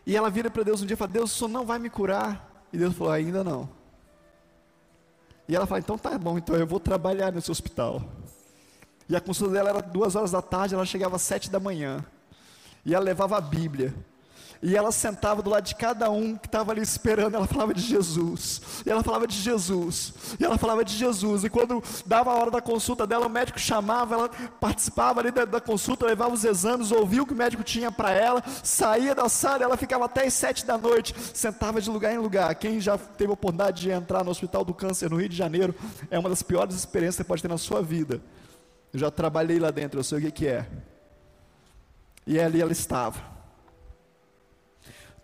E 0.07 0.17
ela 0.17 0.29
vira 0.29 0.51
para 0.51 0.63
Deus 0.63 0.83
um 0.83 0.87
dia 0.87 0.95
e 0.95 0.97
fala: 0.97 1.11
Deus, 1.11 1.33
o 1.33 1.39
senhor 1.39 1.49
não 1.49 1.65
vai 1.65 1.79
me 1.79 1.89
curar. 1.89 2.65
E 2.73 2.77
Deus 2.77 2.95
falou: 2.95 3.13
ainda 3.13 3.43
não. 3.43 3.69
E 5.49 5.57
ela 5.57 5.67
fala: 5.67 5.81
então 5.81 5.97
tá 5.97 6.17
bom, 6.19 6.37
então 6.37 6.55
eu 6.57 6.67
vou 6.67 6.79
trabalhar 6.79 7.33
nesse 7.33 7.51
hospital. 7.51 8.03
E 9.09 9.17
a 9.17 9.21
consulta 9.21 9.55
dela 9.55 9.71
era 9.71 9.83
duas 9.83 10.15
horas 10.15 10.31
da 10.31 10.41
tarde, 10.41 10.75
ela 10.75 10.87
chegava 10.87 11.17
às 11.17 11.23
sete 11.23 11.51
da 11.51 11.59
manhã. 11.59 12.05
E 12.85 12.95
ela 12.95 13.05
levava 13.05 13.37
a 13.37 13.41
Bíblia. 13.41 13.95
E 14.63 14.77
ela 14.77 14.93
sentava 14.93 15.41
do 15.41 15.49
lado 15.49 15.65
de 15.65 15.75
cada 15.75 16.11
um 16.11 16.37
que 16.37 16.47
estava 16.47 16.71
ali 16.71 16.83
esperando, 16.83 17.35
ela 17.35 17.47
falava 17.47 17.73
de 17.73 17.81
Jesus. 17.81 18.61
E 18.85 18.91
ela 18.91 19.03
falava 19.03 19.27
de 19.27 19.35
Jesus. 19.35 20.13
E 20.39 20.45
ela 20.45 20.59
falava 20.59 20.85
de 20.85 20.95
Jesus. 20.95 21.45
E 21.45 21.49
quando 21.49 21.83
dava 22.05 22.31
a 22.31 22.35
hora 22.35 22.51
da 22.51 22.61
consulta 22.61 23.07
dela, 23.07 23.27
o 23.27 23.31
médico 23.31 23.59
chamava, 23.59 24.15
ela 24.15 24.29
participava 24.29 25.21
ali 25.21 25.31
da, 25.31 25.47
da 25.47 25.61
consulta, 25.63 26.05
levava 26.05 26.35
os 26.35 26.45
exames, 26.45 26.93
ouvia 26.93 27.23
o 27.23 27.27
que 27.27 27.33
o 27.33 27.37
médico 27.37 27.63
tinha 27.63 27.91
para 27.91 28.11
ela, 28.11 28.43
saía 28.63 29.15
da 29.15 29.31
sala, 29.31 29.65
ela 29.65 29.79
ficava 29.79 30.05
até 30.05 30.27
as 30.27 30.35
sete 30.35 30.67
da 30.67 30.77
noite, 30.77 31.15
sentava 31.33 31.81
de 31.81 31.89
lugar 31.89 32.13
em 32.13 32.19
lugar. 32.19 32.55
Quem 32.55 32.81
já 32.81 32.99
teve 32.99 33.31
a 33.31 33.35
oportunidade 33.35 33.81
de 33.81 33.91
entrar 33.91 34.23
no 34.23 34.31
Hospital 34.31 34.63
do 34.63 34.75
Câncer 34.75 35.09
no 35.09 35.17
Rio 35.17 35.29
de 35.31 35.37
Janeiro, 35.37 35.75
é 36.11 36.19
uma 36.19 36.29
das 36.29 36.43
piores 36.43 36.75
experiências 36.75 37.17
que 37.17 37.23
você 37.23 37.29
pode 37.29 37.41
ter 37.41 37.49
na 37.49 37.57
sua 37.57 37.81
vida. 37.81 38.21
Eu 38.93 39.01
já 39.01 39.11
trabalhei 39.11 39.59
lá 39.59 39.71
dentro, 39.71 39.99
eu 39.99 40.05
sei 40.05 40.19
o 40.19 40.21
que, 40.21 40.31
que 40.31 40.47
é. 40.49 40.67
E 42.27 42.39
ali 42.39 42.61
ela 42.61 42.73
estava 42.73 43.30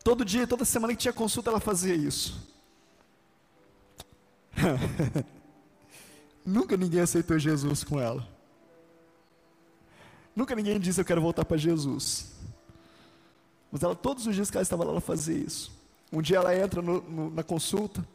Todo 0.07 0.25
dia, 0.25 0.47
toda 0.47 0.65
semana 0.65 0.95
que 0.95 1.01
tinha 1.01 1.13
consulta, 1.13 1.51
ela 1.51 1.59
fazia 1.59 1.93
isso. 1.93 2.41
Nunca 6.47 6.77
ninguém 6.77 7.01
aceitou 7.01 7.37
Jesus 7.41 7.83
com 7.83 7.99
ela. 7.99 8.25
Nunca 10.33 10.55
ninguém 10.55 10.79
disse 10.79 11.01
eu 11.01 11.05
quero 11.05 11.21
voltar 11.21 11.45
para 11.45 11.57
Jesus. 11.57 12.37
Mas 13.69 13.83
ela, 13.83 13.97
todos 13.97 14.29
os 14.29 14.35
dias 14.37 14.49
que 14.49 14.57
ela 14.57 14.63
estava 14.63 14.85
lá, 14.85 14.93
ela 14.93 15.01
fazia 15.01 15.37
isso. 15.37 15.73
Um 16.13 16.23
dia 16.23 16.37
ela 16.37 16.57
entra 16.57 16.81
no, 16.81 17.03
no, 17.03 17.31
na 17.31 17.43
consulta, 17.43 18.07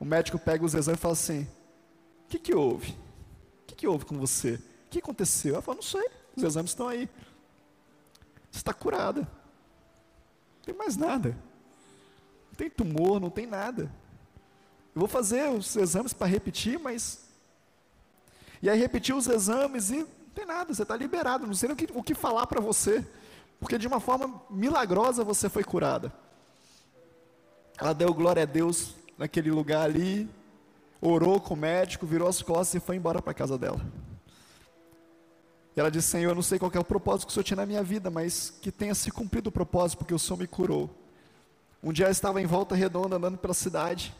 o 0.00 0.04
médico 0.06 0.38
pega 0.38 0.64
os 0.64 0.72
exames 0.72 0.98
e 0.98 1.02
fala 1.02 1.12
assim: 1.12 1.42
O 1.42 2.28
que, 2.30 2.38
que 2.38 2.54
houve? 2.54 2.92
O 2.92 3.66
que, 3.66 3.74
que 3.74 3.86
houve 3.86 4.06
com 4.06 4.16
você? 4.16 4.54
O 4.86 4.88
que 4.88 4.98
aconteceu? 4.98 5.52
Ela 5.52 5.62
fala: 5.62 5.76
Não 5.76 5.82
sei, 5.82 6.08
os 6.34 6.42
exames 6.42 6.70
estão 6.70 6.88
aí. 6.88 7.06
Você 8.50 8.60
está 8.60 8.72
curada. 8.72 9.43
Não 10.64 10.72
tem 10.72 10.74
mais 10.74 10.96
nada. 10.96 11.36
Não 12.48 12.56
tem 12.56 12.70
tumor, 12.70 13.20
não 13.20 13.28
tem 13.28 13.46
nada. 13.46 13.82
Eu 14.94 15.00
vou 15.00 15.08
fazer 15.08 15.50
os 15.50 15.76
exames 15.76 16.14
para 16.14 16.26
repetir, 16.26 16.78
mas. 16.78 17.28
E 18.62 18.70
aí 18.70 18.78
repetiu 18.78 19.18
os 19.18 19.26
exames 19.26 19.90
e 19.90 19.98
não 19.98 20.06
tem 20.34 20.46
nada, 20.46 20.72
você 20.72 20.82
está 20.82 20.96
liberado, 20.96 21.46
não 21.46 21.54
sei 21.54 21.70
o 21.70 21.76
que, 21.76 21.88
o 21.92 22.02
que 22.02 22.14
falar 22.14 22.46
para 22.46 22.60
você, 22.60 23.06
porque 23.60 23.76
de 23.76 23.86
uma 23.86 24.00
forma 24.00 24.42
milagrosa 24.48 25.22
você 25.22 25.50
foi 25.50 25.62
curada. 25.62 26.10
Ela 27.78 27.92
deu 27.92 28.14
glória 28.14 28.42
a 28.42 28.46
Deus 28.46 28.94
naquele 29.18 29.50
lugar 29.50 29.82
ali, 29.82 30.30
orou 31.00 31.40
com 31.40 31.54
o 31.54 31.56
médico, 31.56 32.06
virou 32.06 32.26
as 32.26 32.40
costas 32.40 32.74
e 32.74 32.80
foi 32.80 32.96
embora 32.96 33.20
para 33.20 33.34
casa 33.34 33.58
dela. 33.58 33.80
E 35.76 35.80
ela 35.80 35.90
disse: 35.90 36.08
Senhor, 36.08 36.30
eu 36.30 36.34
não 36.34 36.42
sei 36.42 36.58
qual 36.58 36.70
é 36.72 36.78
o 36.78 36.84
propósito 36.84 37.26
que 37.26 37.32
o 37.32 37.34
Senhor 37.34 37.44
tinha 37.44 37.56
na 37.56 37.66
minha 37.66 37.82
vida, 37.82 38.10
mas 38.10 38.50
que 38.62 38.70
tenha 38.70 38.94
se 38.94 39.10
cumprido 39.10 39.48
o 39.48 39.52
propósito, 39.52 39.98
porque 39.98 40.14
o 40.14 40.18
Senhor 40.18 40.38
me 40.38 40.46
curou. 40.46 40.90
Um 41.82 41.92
dia 41.92 42.06
ela 42.06 42.12
estava 42.12 42.40
em 42.40 42.46
volta 42.46 42.74
redonda 42.74 43.16
andando 43.16 43.36
pela 43.36 43.54
cidade, 43.54 44.14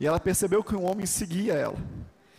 e 0.00 0.06
ela 0.06 0.18
percebeu 0.18 0.64
que 0.64 0.74
um 0.74 0.84
homem 0.84 1.06
seguia 1.06 1.54
ela. 1.54 1.76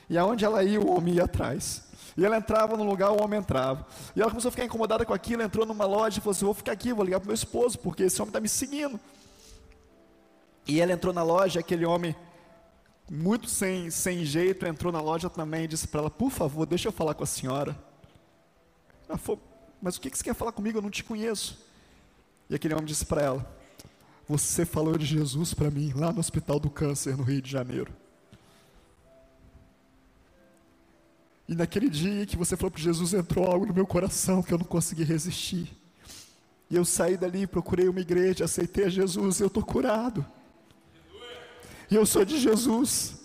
E 0.10 0.18
aonde 0.18 0.46
ela 0.46 0.64
ia, 0.64 0.80
o 0.80 0.90
homem 0.96 1.16
ia 1.16 1.26
atrás. 1.26 1.88
E 2.16 2.26
ela 2.26 2.38
entrava 2.38 2.76
no 2.76 2.84
lugar, 2.84 3.12
o 3.12 3.22
homem 3.22 3.40
entrava. 3.40 3.86
E 4.16 4.22
ela 4.22 4.30
começou 4.32 4.50
a 4.50 4.52
ficar 4.52 4.66
incomodada 4.66 5.06
com 5.06 5.14
aquilo, 5.14 5.44
entrou 5.44 5.66
numa 5.66 5.86
loja 5.86 6.18
e 6.18 6.22
falou 6.22 6.32
assim: 6.32 6.46
Vou 6.46 6.54
ficar 6.54 6.72
aqui, 6.72 6.92
vou 6.94 7.06
ligar 7.06 7.20
para 7.20 7.28
meu 7.28 7.36
esposo, 7.36 7.78
porque 7.78 8.04
esse 8.04 8.20
homem 8.22 8.30
está 8.30 8.40
me 8.40 8.50
seguindo. 8.50 9.00
E 10.68 10.82
ela 10.82 10.92
entrou 10.92 11.14
na 11.14 11.24
loja, 11.24 11.60
aquele 11.60 11.86
homem, 11.86 12.16
muito 13.10 13.48
sem, 13.48 13.90
sem 13.90 14.26
jeito, 14.26 14.66
entrou 14.66 14.92
na 14.92 15.00
loja 15.00 15.30
também 15.30 15.66
e 15.66 15.68
disse 15.68 15.88
para 15.88 16.02
ela: 16.02 16.10
Por 16.10 16.32
favor, 16.32 16.66
deixa 16.66 16.88
eu 16.88 16.92
falar 16.92 17.14
com 17.14 17.24
a 17.24 17.28
senhora. 17.28 17.87
Ela 19.08 19.18
falou: 19.18 19.42
Mas 19.82 19.96
o 19.96 20.02
que 20.02 20.10
você 20.10 20.24
quer 20.24 20.34
falar 20.34 20.52
comigo? 20.52 20.78
Eu 20.78 20.82
não 20.82 20.90
te 20.90 21.04
conheço. 21.04 21.66
E 22.50 22.56
aquele 22.56 22.74
homem 22.74 22.86
disse 22.86 23.06
para 23.06 23.22
ela: 23.22 23.58
Você 24.28 24.66
falou 24.66 24.98
de 24.98 25.06
Jesus 25.06 25.54
para 25.54 25.70
mim 25.70 25.94
lá 25.94 26.12
no 26.12 26.20
Hospital 26.20 26.60
do 26.60 26.70
Câncer, 26.70 27.18
no 27.18 27.24
Rio 27.24 27.42
de 27.42 27.50
Janeiro. 27.50 27.94
E 31.48 31.56
naquele 31.56 31.90
dia 31.90 32.26
que 32.26 32.36
você 32.36 32.58
falou 32.58 32.72
para 32.72 32.82
Jesus, 32.82 33.14
entrou 33.14 33.46
algo 33.46 33.66
no 33.66 33.74
meu 33.74 33.88
coração 33.88 34.44
que 34.44 34.54
eu 34.54 34.58
não 34.58 34.66
consegui 34.66 35.04
resistir. 35.04 35.72
E 36.70 36.76
eu 36.76 36.84
saí 36.84 37.16
dali, 37.16 37.48
procurei 37.48 37.88
uma 37.88 38.02
igreja, 38.02 38.44
aceitei 38.44 38.86
a 38.86 38.90
Jesus, 38.90 39.40
eu 39.40 39.48
estou 39.48 39.64
curado. 39.64 40.26
E 41.90 41.96
eu 41.96 42.06
sou 42.06 42.26
de 42.26 42.38
Jesus. 42.38 43.17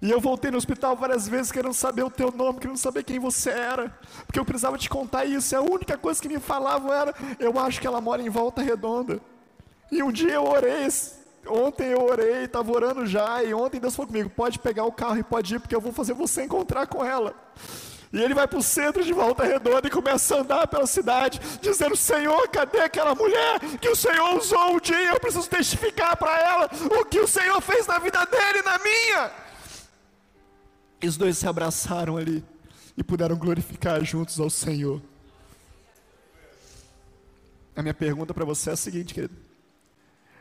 E 0.00 0.10
eu 0.10 0.20
voltei 0.20 0.50
no 0.50 0.56
hospital 0.56 0.94
várias 0.94 1.26
vezes 1.26 1.50
querendo 1.50 1.74
saber 1.74 2.04
o 2.04 2.10
teu 2.10 2.30
nome, 2.30 2.60
querendo 2.60 2.76
saber 2.76 3.02
quem 3.02 3.18
você 3.18 3.50
era. 3.50 3.92
Porque 4.26 4.38
eu 4.38 4.44
precisava 4.44 4.78
te 4.78 4.88
contar 4.88 5.24
isso. 5.24 5.52
E 5.52 5.56
a 5.56 5.60
única 5.60 5.98
coisa 5.98 6.22
que 6.22 6.28
me 6.28 6.38
falavam 6.38 6.92
era: 6.92 7.12
eu 7.38 7.58
acho 7.58 7.80
que 7.80 7.86
ela 7.86 8.00
mora 8.00 8.22
em 8.22 8.28
Volta 8.28 8.62
Redonda. 8.62 9.20
E 9.90 10.02
um 10.02 10.12
dia 10.12 10.34
eu 10.34 10.46
orei, 10.46 10.86
ontem 11.48 11.88
eu 11.88 12.04
orei, 12.04 12.44
estava 12.44 12.70
orando 12.70 13.06
já. 13.06 13.42
E 13.42 13.52
ontem 13.52 13.80
Deus 13.80 13.96
falou 13.96 14.06
comigo: 14.06 14.30
pode 14.30 14.60
pegar 14.60 14.84
o 14.84 14.92
carro 14.92 15.18
e 15.18 15.24
pode 15.24 15.56
ir, 15.56 15.58
porque 15.58 15.74
eu 15.74 15.80
vou 15.80 15.92
fazer 15.92 16.14
você 16.14 16.44
encontrar 16.44 16.86
com 16.86 17.04
ela. 17.04 17.34
E 18.12 18.22
ele 18.22 18.34
vai 18.34 18.46
para 18.46 18.58
o 18.58 18.62
centro 18.62 19.04
de 19.04 19.12
Volta 19.12 19.44
Redonda 19.44 19.86
e 19.86 19.90
começa 19.90 20.36
a 20.36 20.40
andar 20.40 20.68
pela 20.68 20.86
cidade, 20.86 21.40
dizendo: 21.60 21.96
Senhor, 21.96 22.48
cadê 22.48 22.82
aquela 22.82 23.16
mulher 23.16 23.58
que 23.80 23.88
o 23.88 23.96
Senhor 23.96 24.36
usou 24.36 24.76
um 24.76 24.80
dia? 24.80 25.08
Eu 25.08 25.18
preciso 25.18 25.50
testificar 25.50 26.16
para 26.16 26.38
ela 26.38 26.70
o 27.00 27.04
que 27.04 27.18
o 27.18 27.26
Senhor 27.26 27.60
fez 27.60 27.84
na 27.88 27.98
vida 27.98 28.24
dele 28.26 28.60
e 28.60 28.62
na 28.62 28.78
minha. 28.78 29.47
E 31.00 31.06
os 31.06 31.16
dois 31.16 31.38
se 31.38 31.46
abraçaram 31.46 32.16
ali 32.16 32.44
e 32.96 33.04
puderam 33.04 33.36
glorificar 33.36 34.04
juntos 34.04 34.40
ao 34.40 34.50
Senhor. 34.50 35.00
A 37.76 37.82
minha 37.82 37.94
pergunta 37.94 38.34
para 38.34 38.44
você 38.44 38.70
é 38.70 38.72
a 38.72 38.76
seguinte, 38.76 39.14
querido: 39.14 39.34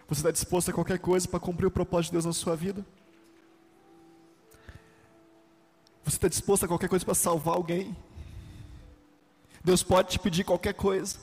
Você 0.08 0.22
está 0.22 0.32
disposto 0.32 0.70
a 0.70 0.74
qualquer 0.74 0.98
coisa 0.98 1.28
para 1.28 1.40
cumprir 1.40 1.68
o 1.68 1.72
propósito 1.72 2.10
de 2.10 2.14
Deus 2.14 2.26
na 2.26 2.34
sua 2.34 2.56
vida? 2.56 2.84
Você 6.04 6.16
está 6.16 6.28
disposto 6.28 6.64
a 6.64 6.68
qualquer 6.68 6.90
coisa 6.90 7.06
para 7.06 7.14
salvar 7.14 7.56
alguém? 7.56 7.96
Deus 9.64 9.84
pode 9.84 10.10
te 10.10 10.20
pedir 10.20 10.44
qualquer 10.44 10.74
coisa. 10.74 11.20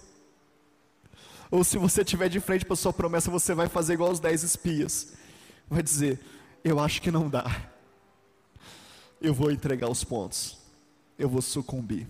Ou 1.51 1.65
se 1.65 1.79
você 1.79 2.03
estiver 2.03 2.29
de 2.29 2.39
frente 2.39 2.65
para 2.65 2.75
a 2.75 2.77
sua 2.77 2.93
promessa, 2.93 3.31
você 3.31 3.55
vai 3.55 3.69
fazer 3.69 3.95
igual 3.95 4.13
os 4.13 4.21
dez 4.21 4.45
espias. 4.45 5.15
Vai 5.69 5.83
dizer: 5.83 6.21
Eu 6.63 6.79
acho 6.79 7.03
que 7.03 7.11
não 7.11 7.29
dá. 7.29 7.74
Eu 9.21 9.33
vou 9.33 9.51
entregar 9.51 9.91
os 9.91 10.05
pontos. 10.05 10.59
Eu 11.19 11.29
vou 11.29 11.43
sucumbir. 11.43 12.07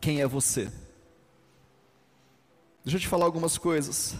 Quem 0.00 0.20
é 0.20 0.26
você? 0.26 0.70
Deixa 2.84 2.96
eu 2.96 3.00
te 3.00 3.08
falar 3.08 3.24
algumas 3.24 3.56
coisas 3.56 4.14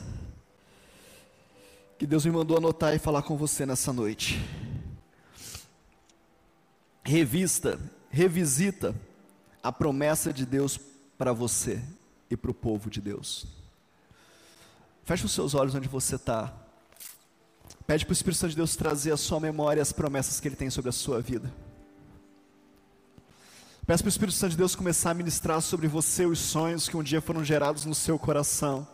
que 1.99 2.07
Deus 2.07 2.25
me 2.25 2.33
mandou 2.33 2.57
anotar 2.57 2.95
e 2.95 2.99
falar 2.99 3.23
com 3.23 3.37
você 3.37 3.67
nessa 3.67 3.93
noite 3.93 4.41
revista, 7.05 7.79
revisita 8.11 8.95
a 9.63 9.71
promessa 9.71 10.33
de 10.33 10.47
Deus 10.47 10.79
para 11.19 11.33
você 11.33 11.83
e 12.31 12.37
para 12.37 12.51
o 12.51 12.55
povo 12.55 12.89
de 12.89 13.01
Deus. 13.01 13.47
Feche 15.05 15.27
os 15.27 15.33
seus 15.33 15.55
olhos 15.55 15.75
onde 15.75 15.87
você 15.87 16.17
está. 16.17 16.53
Pede 17.87 18.05
para 18.07 18.13
o 18.13 18.15
Espírito 18.15 18.39
Santo 18.39 18.51
de 18.51 18.57
Deus 18.57 18.77
trazer 18.77 19.13
à 19.13 19.17
sua 19.17 19.39
memória 19.39 19.83
as 19.83 19.93
promessas 19.93 20.41
que 20.41 20.49
Ele 20.49 20.57
tem 20.57 20.71
sobre 20.71 20.89
a 20.89 20.93
sua 20.93 21.21
vida. 21.21 21.53
Peço 23.87 24.03
para 24.03 24.09
o 24.09 24.11
Espírito 24.11 24.37
Santo 24.37 24.53
de 24.53 24.57
Deus 24.57 24.75
começar 24.75 25.11
a 25.11 25.15
ministrar 25.15 25.61
sobre 25.61 25.87
você 25.87 26.25
os 26.25 26.39
sonhos 26.39 26.89
que 26.89 26.97
um 26.97 27.03
dia 27.03 27.21
foram 27.21 27.45
gerados 27.45 27.85
no 27.85 27.95
seu 27.95 28.19
coração. 28.19 28.89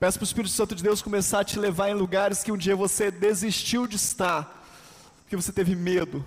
Peço 0.00 0.18
para 0.18 0.24
o 0.24 0.28
Espírito 0.28 0.54
Santo 0.54 0.74
de 0.74 0.82
Deus 0.82 1.02
começar 1.02 1.40
a 1.40 1.44
te 1.44 1.58
levar 1.58 1.90
em 1.90 1.94
lugares 1.94 2.42
que 2.42 2.50
um 2.50 2.56
dia 2.56 2.74
você 2.74 3.10
desistiu 3.10 3.86
de 3.86 3.96
estar, 3.96 4.66
porque 5.18 5.36
você 5.36 5.52
teve 5.52 5.74
medo. 5.74 6.24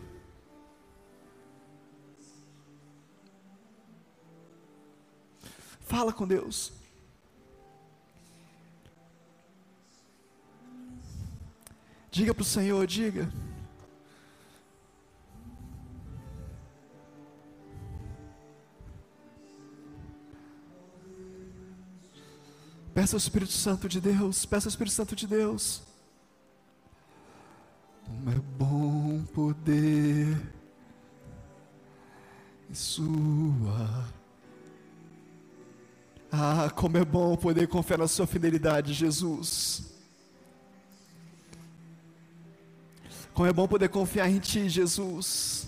Fala 5.82 6.13
com 6.13 6.27
Deus. 6.27 6.78
Diga 12.12 12.34
para 12.34 12.41
o 12.41 12.45
Senhor, 12.45 12.86
diga. 12.88 13.32
Peça 22.93 23.15
ao 23.15 23.19
Espírito 23.19 23.52
Santo 23.52 23.88
de 23.88 24.02
Deus, 24.02 24.45
peça 24.45 24.67
ao 24.67 24.69
Espírito 24.69 24.93
Santo 24.93 25.15
de 25.15 25.28
Deus. 25.28 25.84
Como 28.06 28.30
é 28.32 28.36
bom 28.58 29.24
poder 29.34 30.36
em 32.69 32.74
sua. 32.74 34.10
Ah, 36.32 36.69
como 36.76 36.98
é 36.98 37.06
bom 37.06 37.36
poder 37.38 37.67
confiar 37.67 38.00
na 38.00 38.08
sua 38.08 38.28
fidelidade, 38.28 38.93
Jesus. 38.93 39.98
Como 43.39 43.47
é 43.47 43.54
bom 43.54 43.69
poder 43.69 43.88
confiar 43.88 44.30
em 44.30 44.38
Ti, 44.38 44.67
Jesus. 44.67 45.65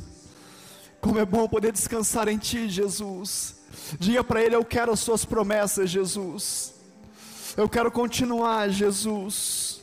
Como 0.99 1.17
é 1.17 1.23
bom 1.23 1.47
poder 1.47 1.71
descansar 1.71 2.27
em 2.27 2.37
Ti, 2.37 2.67
Jesus. 2.67 3.61
Diga 3.97 4.21
para 4.25 4.43
Ele: 4.43 4.57
Eu 4.57 4.65
quero 4.65 4.91
as 4.91 4.99
Suas 4.99 5.23
promessas, 5.23 5.89
Jesus. 5.89 6.73
Eu 7.55 7.69
quero 7.69 7.89
continuar, 7.89 8.67
Jesus. 8.67 9.81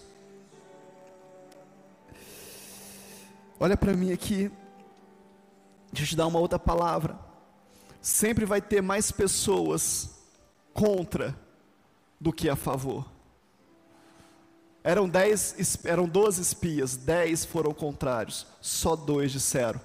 Olha 3.59 3.75
para 3.75 3.95
mim 3.95 4.13
aqui. 4.13 4.51
Deixa 5.91 6.05
eu 6.05 6.09
te 6.09 6.17
dar 6.17 6.27
uma 6.27 6.41
outra 6.41 6.59
palavra. 6.59 7.19
Sempre 8.03 8.45
vai 8.45 8.61
ter 8.61 8.83
mais 8.83 9.11
pessoas 9.11 10.11
contra 10.75 11.35
do 12.21 12.35
que 12.35 12.51
a 12.51 12.55
favor. 12.55 13.18
Eram 14.89 15.07
dez, 15.07 15.79
eram 15.85 16.09
doze 16.09 16.41
espias, 16.41 16.97
dez 16.97 17.45
foram 17.45 17.75
contrários, 17.75 18.47
só 18.61 18.97
dois 18.97 19.31
disseram. 19.31 19.79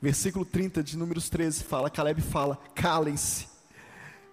Versículo 0.00 0.44
30 0.44 0.80
de 0.80 0.96
Números 0.96 1.28
13 1.28 1.64
fala, 1.64 1.90
Caleb 1.90 2.20
fala: 2.22 2.56
calem-se, 2.72 3.48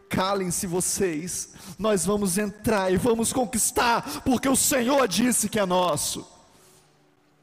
calem-se 0.07 0.67
vocês, 0.67 1.53
nós 1.79 2.05
vamos 2.05 2.37
entrar 2.37 2.91
e 2.93 2.97
vamos 2.97 3.33
conquistar, 3.33 4.21
porque 4.21 4.47
o 4.47 4.55
Senhor 4.55 5.07
disse 5.07 5.49
que 5.49 5.59
é 5.59 5.65
nosso. 5.65 6.19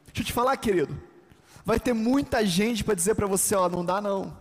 Deixa 0.05 0.21
eu 0.21 0.25
te 0.25 0.31
falar, 0.31 0.55
querido, 0.55 0.97
Vai 1.65 1.79
ter 1.79 1.93
muita 1.93 2.45
gente 2.45 2.83
para 2.83 2.93
dizer 2.93 3.15
para 3.15 3.27
você: 3.27 3.55
ó, 3.55 3.69
não 3.69 3.85
dá 3.85 4.01
não, 4.01 4.37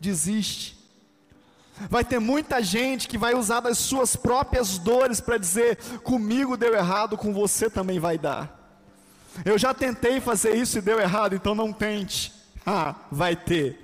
desiste. 0.00 0.75
Vai 1.90 2.04
ter 2.04 2.18
muita 2.18 2.62
gente 2.62 3.06
que 3.06 3.18
vai 3.18 3.34
usar 3.34 3.60
das 3.60 3.78
suas 3.78 4.16
próprias 4.16 4.78
dores 4.78 5.20
para 5.20 5.38
dizer: 5.38 5.76
comigo 6.02 6.56
deu 6.56 6.74
errado, 6.74 7.16
com 7.16 7.32
você 7.32 7.68
também 7.68 7.98
vai 7.98 8.16
dar. 8.16 8.54
Eu 9.44 9.58
já 9.58 9.74
tentei 9.74 10.20
fazer 10.20 10.56
isso 10.56 10.78
e 10.78 10.80
deu 10.80 10.98
errado, 10.98 11.34
então 11.34 11.54
não 11.54 11.72
tente. 11.72 12.34
Ah, 12.68 12.96
vai 13.12 13.36
ter. 13.36 13.78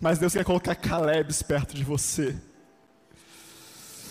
Mas 0.00 0.18
Deus 0.18 0.32
quer 0.32 0.44
colocar 0.44 0.74
Caleb 0.74 1.32
perto 1.44 1.72
de 1.72 1.84
você. 1.84 2.34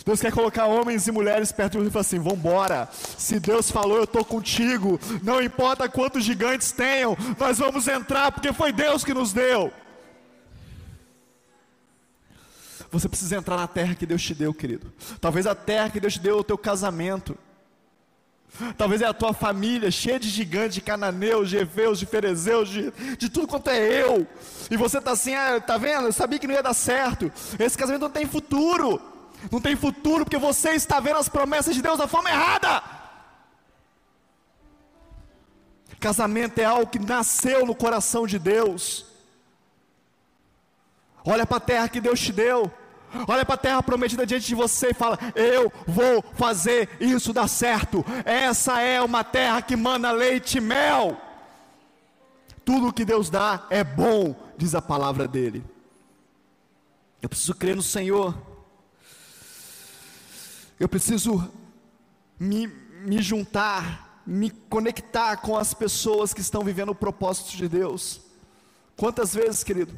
Deus 0.05 0.21
quer 0.21 0.31
colocar 0.31 0.65
homens 0.65 1.07
e 1.07 1.11
mulheres 1.11 1.51
perto 1.51 1.73
de 1.73 1.79
você 1.79 1.87
e 1.87 1.91
falar 1.91 2.01
assim: 2.01 2.19
vambora. 2.19 2.87
Se 3.17 3.37
Deus 3.37 3.69
falou, 3.69 3.97
eu 3.97 4.05
estou 4.05 4.23
contigo. 4.23 4.97
Não 5.21 5.41
importa 5.41 5.89
quantos 5.89 6.23
gigantes 6.23 6.71
tenham, 6.71 7.17
nós 7.37 7.57
vamos 7.57 7.85
entrar, 7.87 8.31
porque 8.31 8.53
foi 8.53 8.71
Deus 8.71 9.03
que 9.03 9.13
nos 9.13 9.33
deu. 9.33 9.73
Você 12.91 13.07
precisa 13.07 13.35
entrar 13.35 13.57
na 13.57 13.67
terra 13.67 13.93
que 13.93 14.05
Deus 14.05 14.21
te 14.21 14.33
deu, 14.33 14.53
querido. 14.53 14.91
Talvez 15.21 15.45
a 15.45 15.53
terra 15.53 15.89
que 15.89 15.99
Deus 15.99 16.13
te 16.13 16.19
deu 16.19 16.37
é 16.37 16.39
o 16.41 16.43
teu 16.43 16.57
casamento. 16.57 17.37
Talvez 18.77 19.01
é 19.01 19.05
a 19.05 19.13
tua 19.13 19.31
família 19.31 19.91
cheia 19.91 20.19
de 20.19 20.27
gigantes, 20.27 20.75
de 20.75 20.81
cananeus, 20.81 21.49
de 21.49 21.57
heveus, 21.57 21.99
de 21.99 22.05
ferezeus, 22.05 22.67
de, 22.67 22.91
de 23.15 23.29
tudo 23.29 23.47
quanto 23.47 23.69
é 23.69 24.01
eu. 24.01 24.27
E 24.71 24.75
você 24.75 24.97
está 24.97 25.11
assim, 25.11 25.35
ah, 25.35 25.61
tá 25.61 25.77
vendo? 25.77 26.07
Eu 26.07 26.13
sabia 26.13 26.39
que 26.39 26.47
não 26.47 26.55
ia 26.55 26.63
dar 26.63 26.73
certo. 26.73 27.31
Esse 27.59 27.77
casamento 27.77 28.01
não 28.01 28.09
tem 28.09 28.25
futuro. 28.25 28.99
Não 29.51 29.61
tem 29.61 29.75
futuro 29.75 30.25
porque 30.25 30.37
você 30.37 30.71
está 30.71 30.99
vendo 30.99 31.17
as 31.17 31.29
promessas 31.29 31.75
de 31.75 31.81
Deus 31.81 31.99
da 31.99 32.07
forma 32.07 32.29
errada. 32.29 32.81
Casamento 35.99 36.57
é 36.59 36.65
algo 36.65 36.87
que 36.87 36.97
nasceu 36.97 37.65
no 37.65 37.75
coração 37.75 38.25
de 38.25 38.39
Deus. 38.39 39.05
Olha 41.25 41.45
para 41.45 41.57
a 41.57 41.61
terra 41.61 41.89
que 41.89 42.01
Deus 42.01 42.19
te 42.19 42.31
deu. 42.31 42.71
Olha 43.27 43.45
para 43.45 43.55
a 43.55 43.57
terra 43.57 43.83
prometida 43.83 44.25
diante 44.25 44.47
de 44.47 44.55
você 44.55 44.89
e 44.89 44.93
fala: 44.93 45.17
Eu 45.35 45.71
vou 45.87 46.23
fazer 46.35 46.89
isso 46.99 47.33
dar 47.33 47.47
certo. 47.47 48.05
Essa 48.25 48.81
é 48.81 49.01
uma 49.01 49.23
terra 49.23 49.61
que 49.61 49.75
manda 49.75 50.11
leite 50.11 50.57
e 50.57 50.61
mel. 50.61 51.19
Tudo 52.63 52.93
que 52.93 53.03
Deus 53.03 53.29
dá 53.29 53.65
é 53.69 53.83
bom, 53.83 54.35
diz 54.57 54.75
a 54.75 54.81
palavra 54.81 55.27
dele. 55.27 55.63
Eu 57.21 57.27
preciso 57.27 57.55
crer 57.55 57.75
no 57.75 57.81
Senhor. 57.81 58.35
Eu 60.79 60.87
preciso 60.87 61.51
me, 62.39 62.67
me 62.67 63.21
juntar, 63.21 64.21
me 64.25 64.49
conectar 64.49 65.37
com 65.37 65.57
as 65.57 65.73
pessoas 65.73 66.33
que 66.33 66.41
estão 66.41 66.63
vivendo 66.63 66.89
o 66.89 66.95
propósito 66.95 67.57
de 67.57 67.67
Deus. 67.67 68.21
Quantas 68.95 69.33
vezes, 69.33 69.63
querido, 69.63 69.93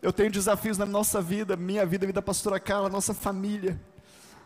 eu 0.00 0.12
tenho 0.12 0.30
desafios 0.30 0.78
na 0.78 0.86
nossa 0.86 1.20
vida, 1.20 1.56
minha 1.56 1.84
vida, 1.84 2.06
vida 2.06 2.16
da 2.16 2.22
pastora 2.22 2.60
Carla, 2.60 2.88
nossa 2.88 3.12
família. 3.12 3.80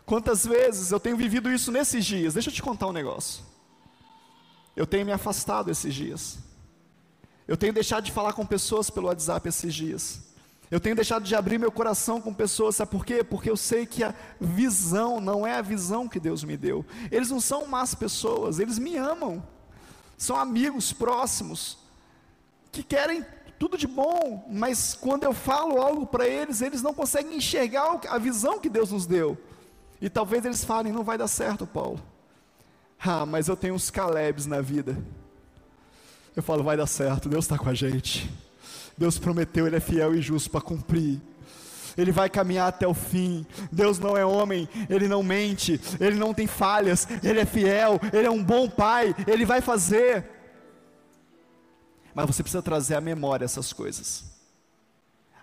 Quantas 0.05 0.45
vezes 0.45 0.91
eu 0.91 0.99
tenho 0.99 1.15
vivido 1.15 1.51
isso 1.51 1.71
nesses 1.71 2.03
dias? 2.03 2.33
Deixa 2.33 2.49
eu 2.49 2.53
te 2.53 2.61
contar 2.61 2.87
um 2.87 2.91
negócio. 2.91 3.43
Eu 4.75 4.87
tenho 4.87 5.05
me 5.05 5.11
afastado 5.11 5.69
esses 5.69 5.93
dias. 5.93 6.39
Eu 7.47 7.55
tenho 7.55 7.73
deixado 7.73 8.03
de 8.03 8.11
falar 8.11 8.33
com 8.33 8.45
pessoas 8.45 8.89
pelo 8.89 9.07
WhatsApp 9.07 9.47
esses 9.47 9.73
dias. 9.73 10.21
Eu 10.71 10.79
tenho 10.79 10.95
deixado 10.95 11.23
de 11.23 11.35
abrir 11.35 11.59
meu 11.59 11.71
coração 11.71 12.19
com 12.19 12.33
pessoas, 12.33 12.77
sabe 12.77 12.89
por 12.89 13.05
quê? 13.05 13.23
Porque 13.23 13.49
eu 13.49 13.55
sei 13.55 13.85
que 13.85 14.03
a 14.03 14.15
visão 14.41 15.21
não 15.21 15.45
é 15.45 15.53
a 15.53 15.61
visão 15.61 16.07
que 16.09 16.19
Deus 16.19 16.43
me 16.43 16.57
deu. 16.57 16.83
Eles 17.11 17.29
não 17.29 17.39
são 17.39 17.67
más 17.67 17.93
pessoas, 17.93 18.57
eles 18.57 18.79
me 18.79 18.97
amam. 18.97 19.45
São 20.17 20.35
amigos 20.35 20.91
próximos 20.91 21.77
que 22.71 22.81
querem 22.81 23.23
tudo 23.63 23.77
de 23.77 23.87
bom, 23.87 24.45
mas 24.51 24.93
quando 24.93 25.23
eu 25.23 25.31
falo 25.31 25.81
algo 25.81 26.05
para 26.05 26.27
eles, 26.27 26.61
eles 26.61 26.81
não 26.81 26.93
conseguem 26.93 27.37
enxergar 27.37 27.97
a 28.09 28.17
visão 28.17 28.59
que 28.59 28.67
Deus 28.67 28.91
nos 28.91 29.05
deu. 29.05 29.37
E 30.01 30.09
talvez 30.09 30.43
eles 30.43 30.65
falem: 30.65 30.91
não 30.91 31.01
vai 31.01 31.17
dar 31.17 31.29
certo, 31.29 31.65
Paulo. 31.65 31.97
Ah, 32.99 33.25
mas 33.25 33.47
eu 33.47 33.55
tenho 33.55 33.73
uns 33.73 33.89
Calebs 33.89 34.45
na 34.45 34.59
vida. 34.59 34.97
Eu 36.35 36.43
falo: 36.43 36.61
vai 36.61 36.75
dar 36.75 36.87
certo, 36.87 37.29
Deus 37.29 37.45
está 37.45 37.57
com 37.57 37.69
a 37.69 37.73
gente. 37.73 38.29
Deus 38.97 39.17
prometeu, 39.17 39.65
Ele 39.65 39.77
é 39.77 39.79
fiel 39.79 40.13
e 40.13 40.21
justo 40.21 40.49
para 40.49 40.59
cumprir. 40.59 41.21
Ele 41.97 42.11
vai 42.11 42.29
caminhar 42.29 42.67
até 42.67 42.85
o 42.85 42.93
fim. 42.93 43.45
Deus 43.71 43.97
não 43.97 44.17
é 44.17 44.25
homem, 44.25 44.67
Ele 44.89 45.07
não 45.07 45.23
mente, 45.23 45.79
Ele 46.01 46.17
não 46.17 46.33
tem 46.33 46.47
falhas, 46.47 47.07
Ele 47.23 47.39
é 47.39 47.45
fiel, 47.45 47.97
Ele 48.11 48.27
é 48.27 48.31
um 48.31 48.43
bom 48.43 48.69
Pai, 48.69 49.15
Ele 49.25 49.45
vai 49.45 49.61
fazer. 49.61 50.32
Mas 52.13 52.27
você 52.27 52.43
precisa 52.43 52.61
trazer 52.61 52.95
à 52.95 53.01
memória 53.01 53.45
essas 53.45 53.73
coisas. 53.73 54.25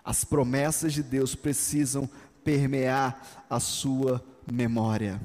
As 0.03 0.23
promessas 0.23 0.93
de 0.93 1.03
Deus 1.03 1.35
precisam 1.35 2.09
permear 2.43 3.45
a 3.49 3.59
sua 3.59 4.23
memória. 4.49 5.21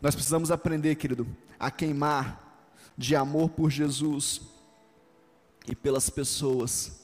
Nós 0.00 0.14
precisamos 0.14 0.50
aprender, 0.50 0.94
querido, 0.96 1.26
a 1.58 1.70
queimar 1.70 2.68
de 2.96 3.16
amor 3.16 3.50
por 3.50 3.70
Jesus 3.70 4.40
e 5.66 5.74
pelas 5.74 6.10
pessoas, 6.10 7.00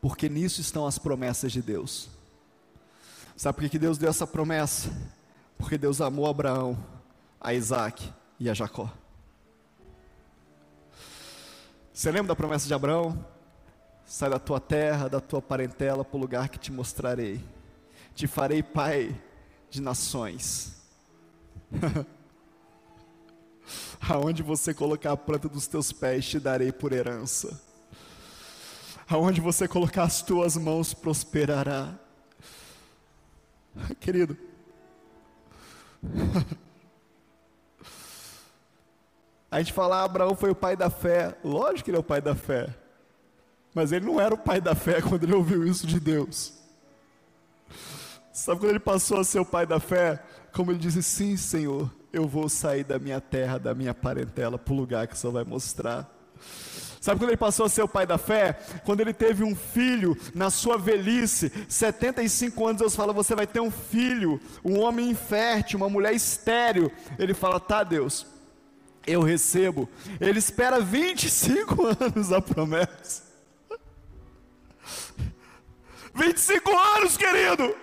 porque 0.00 0.28
nisso 0.28 0.60
estão 0.60 0.86
as 0.86 0.98
promessas 0.98 1.50
de 1.50 1.62
Deus. 1.62 2.08
Sabe 3.36 3.58
por 3.58 3.68
que 3.68 3.78
Deus 3.78 3.98
deu 3.98 4.08
essa 4.08 4.26
promessa? 4.26 4.90
Porque 5.58 5.76
Deus 5.76 6.00
amou 6.00 6.26
Abraão, 6.26 6.78
a 7.40 7.54
Isaac 7.54 8.12
e 8.38 8.48
a 8.48 8.54
Jacó. 8.54 8.92
Você 11.96 12.10
lembra 12.10 12.28
da 12.28 12.36
promessa 12.36 12.68
de 12.68 12.74
Abraão? 12.74 13.26
Sai 14.04 14.28
da 14.28 14.38
tua 14.38 14.60
terra, 14.60 15.08
da 15.08 15.18
tua 15.18 15.40
parentela, 15.40 16.04
para 16.04 16.18
o 16.18 16.20
lugar 16.20 16.50
que 16.50 16.58
te 16.58 16.70
mostrarei. 16.70 17.42
Te 18.14 18.26
farei 18.26 18.62
pai 18.62 19.18
de 19.70 19.80
nações. 19.80 20.76
Aonde 24.06 24.42
você 24.42 24.74
colocar 24.74 25.12
a 25.12 25.16
planta 25.16 25.48
dos 25.48 25.66
teus 25.66 25.90
pés, 25.90 26.26
te 26.26 26.38
darei 26.38 26.70
por 26.70 26.92
herança. 26.92 27.58
Aonde 29.08 29.40
você 29.40 29.66
colocar 29.66 30.02
as 30.02 30.20
tuas 30.20 30.54
mãos, 30.54 30.92
prosperará. 30.92 31.98
Querido, 33.98 34.36
A 39.56 39.58
gente 39.60 39.72
fala, 39.72 40.00
ah, 40.00 40.04
Abraão 40.04 40.36
foi 40.36 40.50
o 40.50 40.54
pai 40.54 40.76
da 40.76 40.90
fé. 40.90 41.34
Lógico 41.42 41.84
que 41.84 41.90
ele 41.90 41.96
é 41.96 42.00
o 42.00 42.02
pai 42.02 42.20
da 42.20 42.34
fé. 42.34 42.68
Mas 43.74 43.90
ele 43.90 44.04
não 44.04 44.20
era 44.20 44.34
o 44.34 44.36
pai 44.36 44.60
da 44.60 44.74
fé 44.74 45.00
quando 45.08 45.24
ele 45.24 45.32
ouviu 45.32 45.66
isso 45.66 45.86
de 45.86 45.98
Deus. 45.98 46.52
Sabe 48.30 48.60
quando 48.60 48.68
ele 48.68 48.78
passou 48.78 49.18
a 49.18 49.24
ser 49.24 49.38
o 49.38 49.46
pai 49.46 49.64
da 49.64 49.80
fé? 49.80 50.22
Como 50.52 50.70
ele 50.70 50.78
disse: 50.78 51.02
Sim, 51.02 51.38
Senhor, 51.38 51.90
eu 52.12 52.28
vou 52.28 52.50
sair 52.50 52.84
da 52.84 52.98
minha 52.98 53.18
terra, 53.18 53.56
da 53.56 53.74
minha 53.74 53.94
parentela, 53.94 54.58
para 54.58 54.74
o 54.74 54.76
lugar 54.76 55.06
que 55.06 55.14
o 55.14 55.16
Senhor 55.16 55.32
vai 55.32 55.44
mostrar. 55.44 56.06
Sabe 57.00 57.18
quando 57.18 57.30
ele 57.30 57.38
passou 57.38 57.64
a 57.64 57.70
ser 57.70 57.80
o 57.80 57.88
pai 57.88 58.06
da 58.06 58.18
fé? 58.18 58.58
Quando 58.84 59.00
ele 59.00 59.14
teve 59.14 59.42
um 59.42 59.56
filho 59.56 60.18
na 60.34 60.50
sua 60.50 60.76
velhice, 60.76 61.50
75 61.66 62.66
anos, 62.66 62.80
Deus 62.82 62.94
fala: 62.94 63.10
Você 63.14 63.34
vai 63.34 63.46
ter 63.46 63.60
um 63.60 63.70
filho, 63.70 64.38
um 64.62 64.78
homem 64.80 65.08
infértil, 65.08 65.78
uma 65.78 65.88
mulher 65.88 66.12
estéril. 66.12 66.92
Ele 67.18 67.32
fala: 67.32 67.58
Tá, 67.58 67.82
Deus, 67.82 68.35
eu 69.06 69.22
recebo. 69.22 69.88
Ele 70.20 70.38
espera 70.38 70.80
25 70.80 71.86
anos 72.00 72.32
a 72.32 72.40
promessa. 72.40 73.24
25 76.14 76.76
anos, 76.76 77.16
querido. 77.16 77.76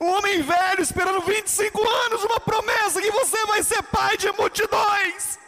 Um 0.00 0.06
homem 0.06 0.42
velho 0.42 0.82
esperando 0.82 1.20
25 1.22 1.80
anos 1.80 2.24
uma 2.24 2.40
promessa 2.40 3.00
que 3.00 3.10
você 3.10 3.46
vai 3.46 3.62
ser 3.62 3.82
pai 3.84 4.16
de 4.16 4.30
multidões. 4.32 5.38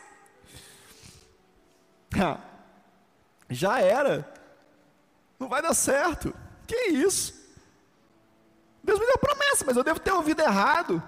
Já 3.50 3.80
era. 3.80 4.32
Não 5.38 5.48
vai 5.48 5.60
dar 5.60 5.74
certo. 5.74 6.34
Que 6.66 6.88
isso? 6.88 7.34
Deus 8.82 8.98
me 8.98 9.06
deu 9.06 9.18
promessa, 9.18 9.64
mas 9.64 9.76
eu 9.76 9.84
devo 9.84 10.00
ter 10.00 10.12
ouvido 10.12 10.40
errado. 10.40 11.02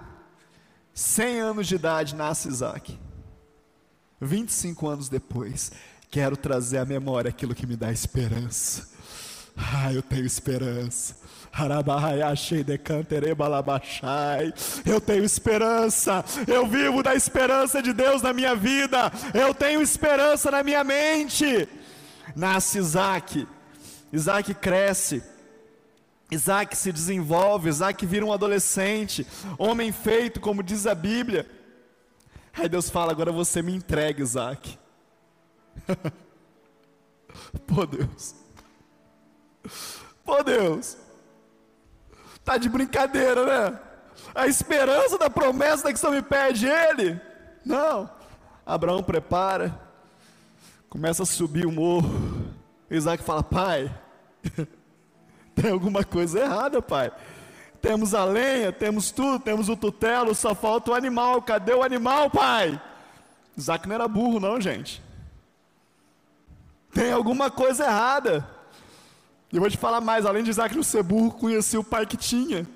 100 0.99 1.39
anos 1.39 1.67
de 1.67 1.75
idade 1.75 2.13
nasce 2.13 2.49
Isaac. 2.49 2.99
25 4.19 4.85
anos 4.85 5.07
depois, 5.07 5.71
quero 6.11 6.35
trazer 6.35 6.77
à 6.77 6.83
memória 6.83 7.29
aquilo 7.29 7.55
que 7.55 7.65
me 7.65 7.77
dá 7.77 7.89
esperança. 7.89 8.85
Ah, 9.55 9.93
eu 9.93 10.03
tenho 10.03 10.25
esperança. 10.25 11.15
Eu 14.85 14.99
tenho 14.99 15.23
esperança. 15.23 16.23
Eu 16.45 16.67
vivo 16.67 17.01
da 17.01 17.15
esperança 17.15 17.81
de 17.81 17.93
Deus 17.93 18.21
na 18.21 18.33
minha 18.33 18.53
vida. 18.53 19.09
Eu 19.33 19.53
tenho 19.53 19.81
esperança 19.81 20.51
na 20.51 20.61
minha 20.63 20.83
mente. 20.83 21.67
Nasce 22.35 22.77
Isaac. 22.77 23.47
Isaac 24.11 24.53
cresce. 24.53 25.23
Isaac 26.31 26.77
se 26.77 26.91
desenvolve, 26.91 27.69
Isaac 27.69 28.05
vira 28.05 28.25
um 28.25 28.31
adolescente, 28.31 29.25
homem 29.57 29.91
feito, 29.91 30.39
como 30.39 30.61
diz 30.61 30.85
a 30.85 30.93
Bíblia. 30.93 31.49
Aí 32.53 32.69
Deus 32.69 32.89
fala: 32.89 33.11
agora 33.11 33.31
você 33.31 33.61
me 33.61 33.73
entrega, 33.73 34.21
Isaac. 34.21 34.77
Pô, 37.65 37.85
Deus. 37.85 38.35
Pô, 40.23 40.43
Deus. 40.43 40.97
Tá 42.43 42.57
de 42.57 42.69
brincadeira, 42.69 43.45
né? 43.45 43.79
A 44.35 44.47
esperança 44.47 45.17
da 45.17 45.29
promessa 45.29 45.91
que 45.91 45.99
você 45.99 46.09
me 46.09 46.21
pede 46.21 46.67
ele. 46.67 47.19
Não. 47.65 48.09
Abraão 48.65 49.01
prepara, 49.01 49.79
começa 50.89 51.23
a 51.23 51.25
subir 51.25 51.65
o 51.65 51.71
morro. 51.71 52.53
Isaac 52.89 53.23
fala: 53.23 53.41
Pai. 53.41 53.91
Tem 55.59 55.71
alguma 55.71 56.03
coisa 56.03 56.39
errada, 56.39 56.81
pai. 56.81 57.11
temos 57.81 58.13
a 58.13 58.23
lenha, 58.23 58.71
temos 58.71 59.11
tudo, 59.11 59.39
temos 59.39 59.69
o 59.69 59.75
tutelo, 59.75 60.33
só 60.35 60.55
falta 60.55 60.91
o 60.91 60.93
animal. 60.93 61.41
Cadê 61.41 61.73
o 61.73 61.83
animal, 61.83 62.29
pai? 62.29 62.81
Isaac 63.57 63.87
não 63.87 63.95
era 63.95 64.07
burro, 64.07 64.39
não, 64.39 64.59
gente. 64.59 65.01
Tem 66.93 67.11
alguma 67.11 67.51
coisa 67.51 67.85
errada. 67.85 68.47
E 69.51 69.55
eu 69.55 69.61
vou 69.61 69.69
te 69.69 69.77
falar 69.77 70.01
mais: 70.01 70.25
além 70.25 70.43
de 70.43 70.49
Isaac 70.49 70.75
não 70.75 70.83
ser 70.83 71.03
burro, 71.03 71.31
conhecia 71.31 71.79
o 71.79 71.83
pai 71.83 72.05
que 72.05 72.17
tinha. 72.17 72.67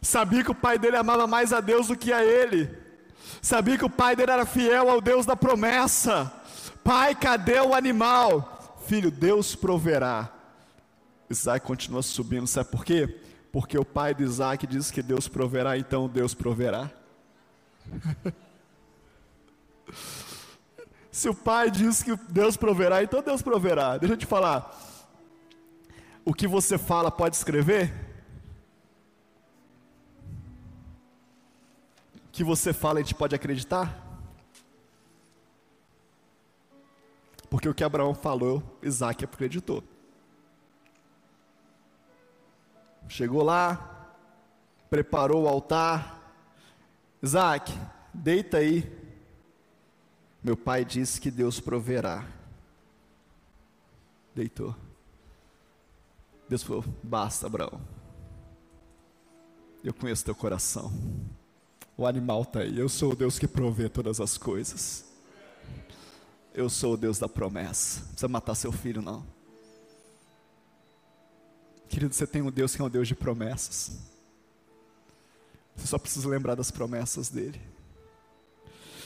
Sabia 0.00 0.44
que 0.44 0.50
o 0.50 0.54
pai 0.54 0.78
dele 0.78 0.96
amava 0.96 1.26
mais 1.26 1.52
a 1.52 1.60
Deus 1.60 1.88
do 1.88 1.96
que 1.96 2.12
a 2.12 2.24
ele. 2.24 2.70
Sabia 3.42 3.76
que 3.76 3.84
o 3.84 3.90
pai 3.90 4.16
dele 4.16 4.32
era 4.32 4.46
fiel 4.46 4.88
ao 4.88 5.00
Deus 5.00 5.26
da 5.26 5.36
promessa. 5.36 6.32
Pai, 6.82 7.14
cadê 7.14 7.60
o 7.60 7.74
animal? 7.74 8.78
Filho, 8.86 9.10
Deus 9.10 9.54
proverá. 9.54 10.39
Isaac 11.30 11.64
continua 11.64 12.02
subindo, 12.02 12.46
sabe 12.46 12.70
por 12.70 12.84
quê? 12.84 13.20
Porque 13.52 13.78
o 13.78 13.84
pai 13.84 14.12
de 14.14 14.24
Isaac 14.24 14.66
diz 14.66 14.90
que 14.90 15.00
Deus 15.00 15.28
proverá, 15.28 15.78
então 15.78 16.08
Deus 16.08 16.34
proverá. 16.34 16.90
Se 21.12 21.28
o 21.28 21.34
pai 21.34 21.70
diz 21.70 22.02
que 22.02 22.16
Deus 22.28 22.56
proverá, 22.56 23.02
então 23.02 23.22
Deus 23.22 23.42
proverá. 23.42 23.96
Deixa 23.96 24.14
eu 24.14 24.18
te 24.18 24.26
falar. 24.26 24.76
O 26.24 26.32
que 26.34 26.46
você 26.46 26.78
fala 26.78 27.10
pode 27.10 27.36
escrever? 27.36 27.92
O 32.26 32.30
que 32.32 32.44
você 32.44 32.72
fala 32.72 33.00
a 33.00 33.02
gente 33.02 33.14
pode 33.14 33.34
acreditar? 33.34 34.06
Porque 37.48 37.68
o 37.68 37.74
que 37.74 37.82
Abraão 37.82 38.14
falou, 38.14 38.62
Isaac 38.80 39.24
acreditou. 39.24 39.82
Chegou 43.10 43.42
lá, 43.42 44.14
preparou 44.88 45.42
o 45.42 45.48
altar. 45.48 46.32
Isaac, 47.20 47.76
deita 48.14 48.58
aí. 48.58 48.88
Meu 50.40 50.56
pai 50.56 50.84
disse 50.84 51.20
que 51.20 51.28
Deus 51.28 51.58
proverá. 51.58 52.24
Deitou. 54.32 54.76
Deus 56.48 56.62
falou: 56.62 56.84
basta, 57.02 57.48
Abraão. 57.48 57.80
Eu 59.82 59.92
conheço 59.92 60.24
teu 60.24 60.34
coração. 60.34 60.92
O 61.96 62.06
animal 62.06 62.42
está 62.42 62.60
aí. 62.60 62.78
Eu 62.78 62.88
sou 62.88 63.10
o 63.10 63.16
Deus 63.16 63.40
que 63.40 63.48
provê 63.48 63.88
todas 63.88 64.20
as 64.20 64.38
coisas. 64.38 65.04
Eu 66.54 66.70
sou 66.70 66.94
o 66.94 66.96
Deus 66.96 67.18
da 67.18 67.28
promessa. 67.28 68.02
Não 68.02 68.06
precisa 68.06 68.28
matar 68.28 68.54
seu 68.54 68.70
filho, 68.70 69.02
não. 69.02 69.39
Querido, 71.90 72.14
você 72.14 72.24
tem 72.24 72.40
um 72.40 72.52
Deus 72.52 72.76
que 72.76 72.80
é 72.80 72.84
um 72.84 72.88
Deus 72.88 73.08
de 73.08 73.16
promessas. 73.16 73.98
Você 75.74 75.88
só 75.88 75.98
precisa 75.98 76.28
lembrar 76.28 76.54
das 76.54 76.70
promessas 76.70 77.28
dele. 77.28 77.60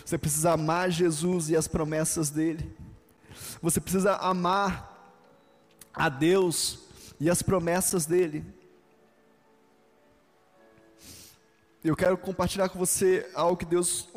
Você 0.05 0.18
precisa 0.18 0.53
amar 0.53 0.91
Jesus 0.91 1.49
e 1.49 1.57
as 1.57 1.66
promessas 1.66 2.28
dele. 2.28 2.76
Você 3.62 3.80
precisa 3.80 4.16
amar 4.16 5.16
a 5.95 6.11
Deus 6.11 6.80
e 7.18 7.30
as 7.30 7.41
promessas 7.41 8.05
dele. 8.05 8.45
Eu 11.82 11.97
quero 11.97 12.18
compartilhar 12.18 12.68
com 12.68 12.78
você 12.78 13.30
algo 13.35 13.57
que 13.57 13.64
Deus 13.64 14.11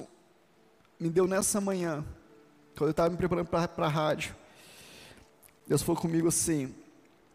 me 0.99 1.09
deu 1.09 1.25
nessa 1.25 1.61
manhã, 1.61 2.03
quando 2.75 2.89
eu 2.89 2.91
estava 2.91 3.09
me 3.09 3.15
preparando 3.15 3.47
para 3.47 3.85
a 3.85 3.87
rádio. 3.87 4.35
Deus 5.65 5.81
falou 5.81 6.01
comigo 6.01 6.27
assim, 6.27 6.75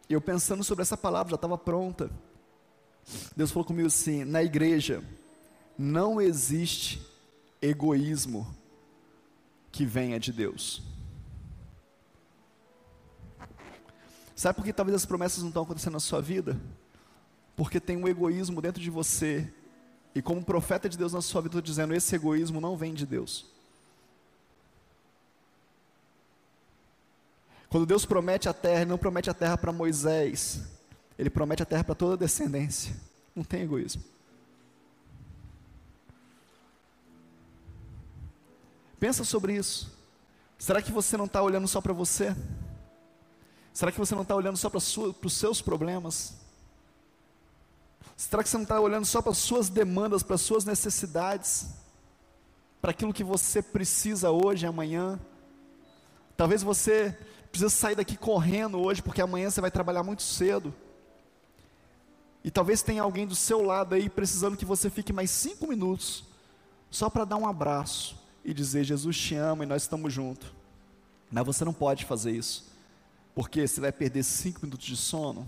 eu 0.08 0.20
pensando 0.20 0.62
sobre 0.64 0.82
essa 0.82 0.96
palavra, 0.96 1.30
já 1.30 1.36
estava 1.36 1.56
pronta. 1.56 2.10
Deus 3.36 3.50
falou 3.50 3.64
comigo 3.64 3.86
assim: 3.86 4.24
na 4.24 4.42
igreja 4.42 5.02
não 5.78 6.20
existe 6.20 7.04
egoísmo 7.60 8.46
que 9.70 9.84
venha 9.84 10.20
de 10.20 10.32
Deus. 10.32 10.82
Sabe 14.34 14.56
por 14.56 14.64
que 14.64 14.72
talvez 14.72 14.96
as 14.96 15.06
promessas 15.06 15.40
não 15.40 15.48
estão 15.48 15.62
acontecendo 15.62 15.94
na 15.94 16.00
sua 16.00 16.20
vida? 16.20 16.60
Porque 17.54 17.78
tem 17.78 17.96
um 17.96 18.08
egoísmo 18.08 18.60
dentro 18.60 18.82
de 18.82 18.90
você. 18.90 19.52
E 20.14 20.20
como 20.20 20.44
profeta 20.44 20.88
de 20.88 20.98
Deus 20.98 21.12
na 21.12 21.22
sua 21.22 21.40
vida, 21.40 21.58
estou 21.58 21.62
dizendo: 21.62 21.94
esse 21.94 22.14
egoísmo 22.14 22.60
não 22.60 22.76
vem 22.76 22.92
de 22.92 23.06
Deus. 23.06 23.51
Quando 27.72 27.86
Deus 27.86 28.04
promete 28.04 28.50
a 28.50 28.52
terra, 28.52 28.82
Ele 28.82 28.90
não 28.90 28.98
promete 28.98 29.30
a 29.30 29.34
terra 29.34 29.56
para 29.56 29.72
Moisés, 29.72 30.60
Ele 31.18 31.30
promete 31.30 31.62
a 31.62 31.66
terra 31.66 31.82
para 31.82 31.94
toda 31.94 32.12
a 32.12 32.18
descendência. 32.18 32.94
Não 33.34 33.42
tem 33.42 33.62
egoísmo. 33.62 34.04
Pensa 39.00 39.24
sobre 39.24 39.54
isso. 39.54 39.90
Será 40.58 40.82
que 40.82 40.92
você 40.92 41.16
não 41.16 41.24
está 41.24 41.40
olhando 41.40 41.66
só 41.66 41.80
para 41.80 41.94
você? 41.94 42.36
Será 43.72 43.90
que 43.90 43.98
você 43.98 44.14
não 44.14 44.20
está 44.20 44.36
olhando 44.36 44.58
só 44.58 44.68
para 44.68 44.76
os 44.76 45.32
seus 45.32 45.62
problemas? 45.62 46.34
Será 48.14 48.42
que 48.42 48.50
você 48.50 48.58
não 48.58 48.64
está 48.64 48.78
olhando 48.78 49.06
só 49.06 49.22
para 49.22 49.32
as 49.32 49.38
suas 49.38 49.70
demandas, 49.70 50.22
para 50.22 50.34
as 50.34 50.42
suas 50.42 50.66
necessidades? 50.66 51.68
Para 52.82 52.90
aquilo 52.90 53.14
que 53.14 53.24
você 53.24 53.62
precisa 53.62 54.30
hoje, 54.30 54.66
amanhã? 54.66 55.18
Talvez 56.36 56.62
você 56.62 57.18
precisa 57.52 57.68
sair 57.68 57.94
daqui 57.94 58.16
correndo 58.16 58.80
hoje, 58.80 59.02
porque 59.02 59.20
amanhã 59.20 59.50
você 59.50 59.60
vai 59.60 59.70
trabalhar 59.70 60.02
muito 60.02 60.22
cedo. 60.22 60.74
E 62.42 62.50
talvez 62.50 62.82
tenha 62.82 63.02
alguém 63.02 63.26
do 63.26 63.36
seu 63.36 63.62
lado 63.62 63.94
aí 63.94 64.08
precisando 64.08 64.56
que 64.56 64.64
você 64.64 64.88
fique 64.88 65.12
mais 65.12 65.30
cinco 65.30 65.68
minutos, 65.68 66.24
só 66.90 67.10
para 67.10 67.26
dar 67.26 67.36
um 67.36 67.46
abraço 67.46 68.16
e 68.42 68.54
dizer: 68.54 68.84
Jesus 68.84 69.16
te 69.16 69.34
ama 69.34 69.64
e 69.64 69.66
nós 69.66 69.82
estamos 69.82 70.12
juntos. 70.12 70.50
Mas 71.30 71.44
você 71.44 71.64
não 71.64 71.74
pode 71.74 72.06
fazer 72.06 72.32
isso, 72.32 72.72
porque 73.34 73.68
você 73.68 73.80
vai 73.80 73.92
perder 73.92 74.22
cinco 74.22 74.60
minutos 74.62 74.86
de 74.86 74.96
sono. 74.96 75.46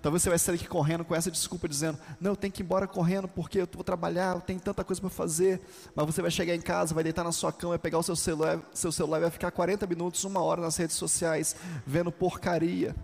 Talvez 0.00 0.22
você 0.22 0.28
vai 0.28 0.38
sair 0.38 0.54
aqui 0.54 0.68
correndo 0.68 1.04
com 1.04 1.14
essa 1.14 1.30
desculpa, 1.30 1.68
dizendo: 1.68 1.98
Não, 2.20 2.32
eu 2.32 2.36
tenho 2.36 2.52
que 2.52 2.62
ir 2.62 2.64
embora 2.64 2.86
correndo 2.86 3.26
porque 3.26 3.60
eu 3.60 3.68
vou 3.72 3.82
trabalhar, 3.82 4.36
eu 4.36 4.40
tenho 4.40 4.60
tanta 4.60 4.84
coisa 4.84 5.00
para 5.00 5.10
fazer. 5.10 5.60
Mas 5.94 6.06
você 6.06 6.22
vai 6.22 6.30
chegar 6.30 6.54
em 6.54 6.60
casa, 6.60 6.94
vai 6.94 7.02
deitar 7.02 7.24
na 7.24 7.32
sua 7.32 7.52
cama, 7.52 7.70
vai 7.70 7.78
pegar 7.78 7.98
o 7.98 8.02
seu 8.02 8.14
celular, 8.14 8.60
seu 8.72 8.92
celular 8.92 9.20
vai 9.20 9.30
ficar 9.30 9.50
40 9.50 9.86
minutos, 9.86 10.22
uma 10.24 10.40
hora 10.40 10.60
nas 10.60 10.76
redes 10.76 10.96
sociais, 10.96 11.56
vendo 11.84 12.12
porcaria. 12.12 12.94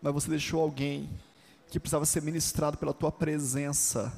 Mas 0.00 0.14
você 0.14 0.30
deixou 0.30 0.62
alguém 0.62 1.10
que 1.70 1.78
precisava 1.78 2.06
ser 2.06 2.22
ministrado 2.22 2.78
pela 2.78 2.94
tua 2.94 3.12
presença. 3.12 4.12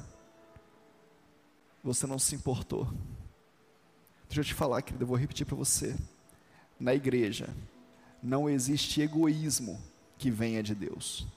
Você 1.83 2.07
não 2.07 2.19
se 2.19 2.35
importou. 2.35 2.87
Deixa 4.27 4.41
eu 4.41 4.45
te 4.45 4.53
falar, 4.53 4.81
querido, 4.81 5.03
eu 5.03 5.07
vou 5.07 5.17
repetir 5.17 5.45
para 5.45 5.57
você. 5.57 5.97
Na 6.79 6.95
igreja, 6.95 7.49
não 8.23 8.49
existe 8.49 9.01
egoísmo 9.01 9.81
que 10.17 10.31
venha 10.31 10.63
de 10.63 10.73
Deus. 10.73 11.27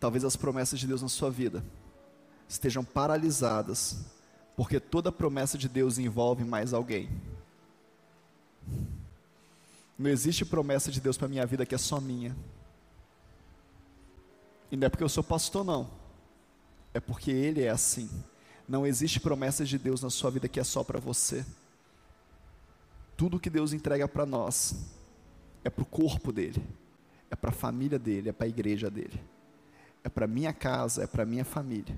Talvez 0.00 0.24
as 0.24 0.34
promessas 0.34 0.80
de 0.80 0.86
Deus 0.86 1.02
na 1.02 1.08
sua 1.08 1.30
vida 1.30 1.62
estejam 2.48 2.82
paralisadas, 2.82 3.98
porque 4.56 4.80
toda 4.80 5.12
promessa 5.12 5.56
de 5.56 5.68
Deus 5.68 5.98
envolve 5.98 6.42
mais 6.42 6.72
alguém. 6.72 7.08
Não 9.96 10.10
existe 10.10 10.44
promessa 10.44 10.90
de 10.90 11.00
Deus 11.00 11.16
para 11.16 11.28
minha 11.28 11.46
vida 11.46 11.66
que 11.66 11.74
é 11.74 11.78
só 11.78 12.00
minha. 12.00 12.34
E 14.72 14.76
não 14.76 14.86
é 14.86 14.88
porque 14.88 15.04
eu 15.04 15.08
sou 15.08 15.22
pastor, 15.22 15.62
não. 15.62 15.88
É 16.94 16.98
porque 16.98 17.30
Ele 17.30 17.62
é 17.62 17.68
assim. 17.68 18.10
Não 18.66 18.86
existe 18.86 19.20
promessa 19.20 19.64
de 19.64 19.78
Deus 19.78 20.02
na 20.02 20.10
sua 20.10 20.30
vida 20.30 20.48
que 20.48 20.58
é 20.58 20.64
só 20.64 20.82
para 20.82 20.98
você. 20.98 21.44
Tudo 23.16 23.38
que 23.38 23.50
Deus 23.50 23.72
entrega 23.72 24.08
para 24.08 24.24
nós 24.24 24.74
é 25.62 25.68
para 25.68 25.82
o 25.82 25.86
corpo 25.86 26.32
dele, 26.32 26.64
é 27.30 27.36
para 27.36 27.50
a 27.50 27.52
família 27.52 27.98
dele, 27.98 28.30
é 28.30 28.32
para 28.32 28.46
a 28.46 28.48
igreja 28.48 28.90
dele 28.90 29.20
é 30.04 30.08
para 30.08 30.26
minha 30.26 30.52
casa, 30.52 31.04
é 31.04 31.06
para 31.06 31.24
minha 31.24 31.44
família. 31.44 31.96